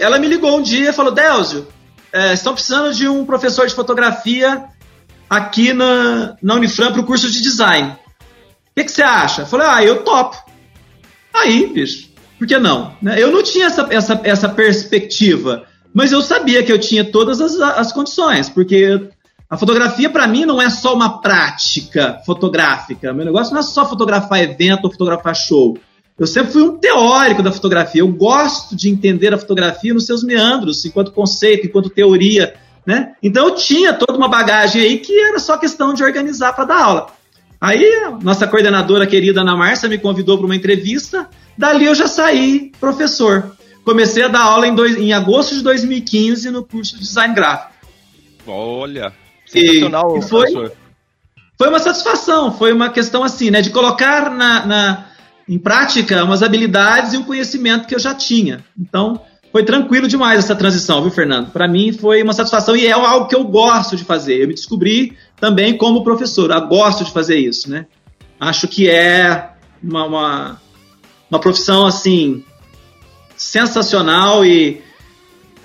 ela 0.02 0.18
me 0.20 0.28
ligou 0.28 0.58
um 0.58 0.62
dia 0.62 0.90
e 0.90 0.94
falou, 0.94 1.12
Délzio, 1.12 1.68
é, 2.12 2.34
estão 2.34 2.54
precisando 2.54 2.94
de 2.94 3.08
um 3.08 3.26
professor 3.26 3.68
de 3.68 3.76
fotografia 3.76 4.66
aqui 5.30 5.74
na, 5.74 6.36
na 6.42 6.56
Unifran 6.56 6.92
para 6.92 7.02
o 7.02 7.06
curso 7.06 7.30
de 7.30 7.42
design. 7.42 7.90
O 7.90 7.96
que, 8.76 8.86
que, 8.86 8.92
você 8.92 9.04
acha? 9.04 9.42
Eu 9.42 9.46
falei, 9.46 9.68
ah, 9.68 9.84
eu 9.84 10.04
topo. 10.04 10.38
Aí, 11.34 11.68
bicho, 11.68 12.10
por 12.38 12.48
que 12.48 12.58
não? 12.58 12.96
Né? 13.02 13.22
Eu 13.22 13.32
não 13.32 13.44
tinha 13.44 13.68
essa, 13.68 13.88
essa, 13.90 14.22
essa 14.24 14.50
perspectiva, 14.50 15.66
mas 15.94 16.12
eu 16.12 16.22
sabia 16.22 16.64
que 16.64 16.72
eu 16.72 16.80
tinha 16.80 17.04
todas 17.04 17.42
as, 17.42 17.60
as 17.60 17.92
condições, 17.92 18.50
porque 18.50 19.10
a 19.50 19.58
fotografia, 19.58 20.10
para 20.10 20.28
mim, 20.28 20.46
não 20.46 20.62
é 20.62 20.70
só 20.70 20.94
uma 20.94 21.22
prática 21.22 22.22
fotográfica. 22.26 23.14
Meu 23.14 23.26
negócio 23.26 23.54
não 23.54 23.62
é 23.62 23.64
só 23.64 23.88
fotografar 23.88 24.42
evento 24.42 24.86
ou 24.86 24.92
fotografar 24.92 25.36
show. 25.36 25.78
Eu 26.20 26.28
sempre 26.28 26.52
fui 26.52 26.64
um 26.64 26.78
teórico 26.78 27.44
da 27.44 27.52
fotografia. 27.52 28.02
Eu 28.02 28.08
gosto 28.08 28.76
de 28.76 28.90
entender 28.90 29.34
a 29.34 29.38
fotografia 29.38 29.94
nos 29.94 30.06
seus 30.06 30.24
meandros, 30.24 30.84
enquanto 30.84 31.12
conceito, 31.12 31.68
enquanto 31.68 31.90
teoria 31.90 32.56
né? 32.88 33.16
Então 33.22 33.50
eu 33.50 33.56
tinha 33.56 33.94
toda 33.94 34.18
uma 34.18 34.30
bagagem 34.30 34.82
aí 34.82 34.98
que 35.00 35.14
era 35.20 35.40
só 35.40 35.58
questão 35.58 35.94
de 35.94 36.02
organizar 36.02 36.54
para 36.54 36.64
dar 36.64 36.82
aula. 36.82 37.08
Aí 37.60 37.84
nossa 38.24 38.48
coordenadora 38.48 39.06
querida 39.06 39.42
Ana 39.42 39.58
Márcia 39.58 39.90
me 39.90 39.98
convidou 39.98 40.38
para 40.38 40.46
uma 40.46 40.56
entrevista, 40.56 41.30
dali 41.58 41.84
eu 41.84 41.94
já 41.94 42.08
saí 42.08 42.72
professor. 42.80 43.58
Comecei 43.84 44.24
a 44.24 44.30
dar 44.30 44.44
aula 44.44 44.68
em, 44.68 44.74
dois, 44.74 44.96
em 44.98 45.12
agosto 45.12 45.54
de 45.56 45.64
2015 45.64 46.50
no 46.50 46.64
curso 46.64 46.94
de 46.94 47.02
design 47.02 47.36
gráfico. 47.36 47.74
Olha, 48.48 49.12
sensacional, 49.48 50.16
e, 50.16 50.20
e 50.20 50.22
foi, 50.22 50.72
foi 51.58 51.70
uma 51.70 51.80
satisfação, 51.80 52.52
foi 52.52 52.74
uma 52.74 52.90
questão 52.90 53.24
assim, 53.24 53.50
né, 53.50 53.62
de 53.62 53.70
colocar 53.70 54.30
na, 54.30 54.66
na, 54.66 55.06
em 55.48 55.58
prática 55.58 56.24
umas 56.24 56.44
habilidades 56.44 57.14
e 57.14 57.18
um 57.18 57.24
conhecimento 57.24 57.88
que 57.88 57.96
eu 57.96 58.00
já 58.00 58.14
tinha. 58.14 58.64
Então, 58.80 59.22
foi 59.52 59.64
tranquilo 59.64 60.08
demais 60.08 60.40
essa 60.40 60.56
transição, 60.56 61.02
viu, 61.02 61.10
Fernando? 61.10 61.52
Para 61.52 61.68
mim 61.68 61.92
foi 61.94 62.22
uma 62.22 62.34
satisfação 62.34 62.76
e 62.76 62.86
é 62.86 62.92
algo 62.92 63.28
que 63.28 63.36
eu 63.36 63.44
gosto 63.44 63.96
de 63.96 64.04
fazer. 64.04 64.42
Eu 64.42 64.48
me 64.48 64.54
descobri 64.54 65.18
também 65.40 65.78
como 65.78 66.04
professor, 66.04 66.52
eu 66.52 66.68
gosto 66.68 67.04
de 67.04 67.12
fazer 67.12 67.38
isso, 67.38 67.70
né? 67.70 67.86
Acho 68.40 68.68
que 68.68 68.90
é 68.90 69.52
uma, 69.82 70.04
uma, 70.06 70.62
uma 71.30 71.40
profissão 71.40 71.86
assim 71.86 72.44
sensacional 73.36 74.46
e 74.46 74.82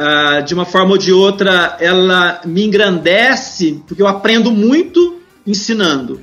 uh, 0.02 0.42
de 0.42 0.54
uma 0.54 0.64
forma 0.64 0.92
ou 0.92 0.98
de 0.98 1.12
outra 1.12 1.76
ela 1.80 2.40
me 2.44 2.64
engrandece 2.64 3.82
porque 3.86 4.02
eu 4.02 4.08
aprendo 4.08 4.50
muito 4.50 5.20
ensinando. 5.46 6.20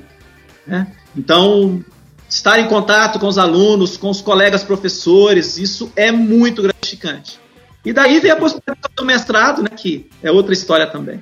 Né? 0.66 0.86
Então 1.16 1.82
estar 2.28 2.60
em 2.60 2.68
contato 2.68 3.18
com 3.18 3.26
os 3.26 3.38
alunos, 3.38 3.96
com 3.96 4.08
os 4.08 4.20
colegas 4.20 4.62
professores, 4.62 5.56
isso 5.58 5.90
é 5.96 6.12
muito 6.12 6.62
gratificante. 6.62 7.40
E 7.84 7.92
daí 7.92 8.20
vem 8.20 8.30
a 8.30 8.36
possibilidade 8.36 8.94
do 8.94 9.04
mestrado, 9.04 9.62
né, 9.62 9.70
que 9.70 10.08
é 10.22 10.30
outra 10.30 10.52
história 10.52 10.86
também. 10.86 11.20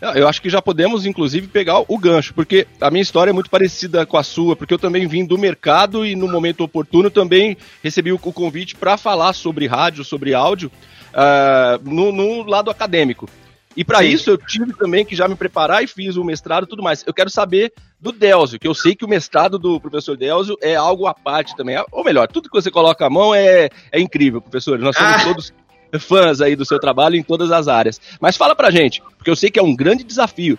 Eu 0.00 0.28
acho 0.28 0.40
que 0.40 0.48
já 0.48 0.62
podemos, 0.62 1.04
inclusive, 1.04 1.48
pegar 1.48 1.80
o 1.88 1.98
gancho, 1.98 2.32
porque 2.32 2.68
a 2.80 2.88
minha 2.90 3.02
história 3.02 3.30
é 3.30 3.32
muito 3.32 3.50
parecida 3.50 4.06
com 4.06 4.16
a 4.16 4.22
sua, 4.22 4.54
porque 4.54 4.72
eu 4.72 4.78
também 4.78 5.08
vim 5.08 5.26
do 5.26 5.36
mercado 5.36 6.06
e 6.06 6.14
no 6.14 6.28
momento 6.28 6.62
oportuno 6.62 7.10
também 7.10 7.56
recebi 7.82 8.12
o 8.12 8.18
convite 8.18 8.76
para 8.76 8.96
falar 8.96 9.32
sobre 9.32 9.66
rádio, 9.66 10.04
sobre 10.04 10.34
áudio, 10.34 10.70
uh, 11.08 11.82
no, 11.82 12.12
no, 12.12 12.44
lado 12.44 12.70
acadêmico. 12.70 13.28
E 13.76 13.84
para 13.84 14.04
isso 14.04 14.30
eu 14.30 14.38
tive 14.38 14.72
também 14.72 15.04
que 15.04 15.14
já 15.14 15.28
me 15.28 15.36
preparar 15.36 15.84
e 15.84 15.86
fiz 15.86 16.16
o 16.16 16.24
mestrado 16.24 16.64
e 16.64 16.68
tudo 16.68 16.82
mais. 16.82 17.04
Eu 17.06 17.14
quero 17.14 17.30
saber 17.30 17.72
do 18.00 18.12
Delzio, 18.12 18.58
que 18.58 18.66
eu 18.66 18.74
sei 18.74 18.94
que 18.94 19.04
o 19.04 19.08
mestrado 19.08 19.58
do 19.58 19.80
professor 19.80 20.16
Delzio 20.16 20.56
é 20.60 20.74
algo 20.74 21.06
à 21.06 21.14
parte 21.14 21.56
também. 21.56 21.76
Ou 21.92 22.04
melhor, 22.04 22.26
tudo 22.28 22.48
que 22.48 22.60
você 22.60 22.70
coloca 22.70 23.06
a 23.06 23.10
mão 23.10 23.34
é, 23.34 23.68
é 23.92 24.00
incrível, 24.00 24.40
professor. 24.40 24.78
Nós 24.78 24.96
somos 24.96 25.12
ah. 25.12 25.24
todos 25.24 25.52
fãs 25.98 26.40
aí 26.40 26.56
do 26.56 26.64
seu 26.64 26.78
trabalho 26.78 27.16
em 27.16 27.22
todas 27.22 27.50
as 27.50 27.68
áreas. 27.68 28.00
Mas 28.20 28.36
fala 28.36 28.54
pra 28.54 28.70
gente, 28.70 29.02
porque 29.16 29.30
eu 29.30 29.36
sei 29.36 29.50
que 29.50 29.58
é 29.58 29.62
um 29.62 29.74
grande 29.74 30.04
desafio. 30.04 30.58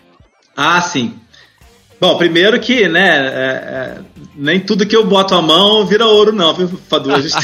Ah, 0.55 0.81
sim. 0.81 1.13
Bom, 1.99 2.17
primeiro 2.17 2.57
que, 2.61 2.87
né, 2.87 3.17
é, 3.17 3.29
é, 3.29 3.97
nem 4.33 4.57
tudo 4.57 4.85
que 4.85 4.95
eu 4.95 5.05
boto 5.05 5.35
a 5.35 5.41
mão 5.41 5.85
vira 5.85 6.05
ouro, 6.05 6.31
não, 6.31 6.53
viu, 6.53 6.69
Fadu? 6.87 7.13
A 7.13 7.19
gente 7.19 7.35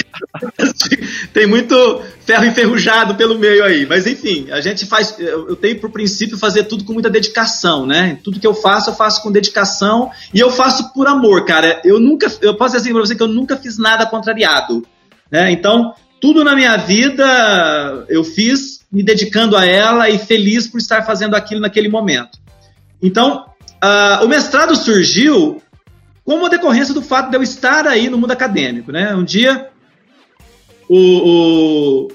tem 1.34 1.45
muito 1.45 2.02
ferro 2.21 2.45
enferrujado 2.45 3.15
pelo 3.15 3.38
meio 3.38 3.65
aí. 3.65 3.86
Mas, 3.86 4.08
enfim, 4.08 4.48
a 4.52 4.62
gente 4.62 4.86
faz. 4.86 5.13
Eu 5.19 5.58
tenho 5.58 5.78
por 5.78 5.89
princípio 5.89 6.38
fazer 6.38 6.63
tudo 6.63 6.86
com 6.86 6.93
muita 6.93 7.10
dedicação, 7.10 7.86
né? 7.86 8.17
Tudo 8.24 8.39
que 8.39 8.48
eu 8.48 8.54
faço, 8.54 8.91
eu 8.91 8.95
faço 8.95 9.21
com 9.21 9.30
dedicação 9.30 10.10
e 10.34 10.39
eu 10.39 10.50
faço 10.50 10.93
por 10.93 11.06
amor, 11.06 11.43
cara. 11.43 11.82
Eu 11.84 12.00
nunca. 12.00 12.32
Eu 12.41 12.56
posso 12.56 12.76
dizer 12.76 12.86
assim 12.86 12.93
pra 12.93 13.06
você 13.06 13.13
que 13.15 13.24
eu 13.24 13.28
nunca 13.28 13.58
fiz 13.58 13.78
nada 13.78 14.06
contrariado. 14.06 14.88
Né? 15.30 15.52
Então, 15.52 15.93
tudo 16.19 16.43
na 16.43 16.56
minha 16.56 16.78
vida 16.78 18.06
eu 18.10 18.23
fiz 18.23 18.86
me 18.91 19.04
dedicando 19.04 19.58
a 19.58 19.65
ela 19.65 20.10
e 20.10 20.17
feliz 20.17 20.67
por 20.67 20.78
estar 20.78 21.04
fazendo 21.04 21.36
aquilo 21.36 21.62
naquele 21.62 21.89
momento. 21.89 22.39
Então, 23.01 23.45
uh, 23.84 24.25
o 24.25 24.28
mestrado 24.28 24.75
surgiu 24.75 25.62
como 26.23 26.49
decorrência 26.49 26.93
do 26.93 27.01
fato 27.01 27.30
de 27.30 27.38
eu 27.38 27.43
estar 27.43 27.86
aí 27.88 28.10
no 28.10 28.17
mundo 28.17 28.32
acadêmico. 28.32 28.91
Né? 28.91 29.13
Um 29.13 29.23
dia, 29.23 29.69
o, 30.89 30.97
o, 30.97 32.08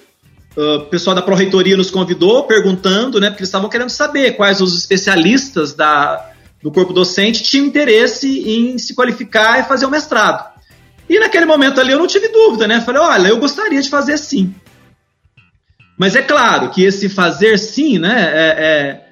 o 0.56 0.80
pessoal 0.86 1.14
da 1.14 1.22
Pró-Reitoria 1.22 1.76
nos 1.76 1.90
convidou, 1.90 2.44
perguntando, 2.44 3.20
né, 3.20 3.28
porque 3.28 3.42
eles 3.42 3.48
estavam 3.48 3.68
querendo 3.68 3.90
saber 3.90 4.32
quais 4.32 4.60
os 4.60 4.76
especialistas 4.76 5.74
da, 5.74 6.32
do 6.62 6.72
corpo 6.72 6.92
docente 6.92 7.42
tinham 7.42 7.66
interesse 7.66 8.40
em 8.48 8.78
se 8.78 8.94
qualificar 8.94 9.60
e 9.60 9.64
fazer 9.64 9.86
o 9.86 9.90
mestrado. 9.90 10.49
E 11.10 11.18
naquele 11.18 11.44
momento 11.44 11.80
ali 11.80 11.90
eu 11.90 11.98
não 11.98 12.06
tive 12.06 12.28
dúvida, 12.28 12.68
né? 12.68 12.80
Falei, 12.80 13.02
olha, 13.02 13.28
eu 13.30 13.38
gostaria 13.40 13.82
de 13.82 13.90
fazer 13.90 14.16
sim. 14.16 14.54
Mas 15.98 16.14
é 16.14 16.22
claro 16.22 16.70
que 16.70 16.84
esse 16.84 17.08
fazer 17.08 17.58
sim, 17.58 17.98
né? 17.98 18.30
É, 18.32 18.46
é, 18.58 19.04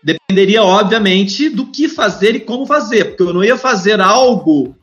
dependeria, 0.00 0.62
obviamente, 0.62 1.48
do 1.48 1.66
que 1.66 1.88
fazer 1.88 2.36
e 2.36 2.40
como 2.40 2.64
fazer, 2.66 3.06
porque 3.06 3.24
eu 3.24 3.34
não 3.34 3.42
ia 3.42 3.56
fazer 3.56 4.00
algo 4.00 4.76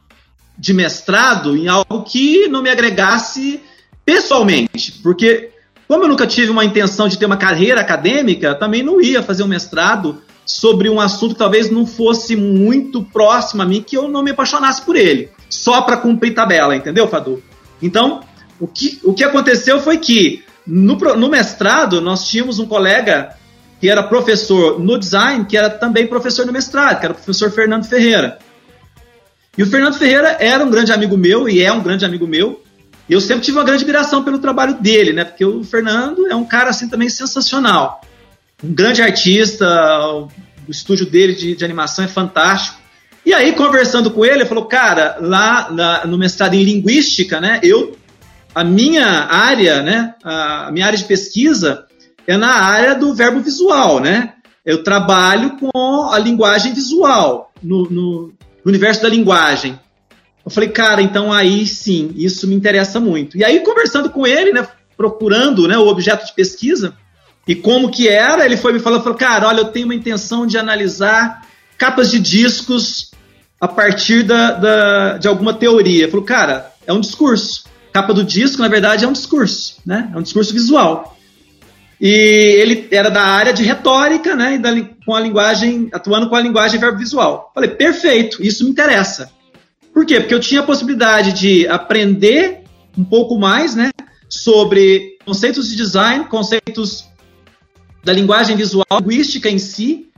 de 0.57 0.73
mestrado 0.73 1.55
em 1.55 1.69
algo 1.69 2.03
que 2.03 2.49
não 2.49 2.61
me 2.61 2.69
agregasse 2.69 3.61
pessoalmente, 4.03 4.91
porque 5.01 5.51
como 5.87 6.03
eu 6.03 6.09
nunca 6.09 6.27
tive 6.27 6.51
uma 6.51 6.65
intenção 6.65 7.07
de 7.07 7.17
ter 7.17 7.25
uma 7.25 7.37
carreira 7.37 7.79
acadêmica, 7.79 8.53
também 8.55 8.83
não 8.83 8.99
ia 8.99 9.23
fazer 9.23 9.43
um 9.43 9.47
mestrado 9.47 10.21
sobre 10.45 10.89
um 10.89 10.99
assunto 10.99 11.33
que 11.33 11.39
talvez 11.39 11.71
não 11.71 11.85
fosse 11.85 12.35
muito 12.35 13.03
próximo 13.03 13.61
a 13.61 13.65
mim, 13.65 13.81
que 13.81 13.97
eu 13.97 14.07
não 14.07 14.21
me 14.21 14.31
apaixonasse 14.31 14.81
por 14.81 14.95
ele 14.95 15.29
só 15.49 15.81
para 15.81 15.97
cumprir 15.97 16.33
tabela, 16.33 16.75
entendeu, 16.75 17.07
Fadu? 17.07 17.41
Então, 17.81 18.21
o 18.59 18.67
que, 18.67 18.99
o 19.03 19.13
que 19.13 19.23
aconteceu 19.23 19.79
foi 19.79 19.97
que 19.97 20.43
no, 20.65 20.95
no 20.95 21.29
mestrado 21.29 22.01
nós 22.01 22.27
tínhamos 22.27 22.59
um 22.59 22.65
colega 22.65 23.35
que 23.79 23.89
era 23.89 24.03
professor 24.03 24.79
no 24.79 24.97
design, 24.97 25.45
que 25.45 25.57
era 25.57 25.69
também 25.69 26.07
professor 26.07 26.45
no 26.45 26.51
mestrado, 26.51 26.99
que 26.99 27.05
era 27.05 27.13
o 27.13 27.15
professor 27.15 27.51
Fernando 27.51 27.85
Ferreira. 27.85 28.39
E 29.57 29.63
o 29.63 29.67
Fernando 29.67 29.97
Ferreira 29.97 30.37
era 30.39 30.63
um 30.63 30.69
grande 30.69 30.91
amigo 30.91 31.17
meu 31.17 31.47
e 31.47 31.61
é 31.61 31.71
um 31.71 31.81
grande 31.81 32.05
amigo 32.05 32.27
meu. 32.27 32.61
E 33.07 33.13
eu 33.13 33.21
sempre 33.21 33.43
tive 33.43 33.57
uma 33.57 33.63
grande 33.63 33.83
admiração 33.83 34.23
pelo 34.23 34.39
trabalho 34.39 34.75
dele, 34.75 35.13
né? 35.13 35.23
Porque 35.23 35.45
o 35.45 35.63
Fernando 35.63 36.27
é 36.27 36.35
um 36.35 36.43
cara 36.43 36.71
assim 36.71 36.89
também 36.89 37.07
sensacional. 37.07 38.01
Um 38.63 38.73
grande 38.73 39.01
artista, 39.01 39.67
o 40.67 40.71
estúdio 40.71 41.05
dele 41.05 41.33
de, 41.33 41.55
de 41.55 41.65
animação 41.65 42.05
é 42.05 42.07
fantástico. 42.07 42.79
E 43.25 43.33
aí, 43.33 43.53
conversando 43.53 44.11
com 44.11 44.23
ele, 44.23 44.35
ele 44.35 44.45
falou, 44.45 44.65
cara, 44.65 45.17
lá 45.19 46.05
no 46.05 46.17
mestrado 46.17 46.53
em 46.53 46.63
linguística, 46.63 47.41
né, 47.41 47.59
eu, 47.63 47.97
a 48.53 48.63
minha 48.63 49.07
área, 49.07 49.81
né, 49.81 50.13
a 50.23 50.69
minha 50.71 50.85
área 50.85 50.97
de 50.97 51.05
pesquisa 51.05 51.85
é 52.27 52.37
na 52.37 52.51
área 52.51 52.95
do 52.95 53.13
verbo 53.13 53.39
visual, 53.39 53.99
né? 53.99 54.33
Eu 54.63 54.83
trabalho 54.83 55.57
com 55.57 56.09
a 56.11 56.17
linguagem 56.17 56.73
visual, 56.73 57.51
no, 57.61 57.89
no 57.89 58.33
universo 58.65 59.01
da 59.01 59.09
linguagem. 59.09 59.79
Eu 60.43 60.51
falei, 60.51 60.69
cara, 60.69 61.01
então 61.01 61.33
aí 61.33 61.65
sim, 61.65 62.13
isso 62.15 62.47
me 62.47 62.55
interessa 62.55 62.99
muito. 62.99 63.37
E 63.37 63.43
aí, 63.43 63.59
conversando 63.61 64.09
com 64.09 64.25
ele, 64.25 64.51
né, 64.51 64.67
procurando 64.95 65.67
né, 65.67 65.77
o 65.77 65.87
objeto 65.87 66.25
de 66.25 66.33
pesquisa 66.33 66.95
e 67.47 67.53
como 67.55 67.91
que 67.91 68.07
era, 68.07 68.45
ele 68.45 68.57
foi 68.57 68.73
me 68.73 68.79
falando, 68.79 69.03
falou, 69.03 69.17
cara, 69.17 69.47
olha, 69.47 69.59
eu 69.59 69.65
tenho 69.65 69.85
uma 69.85 69.95
intenção 69.95 70.47
de 70.47 70.57
analisar 70.57 71.45
capas 71.77 72.09
de 72.09 72.19
discos 72.19 73.11
a 73.61 73.67
partir 73.67 74.23
da, 74.23 74.51
da, 74.51 75.17
de 75.17 75.27
alguma 75.27 75.53
teoria. 75.53 76.09
Falou, 76.09 76.25
cara, 76.25 76.71
é 76.87 76.91
um 76.91 76.99
discurso. 76.99 77.65
capa 77.93 78.13
do 78.13 78.23
disco, 78.23 78.61
na 78.61 78.67
verdade, 78.67 79.05
é 79.05 79.07
um 79.07 79.13
discurso, 79.13 79.77
né? 79.85 80.09
É 80.13 80.17
um 80.17 80.21
discurso 80.21 80.53
visual. 80.53 81.15
E 82.01 82.09
ele 82.09 82.87
era 82.91 83.09
da 83.09 83.21
área 83.21 83.53
de 83.53 83.63
retórica, 83.63 84.35
né? 84.35 84.55
E 84.55 84.57
da, 84.57 84.71
com 85.05 85.15
a 85.15 85.19
linguagem, 85.19 85.89
atuando 85.93 86.27
com 86.27 86.35
a 86.35 86.41
linguagem 86.41 86.79
verbo 86.79 86.97
visual. 86.97 87.51
Falei, 87.53 87.69
perfeito, 87.69 88.43
isso 88.43 88.63
me 88.63 88.71
interessa. 88.71 89.31
Por 89.93 90.05
quê? 90.05 90.19
Porque 90.19 90.33
eu 90.33 90.39
tinha 90.39 90.61
a 90.61 90.65
possibilidade 90.65 91.31
de 91.31 91.67
aprender 91.67 92.63
um 92.97 93.03
pouco 93.03 93.37
mais, 93.37 93.75
né? 93.75 93.91
Sobre 94.27 95.17
conceitos 95.25 95.69
de 95.69 95.75
design, 95.75 96.25
conceitos 96.25 97.05
da 98.05 98.13
linguagem 98.13 98.55
visual, 98.55 98.85
linguística 98.99 99.49
em 99.49 99.57
si, 99.57 100.11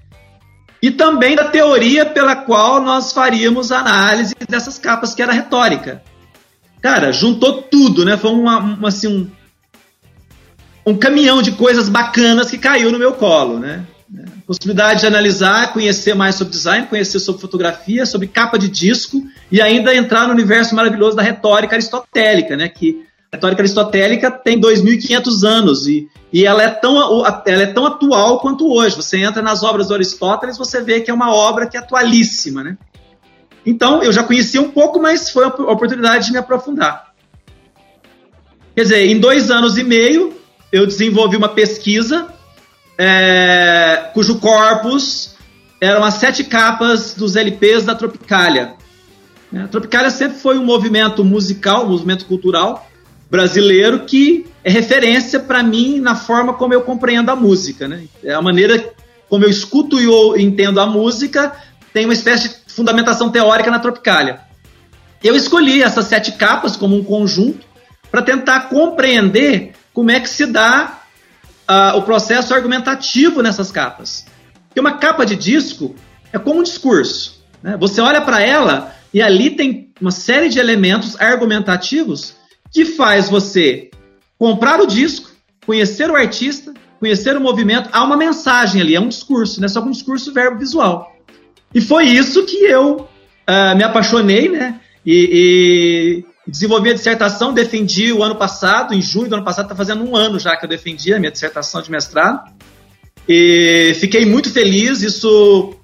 e 0.82 0.92
também 0.92 1.36
da 1.36 1.46
teoria 1.46 2.06
pela 2.06 2.36
qual 2.36 2.82
nós 2.84 3.14
faríamos 3.14 3.72
a 3.72 3.80
análise 3.80 4.36
dessas 4.48 4.78
capas, 4.78 5.16
que 5.16 5.22
era 5.22 5.32
retórica. 5.32 6.04
Cara, 6.82 7.14
juntou 7.14 7.64
tudo, 7.64 8.04
né? 8.04 8.18
Foi 8.18 8.32
uma, 8.32 8.60
uma, 8.60 8.90
assim, 8.90 9.08
um, 9.08 10.92
um 10.92 10.98
caminhão 10.98 11.42
de 11.42 11.54
coisas 11.54 11.88
bacanas 11.88 12.52
que 12.52 12.58
caiu 12.58 12.92
no 12.92 13.00
meu 13.00 13.14
colo, 13.14 13.58
né? 13.58 13.86
Possibilidade 14.46 15.02
de 15.02 15.08
analisar, 15.08 15.74
conhecer 15.74 16.14
mais 16.14 16.36
sobre 16.36 16.54
design, 16.54 16.88
conhecer 16.88 17.20
sobre 17.20 17.42
fotografia, 17.42 18.06
sobre 18.06 18.28
capa 18.28 18.60
de 18.60 18.70
disco 18.70 19.24
e 19.52 19.62
ainda 19.62 19.96
entrar 19.96 20.28
no 20.28 20.34
universo 20.34 20.76
maravilhoso 20.76 21.16
da 21.16 21.24
retórica 21.24 21.76
aristotélica, 21.76 22.56
né? 22.56 22.68
Que 22.68 23.07
a 23.32 23.36
retórica 23.36 23.62
aristotélica 23.62 24.32
tem 24.32 24.60
2.500 24.60 25.44
anos 25.44 25.88
e, 25.88 26.10
e 26.32 26.46
ela, 26.46 26.64
é 26.64 26.70
tão, 26.70 27.26
ela 27.46 27.64
é 27.64 27.68
tão 27.68 27.86
atual 27.86 28.40
quanto 28.40 28.72
hoje. 28.72 28.96
Você 28.96 29.18
entra 29.18 29.42
nas 29.42 29.64
obras 29.64 29.88
do 29.88 29.94
Aristóteles, 29.94 30.58
você 30.58 30.82
vê 30.82 31.02
que 31.02 31.12
é 31.12 31.14
uma 31.14 31.34
obra 31.34 31.68
que 31.68 31.76
é 31.76 31.80
atualíssima, 31.80 32.64
né? 32.64 32.78
Então, 33.66 34.02
eu 34.02 34.14
já 34.14 34.24
conhecia 34.24 34.62
um 34.62 34.70
pouco, 34.70 35.00
mas 35.00 35.30
foi 35.30 35.44
a 35.44 35.48
oportunidade 35.48 36.28
de 36.28 36.32
me 36.32 36.38
aprofundar. 36.38 37.12
Quer 38.74 38.84
dizer, 38.84 39.06
em 39.08 39.20
dois 39.20 39.52
anos 39.52 39.78
e 39.78 39.84
meio, 39.84 40.34
eu 40.72 40.86
desenvolvi 40.86 41.36
uma 41.36 41.50
pesquisa 41.50 42.28
é, 42.98 44.10
cujo 44.14 44.40
corpus 44.40 45.36
eram 45.80 46.04
as 46.04 46.16
sete 46.16 46.44
capas 46.44 47.14
dos 47.14 47.36
LPs 47.36 47.86
da 47.86 47.94
Tropicália. 47.94 48.74
A 49.54 49.68
Tropicália 49.68 50.10
sempre 50.10 50.40
foi 50.40 50.58
um 50.58 50.66
movimento 50.66 51.24
musical, 51.24 51.86
um 51.86 51.90
movimento 51.90 52.26
cultural, 52.26 52.90
brasileiro 53.30 54.06
que 54.06 54.46
é 54.64 54.70
referência 54.70 55.40
para 55.40 55.62
mim 55.62 56.00
na 56.00 56.16
forma 56.16 56.54
como 56.54 56.74
eu 56.74 56.82
compreendo 56.82 57.30
a 57.30 57.36
música. 57.36 57.88
Né? 57.88 58.04
É 58.24 58.34
a 58.34 58.42
maneira 58.42 58.94
como 59.30 59.44
eu 59.44 59.50
escuto 59.50 60.00
e 60.00 60.42
entendo 60.42 60.80
a 60.80 60.86
música 60.86 61.54
tem 61.94 62.06
uma 62.06 62.14
espécie 62.14 62.50
de 62.50 62.74
fundamentação 62.74 63.30
teórica 63.30 63.72
na 63.72 63.80
Tropicália. 63.80 64.42
Eu 65.24 65.36
escolhi 65.36 65.82
essas 65.82 66.06
sete 66.06 66.34
capas 66.34 66.78
como 66.78 66.96
um 66.96 67.04
conjunto 67.04 67.66
para 68.12 68.22
tentar 68.22 68.70
compreender 68.70 69.74
como 69.94 70.12
é 70.12 70.20
que 70.20 70.30
se 70.30 70.46
dá 70.46 71.02
uh, 71.68 71.98
o 71.98 72.04
processo 72.04 72.54
argumentativo 72.54 73.42
nessas 73.42 73.72
capas. 73.72 74.26
Porque 74.68 74.80
uma 74.80 74.98
capa 74.98 75.26
de 75.26 75.36
disco 75.36 75.96
é 76.32 76.38
como 76.38 76.60
um 76.60 76.64
discurso. 76.64 77.44
Né? 77.64 77.76
Você 77.80 78.00
olha 78.00 78.22
para 78.22 78.42
ela 78.42 78.96
e 79.14 79.22
ali 79.22 79.50
tem 79.50 79.92
uma 80.00 80.12
série 80.12 80.50
de 80.50 80.60
elementos 80.60 81.20
argumentativos 81.20 82.36
que 82.78 82.86
faz 82.86 83.28
você 83.28 83.90
comprar 84.38 84.80
o 84.80 84.86
disco, 84.86 85.32
conhecer 85.66 86.12
o 86.12 86.16
artista, 86.16 86.76
conhecer 87.00 87.36
o 87.36 87.42
movimento. 87.42 87.90
Há 87.92 88.04
uma 88.04 88.16
mensagem 88.16 88.80
ali, 88.80 88.94
é 88.94 89.00
um 89.00 89.08
discurso, 89.08 89.60
né? 89.60 89.68
só 89.68 89.82
que 89.82 89.88
um 89.88 89.92
discurso 89.92 90.32
verbo 90.32 90.60
visual. 90.60 91.12
E 91.74 91.82
foi 91.82 92.06
isso 92.06 92.46
que 92.46 92.58
eu 92.58 92.98
uh, 92.98 93.76
me 93.76 93.84
apaixonei, 93.84 94.48
né? 94.48 94.80
E, 95.04 96.24
e, 96.24 96.26
desenvolvi 96.48 96.92
a 96.92 96.94
dissertação, 96.94 97.52
defendi 97.52 98.14
o 98.14 98.22
ano 98.22 98.36
passado, 98.36 98.94
em 98.94 99.02
julho 99.02 99.28
do 99.28 99.36
ano 99.36 99.44
passado, 99.44 99.66
está 99.66 99.76
fazendo 99.76 100.04
um 100.04 100.16
ano 100.16 100.38
já 100.38 100.56
que 100.56 100.64
eu 100.64 100.70
defendi 100.70 101.16
a 101.16 101.20
minha 101.20 101.32
dissertação 101.32 101.82
de 101.82 101.90
mestrado. 101.90 102.54
E 103.28 103.98
fiquei 104.00 104.24
muito 104.24 104.52
feliz, 104.52 105.02
isso 105.02 105.76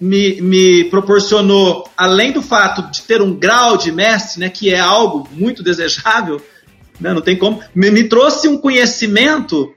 me, 0.00 0.40
me 0.40 0.84
proporcionou, 0.84 1.88
além 1.96 2.32
do 2.32 2.42
fato 2.42 2.90
de 2.90 3.02
ter 3.02 3.22
um 3.22 3.34
grau 3.34 3.76
de 3.76 3.90
mestre, 3.90 4.40
né, 4.40 4.48
que 4.48 4.72
é 4.72 4.78
algo 4.78 5.28
muito 5.32 5.62
desejável, 5.62 6.40
né, 7.00 7.12
não 7.12 7.20
tem 7.20 7.36
como, 7.36 7.62
me, 7.74 7.90
me 7.90 8.04
trouxe 8.04 8.48
um 8.48 8.58
conhecimento 8.58 9.74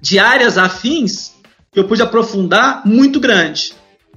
de 0.00 0.18
áreas 0.18 0.56
afins 0.58 1.32
que 1.72 1.78
eu 1.78 1.84
pude 1.84 2.02
aprofundar 2.02 2.82
muito 2.86 3.20
grande. 3.20 3.74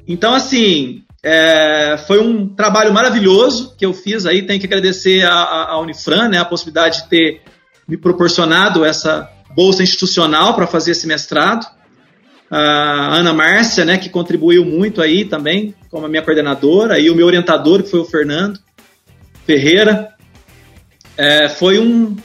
Então, 0.07 0.33
assim, 0.33 1.03
é, 1.21 1.97
foi 2.07 2.19
um 2.19 2.47
trabalho 2.47 2.93
maravilhoso 2.93 3.75
que 3.77 3.85
eu 3.85 3.93
fiz 3.93 4.25
aí. 4.25 4.43
Tenho 4.43 4.59
que 4.59 4.65
agradecer 4.65 5.25
a, 5.25 5.71
a 5.71 5.79
Unifran, 5.79 6.29
né, 6.29 6.37
a 6.37 6.45
possibilidade 6.45 7.03
de 7.03 7.09
ter 7.09 7.41
me 7.87 7.97
proporcionado 7.97 8.85
essa 8.85 9.29
bolsa 9.53 9.83
institucional 9.83 10.53
para 10.53 10.67
fazer 10.67 10.91
esse 10.91 11.07
mestrado. 11.07 11.65
A 12.49 13.17
Ana 13.17 13.33
Márcia, 13.33 13.85
né, 13.85 13.97
que 13.97 14.09
contribuiu 14.09 14.65
muito 14.65 15.01
aí 15.01 15.23
também, 15.23 15.75
como 15.91 16.05
a 16.05 16.09
minha 16.09 16.21
coordenadora, 16.21 16.99
e 16.99 17.09
o 17.09 17.15
meu 17.15 17.27
orientador, 17.27 17.83
que 17.83 17.89
foi 17.89 17.99
o 17.99 18.05
Fernando 18.05 18.59
Ferreira. 19.45 20.09
É, 21.15 21.49
foi 21.49 21.79
um, 21.79 22.15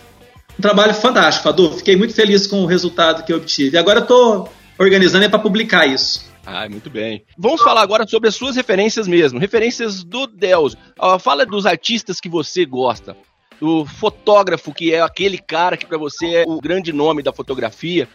um 0.59 0.63
trabalho 0.63 0.95
fantástico, 0.95 1.49
Adu. 1.49 1.73
Fiquei 1.73 1.97
muito 1.97 2.15
feliz 2.15 2.47
com 2.47 2.63
o 2.63 2.67
resultado 2.67 3.25
que 3.25 3.33
eu 3.33 3.37
obtive. 3.37 3.77
Agora 3.77 4.01
estou 4.01 4.51
organizando 4.79 5.29
para 5.29 5.39
publicar 5.39 5.87
isso. 5.87 6.33
Ah, 6.47 6.69
muito 6.69 6.91
bem. 6.91 7.25
Vamos 7.39 7.63
falar 7.63 7.83
agora 7.83 8.07
sobre 8.07 8.29
as 8.29 8.35
suas 8.35 8.57
referências 8.57 9.09
mesmo, 9.09 9.39
referências 9.39 10.05
do. 10.05 10.25
Uh, 10.25 11.19
fala 11.19 11.47
dos 11.47 11.65
artistas 11.65 12.21
que 12.21 12.29
você 12.29 12.67
gosta, 12.67 13.17
do 13.61 13.87
fotógrafo 13.87 14.73
que 14.73 14.93
é 14.93 15.01
aquele 15.01 15.39
cara 15.39 15.77
que 15.77 15.87
para 15.87 15.97
você 15.97 16.27
é 16.27 16.45
o 16.47 16.61
grande 16.61 16.93
nome 16.93 17.23
da 17.23 17.33
fotografia. 17.33 18.09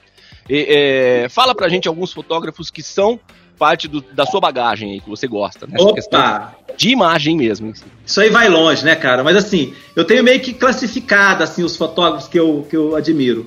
E, 0.49 0.65
é, 0.67 1.29
fala 1.29 1.53
pra 1.53 1.69
gente 1.69 1.87
alguns 1.87 2.11
fotógrafos 2.11 2.71
que 2.71 2.81
são 2.81 3.19
parte 3.57 3.87
do, 3.87 4.01
da 4.01 4.25
sua 4.25 4.39
bagagem 4.39 4.93
aí, 4.93 5.01
que 5.01 5.09
você 5.09 5.27
gosta. 5.27 5.67
Né? 5.67 5.75
Opa! 5.77 6.55
De 6.77 6.89
imagem 6.89 7.35
mesmo. 7.35 7.73
Isso 8.05 8.21
aí 8.21 8.29
vai 8.29 8.47
longe, 8.47 8.85
né, 8.85 8.95
cara? 8.95 9.23
Mas 9.23 9.35
assim, 9.35 9.73
eu 9.95 10.05
tenho 10.05 10.23
meio 10.23 10.39
que 10.39 10.53
classificado 10.53 11.43
assim, 11.43 11.63
os 11.63 11.75
fotógrafos 11.75 12.27
que 12.27 12.39
eu, 12.39 12.65
que 12.69 12.75
eu 12.75 12.95
admiro. 12.95 13.45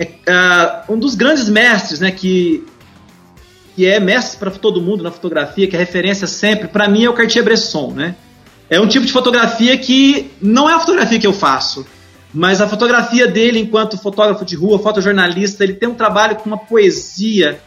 É, 0.00 0.04
uh, 0.04 0.92
um 0.94 0.98
dos 0.98 1.14
grandes 1.14 1.48
mestres, 1.50 2.00
né, 2.00 2.10
que 2.10 2.64
que 3.74 3.86
é 3.86 3.98
mestre 3.98 4.38
para 4.38 4.50
todo 4.50 4.82
mundo 4.82 5.02
na 5.02 5.10
fotografia, 5.10 5.66
que 5.66 5.74
é 5.74 5.78
referência 5.78 6.26
sempre, 6.26 6.68
para 6.68 6.88
mim 6.88 7.04
é 7.04 7.10
o 7.10 7.14
Cartier-Bresson, 7.14 7.92
né? 7.92 8.14
É 8.68 8.80
um 8.80 8.86
tipo 8.86 9.06
de 9.06 9.12
fotografia 9.12 9.76
que 9.76 10.30
não 10.40 10.68
é 10.68 10.74
a 10.74 10.80
fotografia 10.80 11.18
que 11.18 11.26
eu 11.26 11.32
faço, 11.32 11.86
mas 12.32 12.60
a 12.60 12.68
fotografia 12.68 13.26
dele 13.26 13.58
enquanto 13.58 13.98
fotógrafo 13.98 14.44
de 14.44 14.56
rua, 14.56 14.78
fotojornalista, 14.78 15.64
ele 15.64 15.74
tem 15.74 15.88
um 15.88 15.94
trabalho 15.94 16.36
com 16.36 16.46
uma 16.46 16.58
poesia, 16.58 17.60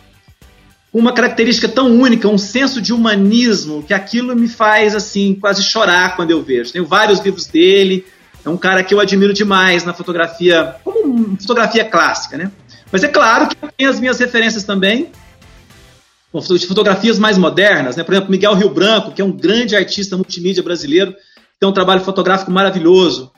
uma 0.91 1.13
característica 1.13 1.67
tão 1.67 1.87
única, 1.91 2.27
um 2.27 2.37
senso 2.37 2.81
de 2.81 2.93
humanismo, 2.93 3.83
que 3.83 3.93
aquilo 3.93 4.35
me 4.35 4.47
faz 4.47 4.95
assim 4.95 5.35
quase 5.35 5.63
chorar 5.63 6.15
quando 6.15 6.31
eu 6.31 6.41
vejo. 6.41 6.71
Tenho 6.71 6.85
vários 6.85 7.19
livros 7.19 7.47
dele, 7.47 8.05
é 8.43 8.49
um 8.49 8.57
cara 8.57 8.83
que 8.83 8.93
eu 8.93 8.99
admiro 8.99 9.33
demais 9.33 9.83
na 9.83 9.93
fotografia, 9.93 10.75
como 10.83 11.37
fotografia 11.37 11.83
clássica, 11.83 12.37
né? 12.37 12.51
Mas 12.91 13.03
é 13.03 13.07
claro 13.07 13.47
que 13.47 13.55
tem 13.77 13.87
as 13.87 13.99
minhas 13.99 14.19
referências 14.19 14.63
também, 14.63 15.11
de 16.59 16.67
fotografias 16.67 17.17
mais 17.17 17.37
modernas, 17.37 17.95
né? 17.95 18.03
Por 18.03 18.13
exemplo, 18.13 18.31
Miguel 18.31 18.53
Rio 18.55 18.69
Branco, 18.69 19.11
que 19.11 19.21
é 19.21 19.25
um 19.25 19.31
grande 19.31 19.75
artista 19.75 20.15
multimídia 20.15 20.61
brasileiro, 20.61 21.15
tem 21.59 21.67
um 21.67 21.71
trabalho 21.71 22.01
fotográfico 22.01 22.51
maravilhoso. 22.51 23.31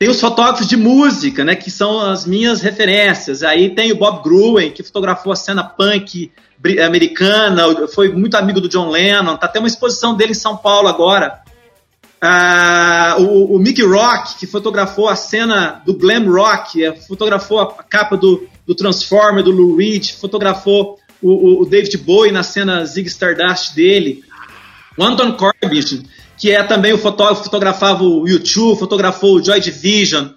Tem 0.00 0.08
os 0.08 0.18
fotógrafos 0.18 0.66
de 0.66 0.78
música, 0.78 1.44
né, 1.44 1.54
que 1.54 1.70
são 1.70 2.00
as 2.00 2.24
minhas 2.24 2.62
referências. 2.62 3.42
Aí 3.42 3.74
tem 3.74 3.92
o 3.92 3.96
Bob 3.98 4.22
Gruen, 4.22 4.70
que 4.70 4.82
fotografou 4.82 5.30
a 5.30 5.36
cena 5.36 5.62
punk 5.62 6.32
americana, 6.82 7.86
foi 7.86 8.10
muito 8.10 8.34
amigo 8.34 8.62
do 8.62 8.68
John 8.68 8.88
Lennon. 8.88 9.36
Tá 9.36 9.44
até 9.44 9.58
uma 9.58 9.68
exposição 9.68 10.16
dele 10.16 10.30
em 10.30 10.34
São 10.34 10.56
Paulo 10.56 10.88
agora. 10.88 11.42
Ah, 12.18 13.16
o, 13.18 13.56
o 13.56 13.58
Mickey 13.58 13.82
Rock, 13.82 14.38
que 14.38 14.46
fotografou 14.46 15.06
a 15.06 15.14
cena 15.14 15.82
do 15.84 15.92
glam 15.92 16.32
rock, 16.32 16.82
é, 16.82 16.96
fotografou 16.96 17.60
a 17.60 17.66
capa 17.82 18.16
do, 18.16 18.48
do 18.66 18.74
Transformer, 18.74 19.44
do 19.44 19.50
Lou 19.50 19.76
Reed, 19.76 20.12
fotografou 20.12 20.98
o, 21.20 21.60
o 21.60 21.66
David 21.66 21.98
Bowie 21.98 22.32
na 22.32 22.42
cena 22.42 22.86
Zig 22.86 23.06
Stardust 23.06 23.74
dele, 23.74 24.24
o 24.96 25.04
Anton 25.04 25.32
Corbijn, 25.32 26.04
que 26.40 26.50
é 26.50 26.62
também 26.62 26.94
o 26.94 26.98
fotógrafo, 26.98 27.44
fotografava 27.44 28.02
o 28.02 28.26
YouTube, 28.26 28.78
fotografou 28.78 29.36
o 29.36 29.44
Joy 29.44 29.60
Division. 29.60 30.28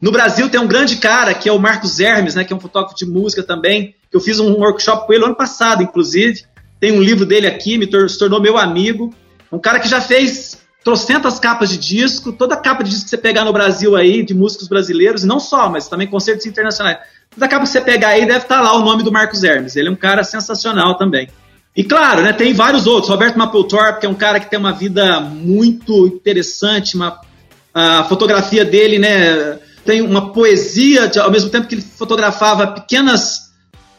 No 0.00 0.10
Brasil 0.10 0.50
tem 0.50 0.60
um 0.60 0.66
grande 0.66 0.96
cara, 0.96 1.32
que 1.34 1.48
é 1.48 1.52
o 1.52 1.58
Marcos 1.58 2.00
Hermes, 2.00 2.34
né, 2.34 2.42
que 2.42 2.52
é 2.52 2.56
um 2.56 2.58
fotógrafo 2.60 2.96
de 2.96 3.06
música 3.06 3.44
também, 3.44 3.94
que 4.10 4.16
eu 4.16 4.20
fiz 4.20 4.40
um 4.40 4.54
workshop 4.54 5.06
com 5.06 5.12
ele 5.12 5.24
ano 5.24 5.36
passado, 5.36 5.84
inclusive. 5.84 6.44
Tem 6.80 6.90
um 6.90 7.00
livro 7.00 7.24
dele 7.24 7.46
aqui, 7.46 7.78
me 7.78 7.86
tor 7.86 8.10
se 8.10 8.18
tornou 8.18 8.42
meu 8.42 8.58
amigo. 8.58 9.14
Um 9.52 9.58
cara 9.60 9.78
que 9.78 9.88
já 9.88 10.00
fez 10.00 10.58
trocentas 10.82 11.38
capas 11.38 11.70
de 11.70 11.78
disco, 11.78 12.32
toda 12.32 12.56
capa 12.56 12.82
de 12.82 12.90
disco 12.90 13.04
que 13.04 13.10
você 13.10 13.16
pegar 13.16 13.44
no 13.44 13.52
Brasil 13.52 13.94
aí, 13.94 14.24
de 14.24 14.34
músicos 14.34 14.66
brasileiros, 14.66 15.22
e 15.22 15.28
não 15.28 15.38
só, 15.38 15.70
mas 15.70 15.86
também 15.86 16.08
concertos 16.08 16.44
internacionais. 16.44 16.98
Toda 17.30 17.46
capa 17.46 17.62
que 17.62 17.68
você 17.68 17.80
pegar 17.80 18.08
aí 18.08 18.26
deve 18.26 18.38
estar 18.38 18.56
tá 18.56 18.60
lá 18.60 18.76
o 18.76 18.84
nome 18.84 19.04
do 19.04 19.12
Marcos 19.12 19.44
Hermes. 19.44 19.76
Ele 19.76 19.88
é 19.88 19.92
um 19.92 19.96
cara 19.96 20.24
sensacional 20.24 20.96
também. 20.96 21.28
E 21.76 21.84
claro, 21.84 22.22
né, 22.22 22.32
tem 22.32 22.54
vários 22.54 22.86
outros. 22.86 23.10
Roberto 23.10 23.38
Mapplethorpe, 23.38 24.00
que 24.00 24.06
é 24.06 24.08
um 24.08 24.14
cara 24.14 24.40
que 24.40 24.48
tem 24.48 24.58
uma 24.58 24.72
vida 24.72 25.20
muito 25.20 26.06
interessante, 26.06 26.96
uma, 26.96 27.20
a 27.74 28.04
fotografia 28.04 28.64
dele, 28.64 28.98
né, 28.98 29.58
tem 29.84 30.00
uma 30.00 30.32
poesia, 30.32 31.10
ao 31.20 31.30
mesmo 31.30 31.50
tempo 31.50 31.66
que 31.66 31.74
ele 31.74 31.82
fotografava 31.82 32.66
pequenas 32.68 33.52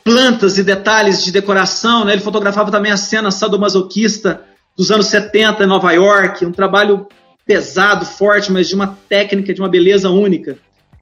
plantas 0.03 0.57
e 0.57 0.63
detalhes 0.63 1.23
de 1.23 1.31
decoração, 1.31 2.03
né, 2.03 2.13
ele 2.13 2.21
fotografava 2.21 2.71
também 2.71 2.91
a 2.91 2.97
cena 2.97 3.29
sadomasoquista 3.29 4.41
dos 4.75 4.89
anos 4.89 5.05
70 5.07 5.63
em 5.63 5.67
Nova 5.67 5.91
York, 5.91 6.45
um 6.45 6.51
trabalho 6.51 7.07
pesado, 7.45 8.05
forte, 8.05 8.51
mas 8.51 8.67
de 8.67 8.75
uma 8.75 8.97
técnica, 9.07 9.53
de 9.53 9.61
uma 9.61 9.69
beleza 9.69 10.09
única. 10.09 10.57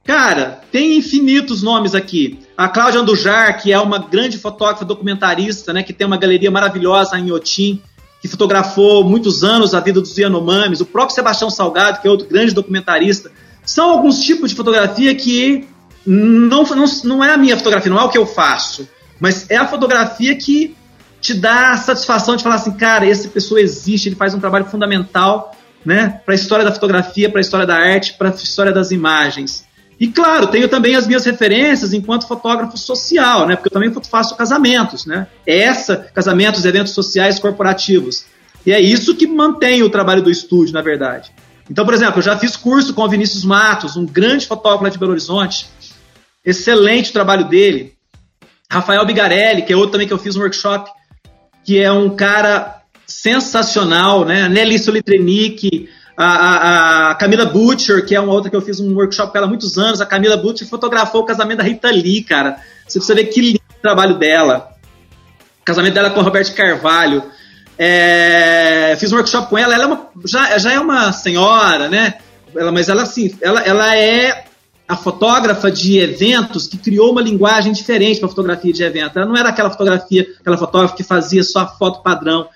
Cara, 0.06 0.60
tem 0.70 0.96
infinitos 0.96 1.62
nomes 1.62 1.94
aqui. 1.94 2.38
A 2.56 2.68
Cláudia 2.68 3.00
Andujar, 3.00 3.60
que 3.60 3.72
é 3.72 3.78
uma 3.78 3.98
grande 3.98 4.38
fotógrafa 4.38 4.84
documentarista, 4.84 5.72
né, 5.72 5.82
que 5.82 5.92
tem 5.92 6.06
uma 6.06 6.16
galeria 6.16 6.50
maravilhosa 6.50 7.18
em 7.18 7.32
Otim, 7.32 7.82
que 8.22 8.28
fotografou 8.28 9.02
muitos 9.02 9.42
anos 9.42 9.74
a 9.74 9.80
vida 9.80 10.00
dos 10.00 10.16
Yanomamis. 10.16 10.80
O 10.80 10.86
próprio 10.86 11.14
Sebastião 11.14 11.50
Salgado, 11.50 12.00
que 12.00 12.06
é 12.06 12.10
outro 12.10 12.28
grande 12.28 12.54
documentarista. 12.54 13.32
São 13.64 13.90
alguns 13.90 14.20
tipos 14.20 14.50
de 14.50 14.56
fotografia 14.56 15.12
que 15.14 15.66
não, 16.06 16.62
não, 16.62 16.84
não 17.02 17.24
é 17.24 17.32
a 17.32 17.36
minha 17.36 17.56
fotografia, 17.56 17.90
não 17.90 18.00
é 18.00 18.04
o 18.04 18.08
que 18.08 18.16
eu 18.16 18.26
faço, 18.26 18.88
mas 19.18 19.50
é 19.50 19.56
a 19.56 19.66
fotografia 19.66 20.36
que 20.36 20.76
te 21.20 21.34
dá 21.34 21.70
a 21.72 21.76
satisfação 21.76 22.36
de 22.36 22.44
falar 22.44 22.56
assim, 22.56 22.70
cara, 22.70 23.04
essa 23.08 23.28
pessoa 23.28 23.60
existe, 23.60 24.08
ele 24.08 24.14
faz 24.14 24.32
um 24.32 24.38
trabalho 24.38 24.66
fundamental 24.66 25.52
né, 25.84 26.20
para 26.24 26.32
a 26.32 26.36
história 26.36 26.64
da 26.64 26.70
fotografia, 26.70 27.28
para 27.28 27.40
a 27.40 27.42
história 27.42 27.66
da 27.66 27.74
arte, 27.74 28.14
para 28.14 28.28
a 28.28 28.32
história 28.32 28.72
das 28.72 28.92
imagens. 28.92 29.65
E 29.98 30.08
claro, 30.08 30.48
tenho 30.48 30.68
também 30.68 30.94
as 30.94 31.06
minhas 31.06 31.24
referências 31.24 31.92
enquanto 31.94 32.28
fotógrafo 32.28 32.76
social, 32.76 33.46
né, 33.46 33.56
porque 33.56 33.68
eu 33.68 33.72
também 33.72 33.92
faço 34.10 34.36
casamentos, 34.36 35.06
né, 35.06 35.26
essa, 35.46 35.96
casamentos, 36.14 36.64
eventos 36.64 36.92
sociais 36.92 37.38
corporativos. 37.38 38.26
E 38.64 38.72
é 38.72 38.80
isso 38.80 39.14
que 39.14 39.26
mantém 39.26 39.82
o 39.82 39.90
trabalho 39.90 40.22
do 40.22 40.30
estúdio, 40.30 40.74
na 40.74 40.82
verdade. 40.82 41.30
Então, 41.70 41.84
por 41.84 41.94
exemplo, 41.94 42.18
eu 42.18 42.22
já 42.22 42.36
fiz 42.36 42.56
curso 42.56 42.92
com 42.94 43.02
o 43.02 43.08
Vinícius 43.08 43.44
Matos, 43.44 43.96
um 43.96 44.04
grande 44.04 44.46
fotógrafo 44.46 44.84
lá 44.84 44.90
de 44.90 44.98
Belo 44.98 45.12
Horizonte. 45.12 45.66
Excelente 46.44 47.10
o 47.10 47.12
trabalho 47.12 47.48
dele. 47.48 47.94
Rafael 48.70 49.04
Bigarelli, 49.06 49.62
que 49.62 49.72
é 49.72 49.76
outro 49.76 49.92
também 49.92 50.06
que 50.06 50.12
eu 50.12 50.18
fiz 50.18 50.36
um 50.36 50.40
workshop 50.40 50.90
que 51.66 51.80
é 51.80 51.90
um 51.90 52.14
cara 52.14 52.80
sensacional, 53.04 54.24
né? 54.24 54.48
Nelly 54.48 54.78
Solitrenic, 54.78 55.88
a, 56.16 57.10
a, 57.10 57.14
Camila 57.16 57.44
Butcher, 57.44 58.04
que 58.06 58.14
é 58.14 58.20
uma 58.20 58.32
outra 58.32 58.48
que 58.50 58.56
eu 58.56 58.62
fiz 58.62 58.80
um 58.80 58.94
workshop 58.94 59.32
com 59.32 59.38
ela 59.38 59.46
há 59.46 59.48
muitos 59.48 59.76
anos. 59.76 60.00
A 60.00 60.06
Camila 60.06 60.36
Butcher 60.36 60.66
fotografou 60.66 61.22
o 61.22 61.26
casamento 61.26 61.58
da 61.58 61.64
Rita 61.64 61.90
Lee, 61.90 62.22
cara. 62.22 62.56
Você 62.86 62.98
precisa 62.98 63.14
ver 63.14 63.26
que 63.26 63.40
lindo 63.40 63.60
o 63.78 63.82
trabalho 63.82 64.14
dela. 64.14 64.70
O 65.60 65.64
casamento 65.64 65.94
dela 65.94 66.10
com 66.10 66.20
o 66.20 66.22
Roberto 66.22 66.54
Carvalho. 66.54 67.22
É, 67.78 68.96
fiz 68.98 69.12
um 69.12 69.16
workshop 69.16 69.50
com 69.50 69.58
ela. 69.58 69.74
Ela 69.74 69.84
é 69.84 69.86
uma, 69.86 70.08
já, 70.24 70.58
já 70.58 70.72
é 70.72 70.80
uma 70.80 71.12
senhora, 71.12 71.88
né? 71.88 72.14
Ela, 72.56 72.72
mas 72.72 72.88
ela 72.88 73.02
assim, 73.02 73.36
ela, 73.42 73.60
ela 73.60 73.94
é 73.94 74.46
a 74.88 74.96
fotógrafa 74.96 75.70
de 75.70 75.98
eventos 75.98 76.66
que 76.66 76.78
criou 76.78 77.10
uma 77.10 77.20
linguagem 77.20 77.72
diferente 77.72 78.20
para 78.20 78.28
fotografia 78.28 78.72
de 78.72 78.82
evento. 78.82 79.18
Ela 79.18 79.26
não 79.26 79.36
era 79.36 79.48
aquela 79.48 79.70
fotografia, 79.70 80.26
aquela 80.40 80.56
fotógrafa 80.56 80.94
que 80.94 81.02
fazia 81.02 81.42
só 81.42 81.60
a 81.60 81.66
foto 81.66 82.02
padrão. 82.02 82.48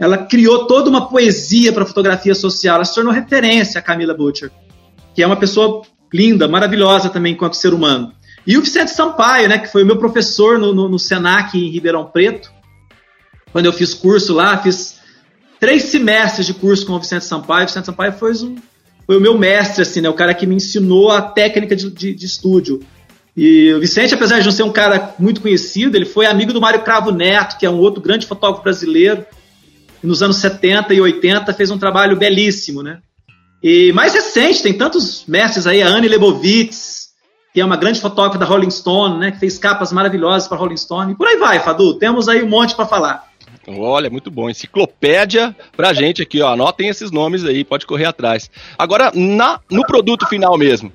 Ela 0.00 0.16
criou 0.16 0.66
toda 0.66 0.88
uma 0.88 1.10
poesia 1.10 1.74
para 1.74 1.84
fotografia 1.84 2.34
social. 2.34 2.76
Ela 2.76 2.84
se 2.86 2.94
tornou 2.94 3.12
referência 3.12 3.78
a 3.78 3.82
Camila 3.82 4.14
Butcher, 4.14 4.50
que 5.14 5.22
é 5.22 5.26
uma 5.26 5.36
pessoa 5.36 5.82
linda, 6.12 6.48
maravilhosa 6.48 7.10
também 7.10 7.34
enquanto 7.34 7.54
ser 7.54 7.74
humano. 7.74 8.12
E 8.46 8.56
o 8.56 8.62
Vicente 8.62 8.90
Sampaio, 8.90 9.46
né, 9.46 9.58
que 9.58 9.68
foi 9.68 9.82
o 9.82 9.86
meu 9.86 9.98
professor 9.98 10.58
no, 10.58 10.72
no, 10.72 10.88
no 10.88 10.98
Senac 10.98 11.56
em 11.56 11.70
Ribeirão 11.70 12.06
Preto, 12.06 12.50
quando 13.52 13.66
eu 13.66 13.72
fiz 13.74 13.92
curso 13.92 14.32
lá, 14.32 14.56
fiz 14.56 14.98
três 15.60 15.84
semestres 15.84 16.46
de 16.46 16.54
curso 16.54 16.86
com 16.86 16.94
o 16.94 16.98
Vicente 16.98 17.26
Sampaio. 17.26 17.64
O 17.64 17.66
Vicente 17.66 17.84
Sampaio 17.84 18.12
foi, 18.14 18.32
um, 18.32 18.56
foi 19.06 19.18
o 19.18 19.20
meu 19.20 19.36
mestre, 19.36 19.82
assim, 19.82 20.00
né, 20.00 20.08
o 20.08 20.14
cara 20.14 20.32
que 20.32 20.46
me 20.46 20.54
ensinou 20.54 21.10
a 21.10 21.20
técnica 21.20 21.76
de, 21.76 21.90
de, 21.90 22.14
de 22.14 22.26
estúdio. 22.26 22.80
E 23.36 23.70
o 23.74 23.80
Vicente, 23.80 24.14
apesar 24.14 24.38
de 24.38 24.46
não 24.46 24.52
ser 24.52 24.62
um 24.62 24.72
cara 24.72 25.14
muito 25.18 25.42
conhecido, 25.42 25.94
ele 25.94 26.06
foi 26.06 26.24
amigo 26.24 26.54
do 26.54 26.60
Mário 26.60 26.80
Cravo 26.80 27.12
Neto, 27.12 27.58
que 27.58 27.66
é 27.66 27.70
um 27.70 27.78
outro 27.78 28.02
grande 28.02 28.26
fotógrafo 28.26 28.62
brasileiro. 28.62 29.26
Nos 30.02 30.22
anos 30.22 30.36
70 30.38 30.94
e 30.94 31.00
80 31.00 31.52
fez 31.54 31.70
um 31.70 31.78
trabalho 31.78 32.16
belíssimo, 32.16 32.82
né? 32.82 33.00
E 33.62 33.92
mais 33.92 34.14
recente, 34.14 34.62
tem 34.62 34.72
tantos 34.72 35.24
mestres 35.26 35.66
aí, 35.66 35.82
a 35.82 35.88
Anne 35.88 36.08
Lebovitz, 36.08 37.10
que 37.52 37.60
é 37.60 37.64
uma 37.64 37.76
grande 37.76 38.00
fotógrafa 38.00 38.38
da 38.38 38.46
Rolling 38.46 38.70
Stone, 38.70 39.18
né, 39.18 39.30
que 39.32 39.38
fez 39.38 39.58
capas 39.58 39.92
maravilhosas 39.92 40.48
para 40.48 40.56
Rolling 40.56 40.76
Stone. 40.76 41.12
E 41.12 41.16
por 41.16 41.26
aí 41.26 41.36
vai, 41.36 41.60
Fadu, 41.60 41.94
temos 41.98 42.28
aí 42.28 42.42
um 42.42 42.48
monte 42.48 42.74
para 42.74 42.86
falar. 42.86 43.28
Olha, 43.68 44.08
muito 44.08 44.30
bom. 44.30 44.48
Enciclopédia 44.48 45.54
pra 45.76 45.92
gente 45.92 46.22
aqui, 46.22 46.40
ó. 46.40 46.52
Anotem 46.52 46.88
esses 46.88 47.10
nomes 47.10 47.44
aí, 47.44 47.64
pode 47.64 47.86
correr 47.86 48.06
atrás. 48.06 48.50
Agora, 48.78 49.12
na, 49.14 49.60
no 49.70 49.84
produto 49.86 50.26
final 50.26 50.56
mesmo. 50.56 50.92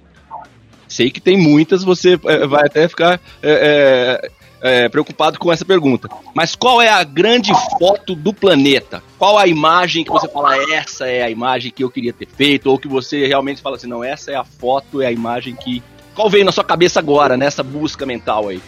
Sei 0.87 1.09
que 1.09 1.19
tem 1.19 1.37
muitas, 1.37 1.83
você 1.83 2.19
é, 2.25 2.47
vai 2.47 2.65
até 2.65 2.87
ficar 2.87 3.19
é, 3.41 4.21
é, 4.21 4.31
é, 4.61 4.89
preocupado 4.89 5.37
com 5.37 5.51
essa 5.51 5.65
pergunta. 5.65 6.09
Mas 6.33 6.55
qual 6.55 6.81
é 6.81 6.89
a 6.89 7.03
grande 7.03 7.51
foto 7.79 8.15
do 8.15 8.33
planeta? 8.33 9.03
Qual 9.17 9.37
a 9.37 9.47
imagem 9.47 10.03
que 10.03 10.11
você 10.11 10.27
fala, 10.27 10.55
essa 10.73 11.07
é 11.07 11.21
a 11.21 11.29
imagem 11.29 11.71
que 11.71 11.83
eu 11.83 11.89
queria 11.89 12.13
ter 12.13 12.27
feito? 12.27 12.69
Ou 12.69 12.79
que 12.79 12.87
você 12.87 13.27
realmente 13.27 13.61
fala 13.61 13.75
assim, 13.75 13.87
não, 13.87 14.03
essa 14.03 14.31
é 14.31 14.35
a 14.35 14.43
foto, 14.43 15.01
é 15.01 15.07
a 15.07 15.11
imagem 15.11 15.55
que 15.55 15.83
qual 16.15 16.29
veio 16.29 16.45
na 16.45 16.51
sua 16.53 16.63
cabeça 16.63 16.97
agora, 16.97 17.35
nessa 17.35 17.61
busca 17.61 18.05
mental 18.05 18.47
aí? 18.47 18.61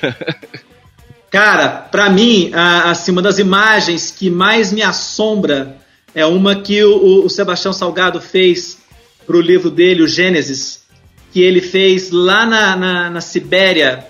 Cara, 1.30 1.68
para 1.68 2.08
mim, 2.08 2.50
a, 2.54 2.90
assim, 2.90 3.12
uma 3.12 3.20
das 3.20 3.38
imagens 3.38 4.10
que 4.10 4.30
mais 4.30 4.72
me 4.72 4.82
assombra 4.82 5.76
é 6.14 6.24
uma 6.24 6.56
que 6.56 6.82
o, 6.82 7.26
o 7.26 7.28
Sebastião 7.28 7.72
Salgado 7.74 8.20
fez 8.20 8.78
para 9.26 9.36
o 9.36 9.40
livro 9.42 9.70
dele, 9.70 10.02
o 10.02 10.08
Gênesis, 10.08 10.84
que 11.30 11.42
ele 11.42 11.60
fez 11.60 12.10
lá 12.10 12.46
na, 12.46 12.74
na, 12.74 13.10
na 13.10 13.20
Sibéria, 13.20 14.06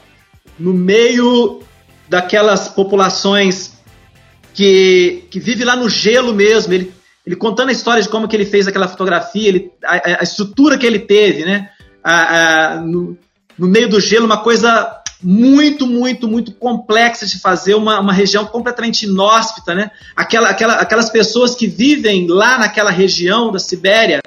no 0.59 0.73
meio 0.73 1.61
daquelas 2.09 2.69
populações 2.69 3.79
que, 4.55 5.25
que 5.31 5.41
vive 5.41 5.65
lá 5.65 5.77
no 5.77 5.89
gelo 5.89 6.33
mesmo. 6.33 6.73
Ele, 6.73 6.93
ele 7.27 7.37
contando 7.37 7.71
a 7.71 7.73
história 7.73 8.03
de 8.03 8.09
como 8.09 8.29
que 8.29 8.37
ele 8.37 8.47
fez 8.47 8.67
aquela 8.67 8.89
fotografia, 8.89 9.49
ele, 9.49 9.71
a, 9.85 10.21
a 10.21 10.23
estrutura 10.23 10.79
que 10.79 10.87
ele 10.87 11.01
teve, 11.01 11.45
né? 11.45 11.71
a, 12.03 12.73
a, 12.73 12.81
no, 12.81 13.17
no, 13.59 13.67
meio 13.67 13.89
do 13.89 14.01
gelo, 14.01 14.27
uma 14.27 14.39
coisa 14.39 14.97
muito, 15.23 15.87
muito, 15.87 16.29
muito 16.29 16.53
complexa 16.53 17.27
de 17.27 17.39
fazer, 17.39 17.75
uma, 17.75 18.01
uma 18.01 18.13
região 18.13 18.47
completamente 18.47 19.05
inóspita, 19.05 19.75
né? 19.75 19.91
Aquela, 20.17 20.49
aquela, 20.49 20.75
aquelas 20.75 21.11
pessoas 21.11 21.55
que 21.55 21.67
vivem 21.67 22.27
lá 22.29 22.59
naquela 22.59 22.91
região 22.91 23.51
da 23.51 23.59
Sibéria, 23.59 24.21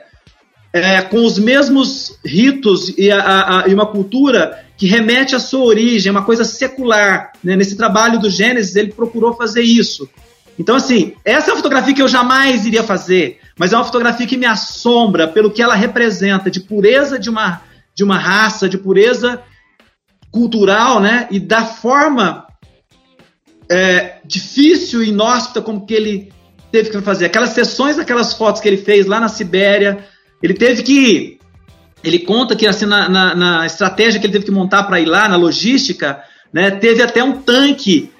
é, 0.73 1.01
com 1.01 1.25
os 1.25 1.37
mesmos 1.37 2.17
ritos 2.23 2.93
e, 2.97 3.11
a, 3.11 3.63
a, 3.63 3.67
e, 3.67 3.73
uma 3.73 3.85
cultura 3.85 4.65
que 4.81 4.87
remete 4.87 5.35
à 5.35 5.39
sua 5.39 5.63
origem, 5.63 6.11
uma 6.11 6.23
coisa 6.23 6.43
secular. 6.43 7.33
Né? 7.43 7.55
Nesse 7.55 7.77
trabalho 7.77 8.19
do 8.19 8.31
Gênesis, 8.31 8.75
ele 8.75 8.91
procurou 8.91 9.35
fazer 9.35 9.61
isso. 9.61 10.09
Então, 10.57 10.75
assim, 10.75 11.13
essa 11.23 11.51
é 11.51 11.53
uma 11.53 11.57
fotografia 11.57 11.93
que 11.93 12.01
eu 12.01 12.07
jamais 12.07 12.65
iria 12.65 12.81
fazer, 12.81 13.39
mas 13.59 13.71
é 13.71 13.75
uma 13.75 13.85
fotografia 13.85 14.25
que 14.25 14.37
me 14.37 14.47
assombra 14.47 15.27
pelo 15.27 15.51
que 15.51 15.61
ela 15.61 15.75
representa 15.75 16.49
de 16.49 16.61
pureza 16.61 17.19
de 17.19 17.29
uma, 17.29 17.61
de 17.93 18.03
uma 18.03 18.17
raça, 18.17 18.67
de 18.67 18.75
pureza 18.75 19.43
cultural, 20.31 20.99
né? 20.99 21.27
E 21.29 21.39
da 21.39 21.63
forma 21.63 22.47
é, 23.69 24.15
difícil 24.25 25.03
e 25.03 25.09
inóspita 25.09 25.61
como 25.61 25.85
que 25.85 25.93
ele 25.93 26.33
teve 26.71 26.89
que 26.89 26.99
fazer. 27.01 27.25
Aquelas 27.25 27.51
sessões, 27.51 27.99
aquelas 27.99 28.33
fotos 28.33 28.59
que 28.59 28.67
ele 28.67 28.77
fez 28.77 29.05
lá 29.05 29.19
na 29.19 29.29
Sibéria, 29.29 30.03
ele 30.41 30.55
teve 30.55 30.81
que. 30.81 31.39
Ele 32.03 32.19
conta 32.19 32.55
que 32.55 32.67
assim, 32.67 32.85
na, 32.85 33.07
na, 33.07 33.35
na 33.35 33.65
estratégia 33.65 34.19
que 34.19 34.25
ele 34.25 34.33
teve 34.33 34.45
que 34.45 34.51
montar 34.51 34.83
para 34.83 34.99
ir 34.99 35.05
lá, 35.05 35.27
na 35.27 35.35
logística, 35.35 36.23
né, 36.51 36.71
teve 36.71 37.01
até 37.01 37.23
um 37.23 37.41
tanque 37.41 38.11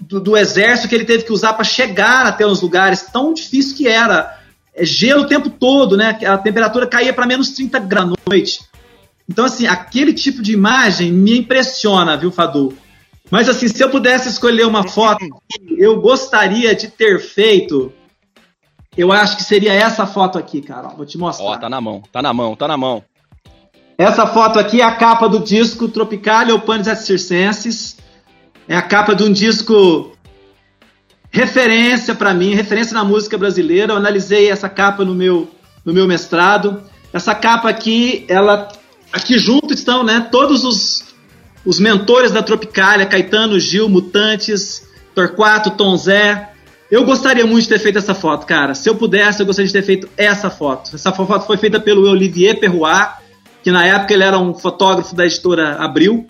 do, 0.00 0.20
do 0.20 0.36
exército 0.36 0.88
que 0.88 0.94
ele 0.94 1.04
teve 1.04 1.24
que 1.24 1.32
usar 1.32 1.52
para 1.54 1.64
chegar 1.64 2.26
até 2.26 2.46
os 2.46 2.60
lugares, 2.60 3.02
tão 3.02 3.32
difícil 3.32 3.76
que 3.76 3.88
era. 3.88 4.38
É 4.74 4.84
gelo 4.84 5.22
o 5.22 5.26
tempo 5.26 5.50
todo, 5.50 5.98
né? 5.98 6.18
A 6.24 6.38
temperatura 6.38 6.86
caía 6.86 7.12
para 7.12 7.26
menos 7.26 7.50
30 7.50 7.78
graus 7.80 8.12
à 8.12 8.30
noite. 8.30 8.60
Então, 9.28 9.44
assim, 9.44 9.66
aquele 9.66 10.14
tipo 10.14 10.42
de 10.42 10.52
imagem 10.52 11.12
me 11.12 11.38
impressiona, 11.38 12.16
viu, 12.16 12.32
Fadu? 12.32 12.76
Mas, 13.30 13.48
assim, 13.48 13.68
se 13.68 13.82
eu 13.82 13.90
pudesse 13.90 14.28
escolher 14.28 14.66
uma 14.66 14.86
foto 14.88 15.24
que 15.50 15.74
eu 15.78 16.00
gostaria 16.00 16.74
de 16.74 16.88
ter 16.88 17.20
feito, 17.20 17.92
eu 18.96 19.12
acho 19.12 19.36
que 19.36 19.42
seria 19.42 19.72
essa 19.72 20.06
foto 20.06 20.38
aqui, 20.38 20.60
cara. 20.60 20.88
Vou 20.88 21.06
te 21.06 21.16
mostrar. 21.16 21.46
Ó, 21.46 21.56
tá 21.56 21.68
na 21.68 21.80
mão, 21.80 22.02
tá 22.10 22.20
na 22.22 22.32
mão, 22.32 22.56
tá 22.56 22.68
na 22.68 22.76
mão. 22.76 23.02
Essa 23.98 24.26
foto 24.26 24.58
aqui 24.58 24.80
é 24.80 24.84
a 24.84 24.92
capa 24.92 25.28
do 25.28 25.40
disco 25.40 25.88
Tropicalia 25.88 26.58
Panis 26.58 26.98
Circenses. 26.98 27.96
É 28.68 28.76
a 28.76 28.82
capa 28.82 29.14
de 29.14 29.22
um 29.24 29.32
disco 29.32 30.12
referência 31.30 32.14
para 32.14 32.34
mim, 32.34 32.54
referência 32.54 32.94
na 32.94 33.04
música 33.04 33.36
brasileira. 33.36 33.92
Eu 33.92 33.96
analisei 33.96 34.50
essa 34.50 34.68
capa 34.68 35.04
no 35.04 35.14
meu, 35.14 35.48
no 35.84 35.92
meu 35.92 36.06
mestrado. 36.06 36.82
Essa 37.12 37.34
capa 37.34 37.68
aqui, 37.68 38.24
ela 38.28 38.68
aqui 39.12 39.38
junto 39.38 39.74
estão, 39.74 40.02
né, 40.02 40.28
todos 40.30 40.64
os, 40.64 41.04
os 41.64 41.78
mentores 41.78 42.32
da 42.32 42.42
Tropicália, 42.42 43.06
Caetano, 43.06 43.60
Gil, 43.60 43.88
Mutantes, 43.88 44.86
Torquato, 45.14 45.70
Tom 45.72 45.96
Zé. 45.96 46.50
Eu 46.90 47.04
gostaria 47.04 47.46
muito 47.46 47.62
de 47.62 47.70
ter 47.70 47.78
feito 47.78 47.98
essa 47.98 48.14
foto, 48.14 48.46
cara. 48.46 48.74
Se 48.74 48.88
eu 48.88 48.94
pudesse, 48.94 49.40
eu 49.40 49.46
gostaria 49.46 49.66
de 49.66 49.72
ter 49.72 49.82
feito 49.82 50.08
essa 50.16 50.50
foto. 50.50 50.94
Essa 50.94 51.12
foto 51.12 51.46
foi 51.46 51.56
feita 51.56 51.80
pelo 51.80 52.08
Olivier 52.08 52.58
Perrois, 52.60 53.08
que 53.62 53.70
na 53.70 53.86
época 53.86 54.12
ele 54.12 54.24
era 54.24 54.38
um 54.38 54.54
fotógrafo 54.54 55.14
da 55.14 55.24
editora 55.24 55.76
Abril. 55.76 56.26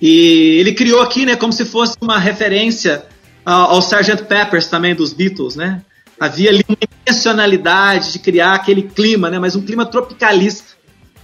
E 0.00 0.58
ele 0.58 0.72
criou 0.74 1.00
aqui, 1.00 1.24
né, 1.24 1.36
como 1.36 1.52
se 1.52 1.64
fosse 1.64 1.96
uma 2.00 2.18
referência 2.18 3.06
ao, 3.44 3.72
ao 3.72 3.78
Sgt. 3.78 4.24
Peppers 4.24 4.66
também 4.66 4.94
dos 4.94 5.12
Beatles, 5.12 5.56
né? 5.56 5.82
Havia 6.20 6.50
ali 6.50 6.64
uma 6.68 6.76
intencionalidade 6.80 8.12
de 8.12 8.18
criar 8.18 8.54
aquele 8.54 8.82
clima, 8.82 9.30
né, 9.30 9.38
mas 9.38 9.56
um 9.56 9.62
clima 9.62 9.86
tropicalista 9.86 10.74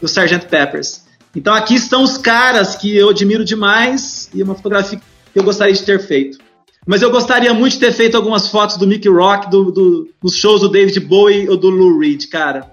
do 0.01 0.07
Sgt. 0.07 0.47
Peppers. 0.49 1.05
Então 1.35 1.55
aqui 1.55 1.75
estão 1.75 2.03
os 2.03 2.17
caras 2.19 2.75
que 2.75 2.97
eu 2.97 3.11
admiro 3.11 3.45
demais 3.45 4.31
e 4.35 4.43
uma 4.43 4.55
fotografia 4.55 4.99
que 5.33 5.39
eu 5.39 5.45
gostaria 5.45 5.75
de 5.75 5.83
ter 5.83 6.01
feito. 6.01 6.39
Mas 6.87 7.03
eu 7.03 7.11
gostaria 7.11 7.53
muito 7.53 7.75
de 7.75 7.81
ter 7.81 7.93
feito 7.93 8.17
algumas 8.17 8.49
fotos 8.49 8.77
do 8.77 8.87
Mickey 8.87 9.09
Rock, 9.09 9.51
do, 9.51 9.71
do, 9.71 10.09
dos 10.21 10.35
shows 10.35 10.63
do 10.63 10.69
David 10.69 10.99
Bowie 11.01 11.49
ou 11.49 11.57
do 11.57 11.69
Lou 11.69 11.99
Reed, 11.99 12.27
cara. 12.29 12.73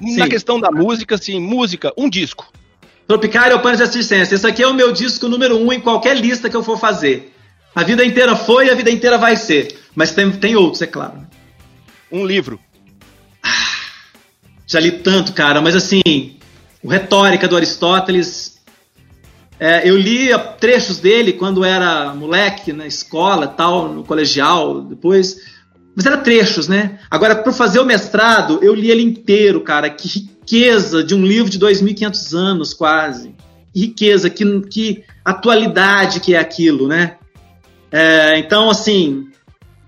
Na 0.00 0.24
Sim. 0.24 0.28
questão 0.28 0.60
da 0.60 0.70
música, 0.70 1.16
sim, 1.16 1.40
música, 1.40 1.92
um 1.96 2.10
disco. 2.10 2.52
Tropicália 3.06 3.56
ou 3.56 3.62
Panis 3.62 3.80
Assistência. 3.80 4.34
Esse 4.34 4.46
aqui 4.46 4.62
é 4.62 4.66
o 4.66 4.74
meu 4.74 4.92
disco 4.92 5.28
número 5.28 5.56
um 5.56 5.72
em 5.72 5.80
qualquer 5.80 6.16
lista 6.16 6.48
que 6.48 6.56
eu 6.56 6.62
for 6.62 6.78
fazer. 6.78 7.32
A 7.74 7.82
vida 7.82 8.04
inteira 8.04 8.34
foi 8.34 8.66
e 8.66 8.70
a 8.70 8.74
vida 8.74 8.90
inteira 8.90 9.18
vai 9.18 9.36
ser. 9.36 9.78
Mas 9.94 10.12
tem, 10.12 10.30
tem 10.32 10.56
outros, 10.56 10.80
é 10.82 10.86
claro. 10.86 11.26
Um 12.10 12.24
livro. 12.24 12.58
Ah, 13.42 13.50
já 14.66 14.80
li 14.80 14.92
tanto, 14.92 15.32
cara, 15.32 15.60
mas 15.60 15.76
assim, 15.76 16.36
o 16.82 16.88
Retórica 16.88 17.46
do 17.46 17.56
Aristóteles. 17.56 18.54
É, 19.58 19.88
eu 19.88 19.96
li 19.96 20.28
trechos 20.58 20.98
dele 20.98 21.32
quando 21.32 21.64
era 21.64 22.12
moleque, 22.14 22.72
na 22.72 22.86
escola, 22.86 23.46
tal, 23.46 23.88
no 23.88 24.04
colegial, 24.04 24.80
depois. 24.80 25.36
Mas 25.94 26.06
era 26.06 26.16
trechos, 26.16 26.66
né? 26.66 26.98
Agora, 27.10 27.36
para 27.36 27.52
fazer 27.52 27.78
o 27.78 27.84
mestrado, 27.84 28.58
eu 28.62 28.74
li 28.74 28.90
ele 28.90 29.02
inteiro, 29.02 29.60
cara. 29.60 29.88
Que 29.88 30.08
riqueza 30.08 31.04
de 31.04 31.14
um 31.14 31.24
livro 31.24 31.50
de 31.50 31.58
2.500 31.58 32.36
anos, 32.36 32.74
quase. 32.74 33.34
Que 33.72 33.80
riqueza, 33.80 34.28
que, 34.28 34.60
que 34.62 35.04
atualidade 35.24 36.20
que 36.20 36.34
é 36.34 36.38
aquilo, 36.38 36.88
né? 36.88 37.16
É, 37.92 38.38
então, 38.38 38.68
assim, 38.68 39.28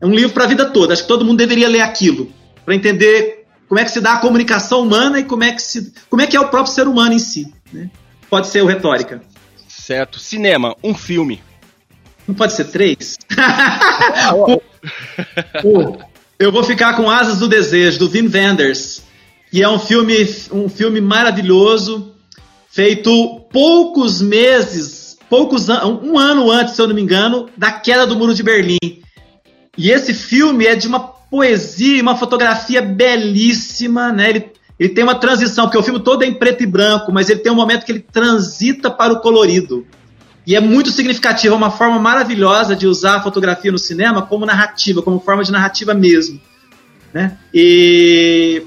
é 0.00 0.06
um 0.06 0.14
livro 0.14 0.30
para 0.30 0.44
a 0.44 0.48
vida 0.48 0.66
toda. 0.66 0.92
Acho 0.92 1.02
que 1.02 1.08
todo 1.08 1.24
mundo 1.24 1.38
deveria 1.38 1.68
ler 1.68 1.80
aquilo 1.80 2.30
para 2.64 2.74
entender 2.74 3.44
como 3.68 3.80
é 3.80 3.84
que 3.84 3.90
se 3.90 4.00
dá 4.00 4.14
a 4.14 4.20
comunicação 4.20 4.82
humana 4.82 5.18
e 5.18 5.24
como 5.24 5.42
é 5.42 5.52
que, 5.52 5.60
se, 5.60 5.92
como 6.08 6.22
é, 6.22 6.26
que 6.26 6.36
é 6.36 6.40
o 6.40 6.48
próprio 6.48 6.72
ser 6.72 6.86
humano 6.86 7.14
em 7.14 7.18
si. 7.18 7.52
Né? 7.72 7.90
Pode 8.30 8.46
ser 8.46 8.62
o 8.62 8.66
retórica. 8.66 9.22
Certo. 9.68 10.20
Cinema, 10.20 10.76
um 10.84 10.94
filme. 10.94 11.42
Não 12.28 12.34
pode 12.34 12.52
ser 12.52 12.66
três? 12.66 13.18
eu 16.38 16.52
vou 16.52 16.64
ficar 16.64 16.94
com 16.94 17.10
Asas 17.10 17.38
do 17.38 17.48
Desejo, 17.48 17.98
do 17.98 18.10
Wim 18.10 18.28
Wenders. 18.32 19.02
E 19.52 19.62
é 19.62 19.68
um 19.68 19.78
filme, 19.78 20.14
um 20.52 20.68
filme 20.68 21.00
maravilhoso, 21.00 22.12
feito 22.70 23.40
poucos 23.52 24.20
meses, 24.20 25.16
poucos 25.30 25.68
um 25.68 26.18
ano 26.18 26.50
antes, 26.50 26.74
se 26.74 26.82
eu 26.82 26.88
não 26.88 26.94
me 26.94 27.02
engano, 27.02 27.48
da 27.56 27.72
queda 27.72 28.06
do 28.06 28.16
Muro 28.16 28.34
de 28.34 28.42
Berlim. 28.42 29.02
E 29.78 29.90
esse 29.90 30.12
filme 30.12 30.66
é 30.66 30.74
de 30.74 30.88
uma 30.88 31.00
poesia 31.00 31.98
e 31.98 32.02
uma 32.02 32.16
fotografia 32.16 32.82
belíssima, 32.82 34.12
né? 34.12 34.30
Ele, 34.30 34.50
ele 34.78 34.88
tem 34.90 35.04
uma 35.04 35.14
transição, 35.14 35.64
porque 35.64 35.78
o 35.78 35.82
filme 35.82 36.00
todo 36.00 36.22
é 36.22 36.26
em 36.26 36.34
preto 36.34 36.62
e 36.62 36.66
branco, 36.66 37.12
mas 37.12 37.28
ele 37.28 37.40
tem 37.40 37.52
um 37.52 37.56
momento 37.56 37.84
que 37.84 37.92
ele 37.92 38.00
transita 38.00 38.90
para 38.90 39.12
o 39.12 39.20
colorido. 39.20 39.86
E 40.46 40.54
é 40.54 40.60
muito 40.60 40.90
significativo, 40.90 41.54
é 41.54 41.56
uma 41.56 41.72
forma 41.72 41.98
maravilhosa 41.98 42.76
de 42.76 42.86
usar 42.86 43.16
a 43.16 43.22
fotografia 43.22 43.72
no 43.72 43.78
cinema 43.78 44.22
como 44.22 44.46
narrativa, 44.46 45.02
como 45.02 45.18
forma 45.18 45.42
de 45.42 45.50
narrativa 45.50 45.92
mesmo. 45.92 46.40
Né? 47.12 47.36
E, 47.52 48.62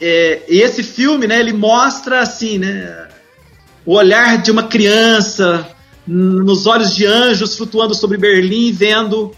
é, 0.00 0.42
e 0.48 0.60
esse 0.60 0.84
filme, 0.84 1.26
né, 1.26 1.40
ele 1.40 1.52
mostra 1.52 2.20
assim, 2.20 2.58
né, 2.58 3.08
o 3.84 3.94
olhar 3.94 4.40
de 4.40 4.50
uma 4.52 4.62
criança 4.62 5.66
nos 6.06 6.66
olhos 6.66 6.94
de 6.94 7.04
anjos 7.04 7.56
flutuando 7.56 7.94
sobre 7.94 8.16
Berlim, 8.16 8.70
vendo 8.70 9.34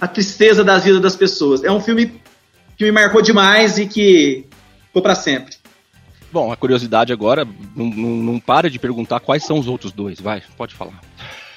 a 0.00 0.08
tristeza 0.08 0.64
da 0.64 0.78
vida 0.78 0.98
das 0.98 1.14
pessoas. 1.14 1.62
É 1.62 1.70
um 1.70 1.80
filme 1.80 2.20
que 2.76 2.84
me 2.84 2.92
marcou 2.92 3.20
demais 3.20 3.76
e 3.76 3.86
que 3.86 4.46
ficou 4.86 5.02
para 5.02 5.14
sempre. 5.14 5.57
Bom, 6.30 6.52
a 6.52 6.56
curiosidade 6.56 7.12
agora 7.12 7.46
não, 7.74 7.86
não, 7.86 8.10
não, 8.16 8.40
para 8.40 8.68
de 8.68 8.78
perguntar 8.78 9.20
quais 9.20 9.44
são 9.44 9.58
os 9.58 9.66
outros 9.66 9.92
dois. 9.92 10.20
Vai, 10.20 10.42
pode 10.56 10.74
falar. 10.74 11.00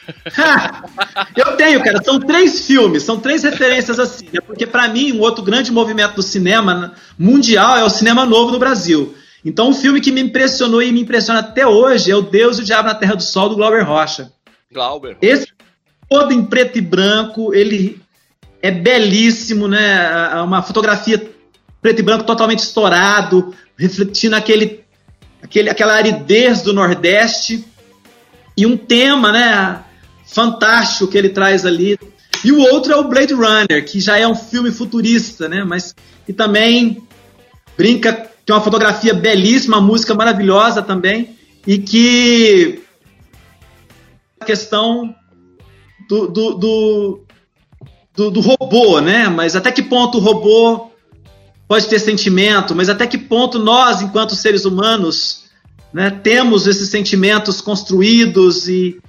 eu 1.36 1.57
tenho, 1.57 1.84
cara. 1.84 2.01
São 2.03 2.19
três 2.19 2.65
filmes, 2.65 3.03
são 3.03 3.19
três 3.19 3.43
referências 3.43 3.99
assim. 3.99 4.26
Né? 4.32 4.39
Porque, 4.39 4.65
para 4.65 4.88
mim, 4.88 5.11
um 5.11 5.19
outro 5.19 5.43
grande 5.43 5.72
movimento 5.72 6.15
do 6.15 6.24
cinema 6.24 6.93
mundial 7.17 7.78
é 7.78 7.84
o 7.84 7.89
cinema 7.89 8.26
novo 8.26 8.51
no 8.51 8.59
Brasil. 8.59 9.13
Então, 9.43 9.69
um 9.69 9.74
filme 9.74 9.99
que 9.99 10.11
me 10.11 10.22
impressionou 10.22 10.82
e 10.82 10.91
me 10.91 11.01
impressiona 11.01 11.39
até 11.39 11.65
hoje 11.65 12.11
é 12.11 12.15
O 12.15 12.22
Deus 12.22 12.57
e 12.57 12.61
o 12.61 12.65
Diabo 12.65 12.88
na 12.88 12.95
Terra 12.95 13.15
do 13.15 13.24
Sol, 13.24 13.49
do 13.49 13.55
Glauber 13.55 13.84
Rocha. 13.84 14.32
Glauber. 14.72 15.17
Esse 15.22 15.47
todo 16.07 16.32
em 16.32 16.45
preto 16.45 16.78
e 16.78 16.82
branco, 16.82 17.53
ele 17.53 17.99
é 18.61 18.69
belíssimo, 18.69 19.67
né? 19.67 20.41
Uma 20.43 20.61
fotografia 20.61 21.31
preto 21.82 22.00
e 22.00 22.04
branco 22.04 22.24
totalmente 22.24 22.60
estourado, 22.60 23.54
refletindo 23.78 24.36
aquele, 24.36 24.84
aquele, 25.42 25.70
aquela 25.70 25.94
aridez 25.94 26.62
do 26.62 26.74
Nordeste 26.74 27.66
e 28.56 28.66
um 28.66 28.78
tema, 28.78 29.32
né? 29.32 29.84
fantástico 30.32 31.08
que 31.08 31.18
ele 31.18 31.30
traz 31.30 31.66
ali. 31.66 32.00
E 32.44 32.52
o 32.52 32.60
outro 32.60 32.92
é 32.94 32.96
o 32.96 33.08
Blade 33.08 33.34
Runner, 33.34 33.86
que 33.86 34.00
já 34.00 34.18
é 34.18 34.28
um 34.28 34.34
filme 34.34 34.72
futurista, 34.72 35.48
né? 35.48 35.64
Mas 35.64 35.94
que 36.26 36.34
também 36.34 37.04
brinca, 37.78 38.14
tem 38.46 38.56
uma 38.56 38.62
fotografia 38.62 39.14
belíssima, 39.14 39.78
uma 39.78 39.86
música 39.86 40.16
maravilhosa 40.16 40.82
também, 40.82 41.38
e 41.68 41.78
que 41.78 42.82
a 44.40 44.46
questão 44.46 45.14
do, 46.10 46.28
do, 46.28 46.54
do, 46.56 47.22
do, 48.16 48.32
do 48.32 48.40
robô, 48.40 49.00
né? 49.02 49.28
Mas 49.28 49.56
até 49.56 49.72
que 49.72 49.84
ponto 49.84 50.18
o 50.18 50.22
robô 50.22 50.91
pode 51.72 51.88
ter 51.88 51.99
sentimento, 51.99 52.76
mas 52.76 52.89
até 52.89 53.07
que 53.07 53.17
ponto 53.17 53.57
nós, 53.57 54.01
enquanto 54.01 54.36
seres 54.36 54.65
humanos, 54.65 55.45
né, 55.93 56.11
temos 56.11 56.67
esses 56.67 56.89
sentimentos 56.89 57.61
construídos 57.61 58.67
e, 58.67 58.99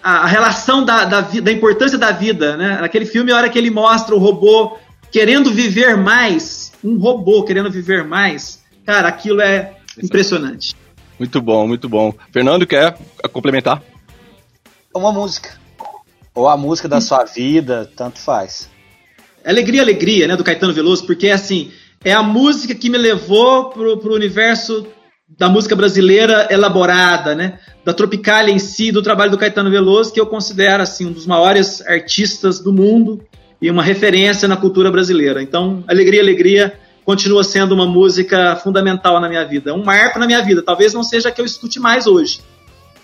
a, 0.00 0.18
a 0.18 0.26
relação 0.28 0.84
da, 0.84 1.04
da, 1.04 1.20
da, 1.20 1.50
importância 1.50 1.98
da 1.98 2.12
vida, 2.12 2.56
né? 2.56 2.78
Naquele 2.80 3.04
filme, 3.04 3.32
a 3.32 3.36
hora 3.36 3.50
que 3.50 3.58
ele 3.58 3.72
mostra 3.72 4.14
o 4.14 4.20
robô 4.20 4.78
querendo 5.10 5.50
viver 5.50 5.96
mais, 5.96 6.70
um 6.84 6.96
robô 6.96 7.42
querendo 7.42 7.68
viver 7.68 8.04
mais, 8.04 8.62
cara, 8.86 9.08
aquilo 9.08 9.40
é 9.40 9.74
impressionante. 10.00 10.76
Muito 11.18 11.42
bom, 11.42 11.66
muito 11.66 11.88
bom. 11.88 12.14
Fernando, 12.30 12.68
quer 12.68 12.96
complementar? 13.32 13.82
Uma 14.94 15.10
música. 15.10 15.58
Ou 16.36 16.48
a 16.48 16.56
música 16.56 16.86
da 16.86 17.00
sua 17.00 17.24
vida, 17.24 17.90
tanto 17.96 18.20
faz. 18.20 18.70
Alegria, 19.44 19.82
Alegria, 19.82 20.26
né, 20.26 20.36
do 20.36 20.44
Caetano 20.44 20.72
Veloso, 20.72 21.06
porque 21.06 21.28
assim, 21.28 21.70
é 22.04 22.12
a 22.12 22.22
música 22.22 22.74
que 22.74 22.90
me 22.90 22.98
levou 22.98 23.70
pro, 23.70 23.96
pro 23.98 24.14
universo 24.14 24.86
da 25.38 25.48
música 25.48 25.76
brasileira 25.76 26.48
elaborada, 26.50 27.34
né? 27.34 27.58
Da 27.84 27.94
Tropicália 27.94 28.52
em 28.52 28.58
si, 28.58 28.90
do 28.90 29.02
trabalho 29.02 29.30
do 29.30 29.38
Caetano 29.38 29.70
Veloso, 29.70 30.12
que 30.12 30.20
eu 30.20 30.26
considero 30.26 30.82
assim 30.82 31.06
um 31.06 31.12
dos 31.12 31.26
maiores 31.26 31.80
artistas 31.86 32.58
do 32.58 32.72
mundo 32.72 33.22
e 33.62 33.70
uma 33.70 33.82
referência 33.82 34.48
na 34.48 34.56
cultura 34.56 34.90
brasileira. 34.90 35.42
Então, 35.42 35.84
Alegria, 35.86 36.20
Alegria 36.20 36.72
continua 37.04 37.44
sendo 37.44 37.72
uma 37.72 37.86
música 37.86 38.56
fundamental 38.56 39.20
na 39.20 39.28
minha 39.28 39.44
vida, 39.44 39.74
um 39.74 39.84
marco 39.84 40.18
na 40.18 40.26
minha 40.26 40.42
vida. 40.42 40.62
Talvez 40.62 40.92
não 40.92 41.02
seja 41.02 41.28
a 41.28 41.32
que 41.32 41.40
eu 41.40 41.44
escute 41.44 41.78
mais 41.78 42.06
hoje. 42.06 42.40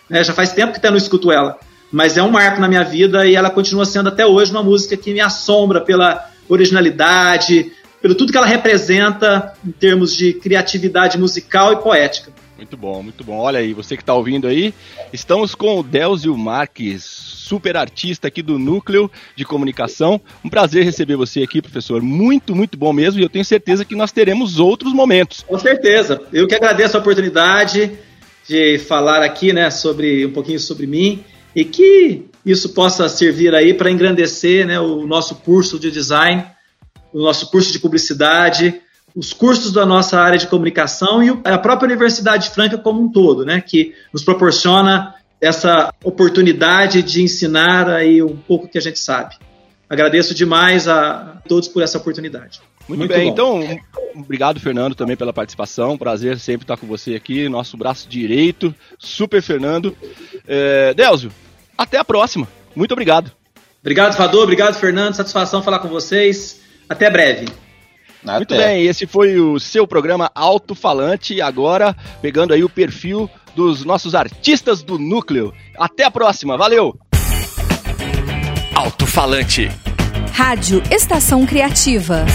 Né? 0.09 0.23
Já 0.25 0.33
faz 0.33 0.53
tempo 0.53 0.73
que 0.73 0.79
até 0.79 0.91
não 0.91 0.97
escuto 0.97 1.31
ela, 1.31 1.59
mas 1.91 2.17
é 2.17 2.23
um 2.23 2.31
marco 2.31 2.61
na 2.61 2.69
minha 2.69 2.85
vida 2.85 3.27
e 3.27 3.35
ela 3.35 3.51
continua 3.51 3.85
sendo 3.85 4.09
até 4.09 4.27
hoje 4.27 4.51
uma 4.51 4.63
música 4.63 4.97
que 4.97 5.13
me 5.13 5.21
assombra 5.21 5.81
pela 5.81 6.31
originalidade, 6.49 7.73
pelo 8.01 8.15
tudo 8.15 8.33
que 8.33 8.39
ela 8.39 8.47
representa 8.47 9.53
em 9.65 9.73
termos 9.73 10.15
de 10.15 10.33
criatividade 10.35 11.19
musical 11.19 11.73
e 11.73 11.77
poética. 11.77 12.33
Muito 12.57 12.77
bom, 12.77 13.03
muito 13.03 13.23
bom. 13.23 13.37
Olha 13.39 13.59
aí, 13.59 13.75
você 13.75 13.97
que 13.97 14.03
está 14.03 14.15
ouvindo 14.15 14.47
aí, 14.47 14.73
estamos 15.13 15.55
com 15.55 15.79
o 15.79 15.83
Delzio 15.83 16.37
Marques, 16.37 17.05
super 17.05 17.77
artista 17.77 18.29
aqui 18.29 18.43
do 18.43 18.59
Núcleo 18.59 19.11
de 19.37 19.45
Comunicação. 19.45 20.19
Um 20.43 20.49
prazer 20.49 20.83
receber 20.83 21.17
você 21.17 21.43
aqui, 21.43 21.61
professor. 21.61 22.01
Muito, 22.01 22.55
muito 22.55 22.79
bom 22.79 22.95
mesmo. 22.95 23.21
E 23.21 23.23
eu 23.23 23.29
tenho 23.29 23.45
certeza 23.45 23.85
que 23.85 23.95
nós 23.95 24.11
teremos 24.11 24.59
outros 24.59 24.95
momentos. 24.95 25.45
Com 25.47 25.59
certeza. 25.59 26.23
Eu 26.33 26.49
que 26.49 26.55
agradeço 26.55 26.97
a 26.97 27.01
oportunidade 27.01 27.93
de 28.49 28.79
falar 28.79 29.23
aqui, 29.23 29.53
né, 29.53 29.71
sobre 29.71 30.25
um 30.25 30.33
pouquinho 30.33 30.59
sobre 30.59 30.87
mim 30.87 31.23
e 31.57 31.65
que 31.65 32.27
isso 32.45 32.69
possa 32.69 33.09
servir 33.09 33.53
aí 33.53 33.75
para 33.75 33.91
engrandecer, 33.91 34.65
né, 34.65 34.79
o 34.79 35.05
nosso 35.07 35.35
curso 35.37 35.77
de 35.77 35.91
design 35.91 36.45
o 37.17 37.23
nosso 37.23 37.51
curso 37.51 37.73
de 37.73 37.79
publicidade, 37.79 38.79
os 39.15 39.33
cursos 39.33 39.73
da 39.73 39.87
nossa 39.87 40.21
área 40.21 40.39
de 40.39 40.47
comunicação 40.47 41.23
e 41.23 41.31
a 41.45 41.57
própria 41.57 41.87
Universidade 41.87 42.51
Franca 42.51 42.77
como 42.77 43.03
um 43.03 43.11
todo, 43.11 43.43
né, 43.43 43.63
que 43.63 43.95
nos 44.13 44.23
proporciona 44.23 45.15
essa 45.41 45.95
oportunidade 46.05 47.03
de 47.03 47.23
ensinar 47.23 47.89
aí 47.89 48.23
um 48.23 48.37
pouco 48.37 48.69
que 48.69 48.77
a 48.77 48.83
gente 48.83 48.99
sabe. 48.99 49.35
Agradeço 49.89 50.35
demais 50.35 50.89
a 50.89 51.41
todos 51.49 51.69
por 51.69 51.83
essa 51.83 51.97
oportunidade. 51.97 52.61
Muito, 52.87 53.01
Muito 53.01 53.15
bem, 53.15 53.33
bom. 53.35 53.63
então, 53.63 53.81
obrigado, 54.15 54.61
Fernando, 54.61 54.95
também 54.95 55.17
pela 55.17 55.33
participação. 55.33 55.97
Prazer 55.97 56.39
sempre 56.39 56.65
estar 56.65 56.77
com 56.77 56.87
você 56.87 57.15
aqui, 57.15 57.49
nosso 57.49 57.79
braço 57.79 58.09
direito. 58.09 58.75
Super 58.99 59.41
Fernando. 59.41 59.97
É, 60.47 60.93
Delzio, 60.93 61.33
até 61.77 61.99
a 61.99 62.05
próxima. 62.05 62.49
Muito 62.75 62.93
obrigado. 62.93 63.33
Obrigado, 63.81 64.17
Fador. 64.17 64.43
Obrigado, 64.43 64.75
Fernando. 64.75 65.15
Satisfação 65.15 65.63
falar 65.63 65.79
com 65.79 65.89
vocês. 65.89 66.61
Até 66.89 67.09
breve. 67.11 67.47
Até. 68.25 68.37
Muito 68.39 68.57
bem, 68.57 68.85
esse 68.85 69.07
foi 69.07 69.39
o 69.39 69.61
seu 69.61 69.87
programa 69.87 70.31
Alto 70.35 70.75
Falante. 70.75 71.41
Agora, 71.41 71.95
pegando 72.21 72.53
aí 72.53 72.65
o 72.65 72.69
perfil 72.69 73.31
dos 73.55 73.85
nossos 73.85 74.15
artistas 74.15 74.83
do 74.83 74.99
núcleo. 74.99 75.53
Até 75.79 76.05
a 76.05 76.11
próxima, 76.11 76.57
valeu! 76.57 76.99
Alto 78.75 79.07
Falante. 79.07 79.71
Rádio 80.33 80.83
Estação 80.91 81.47
Criativa. 81.47 82.27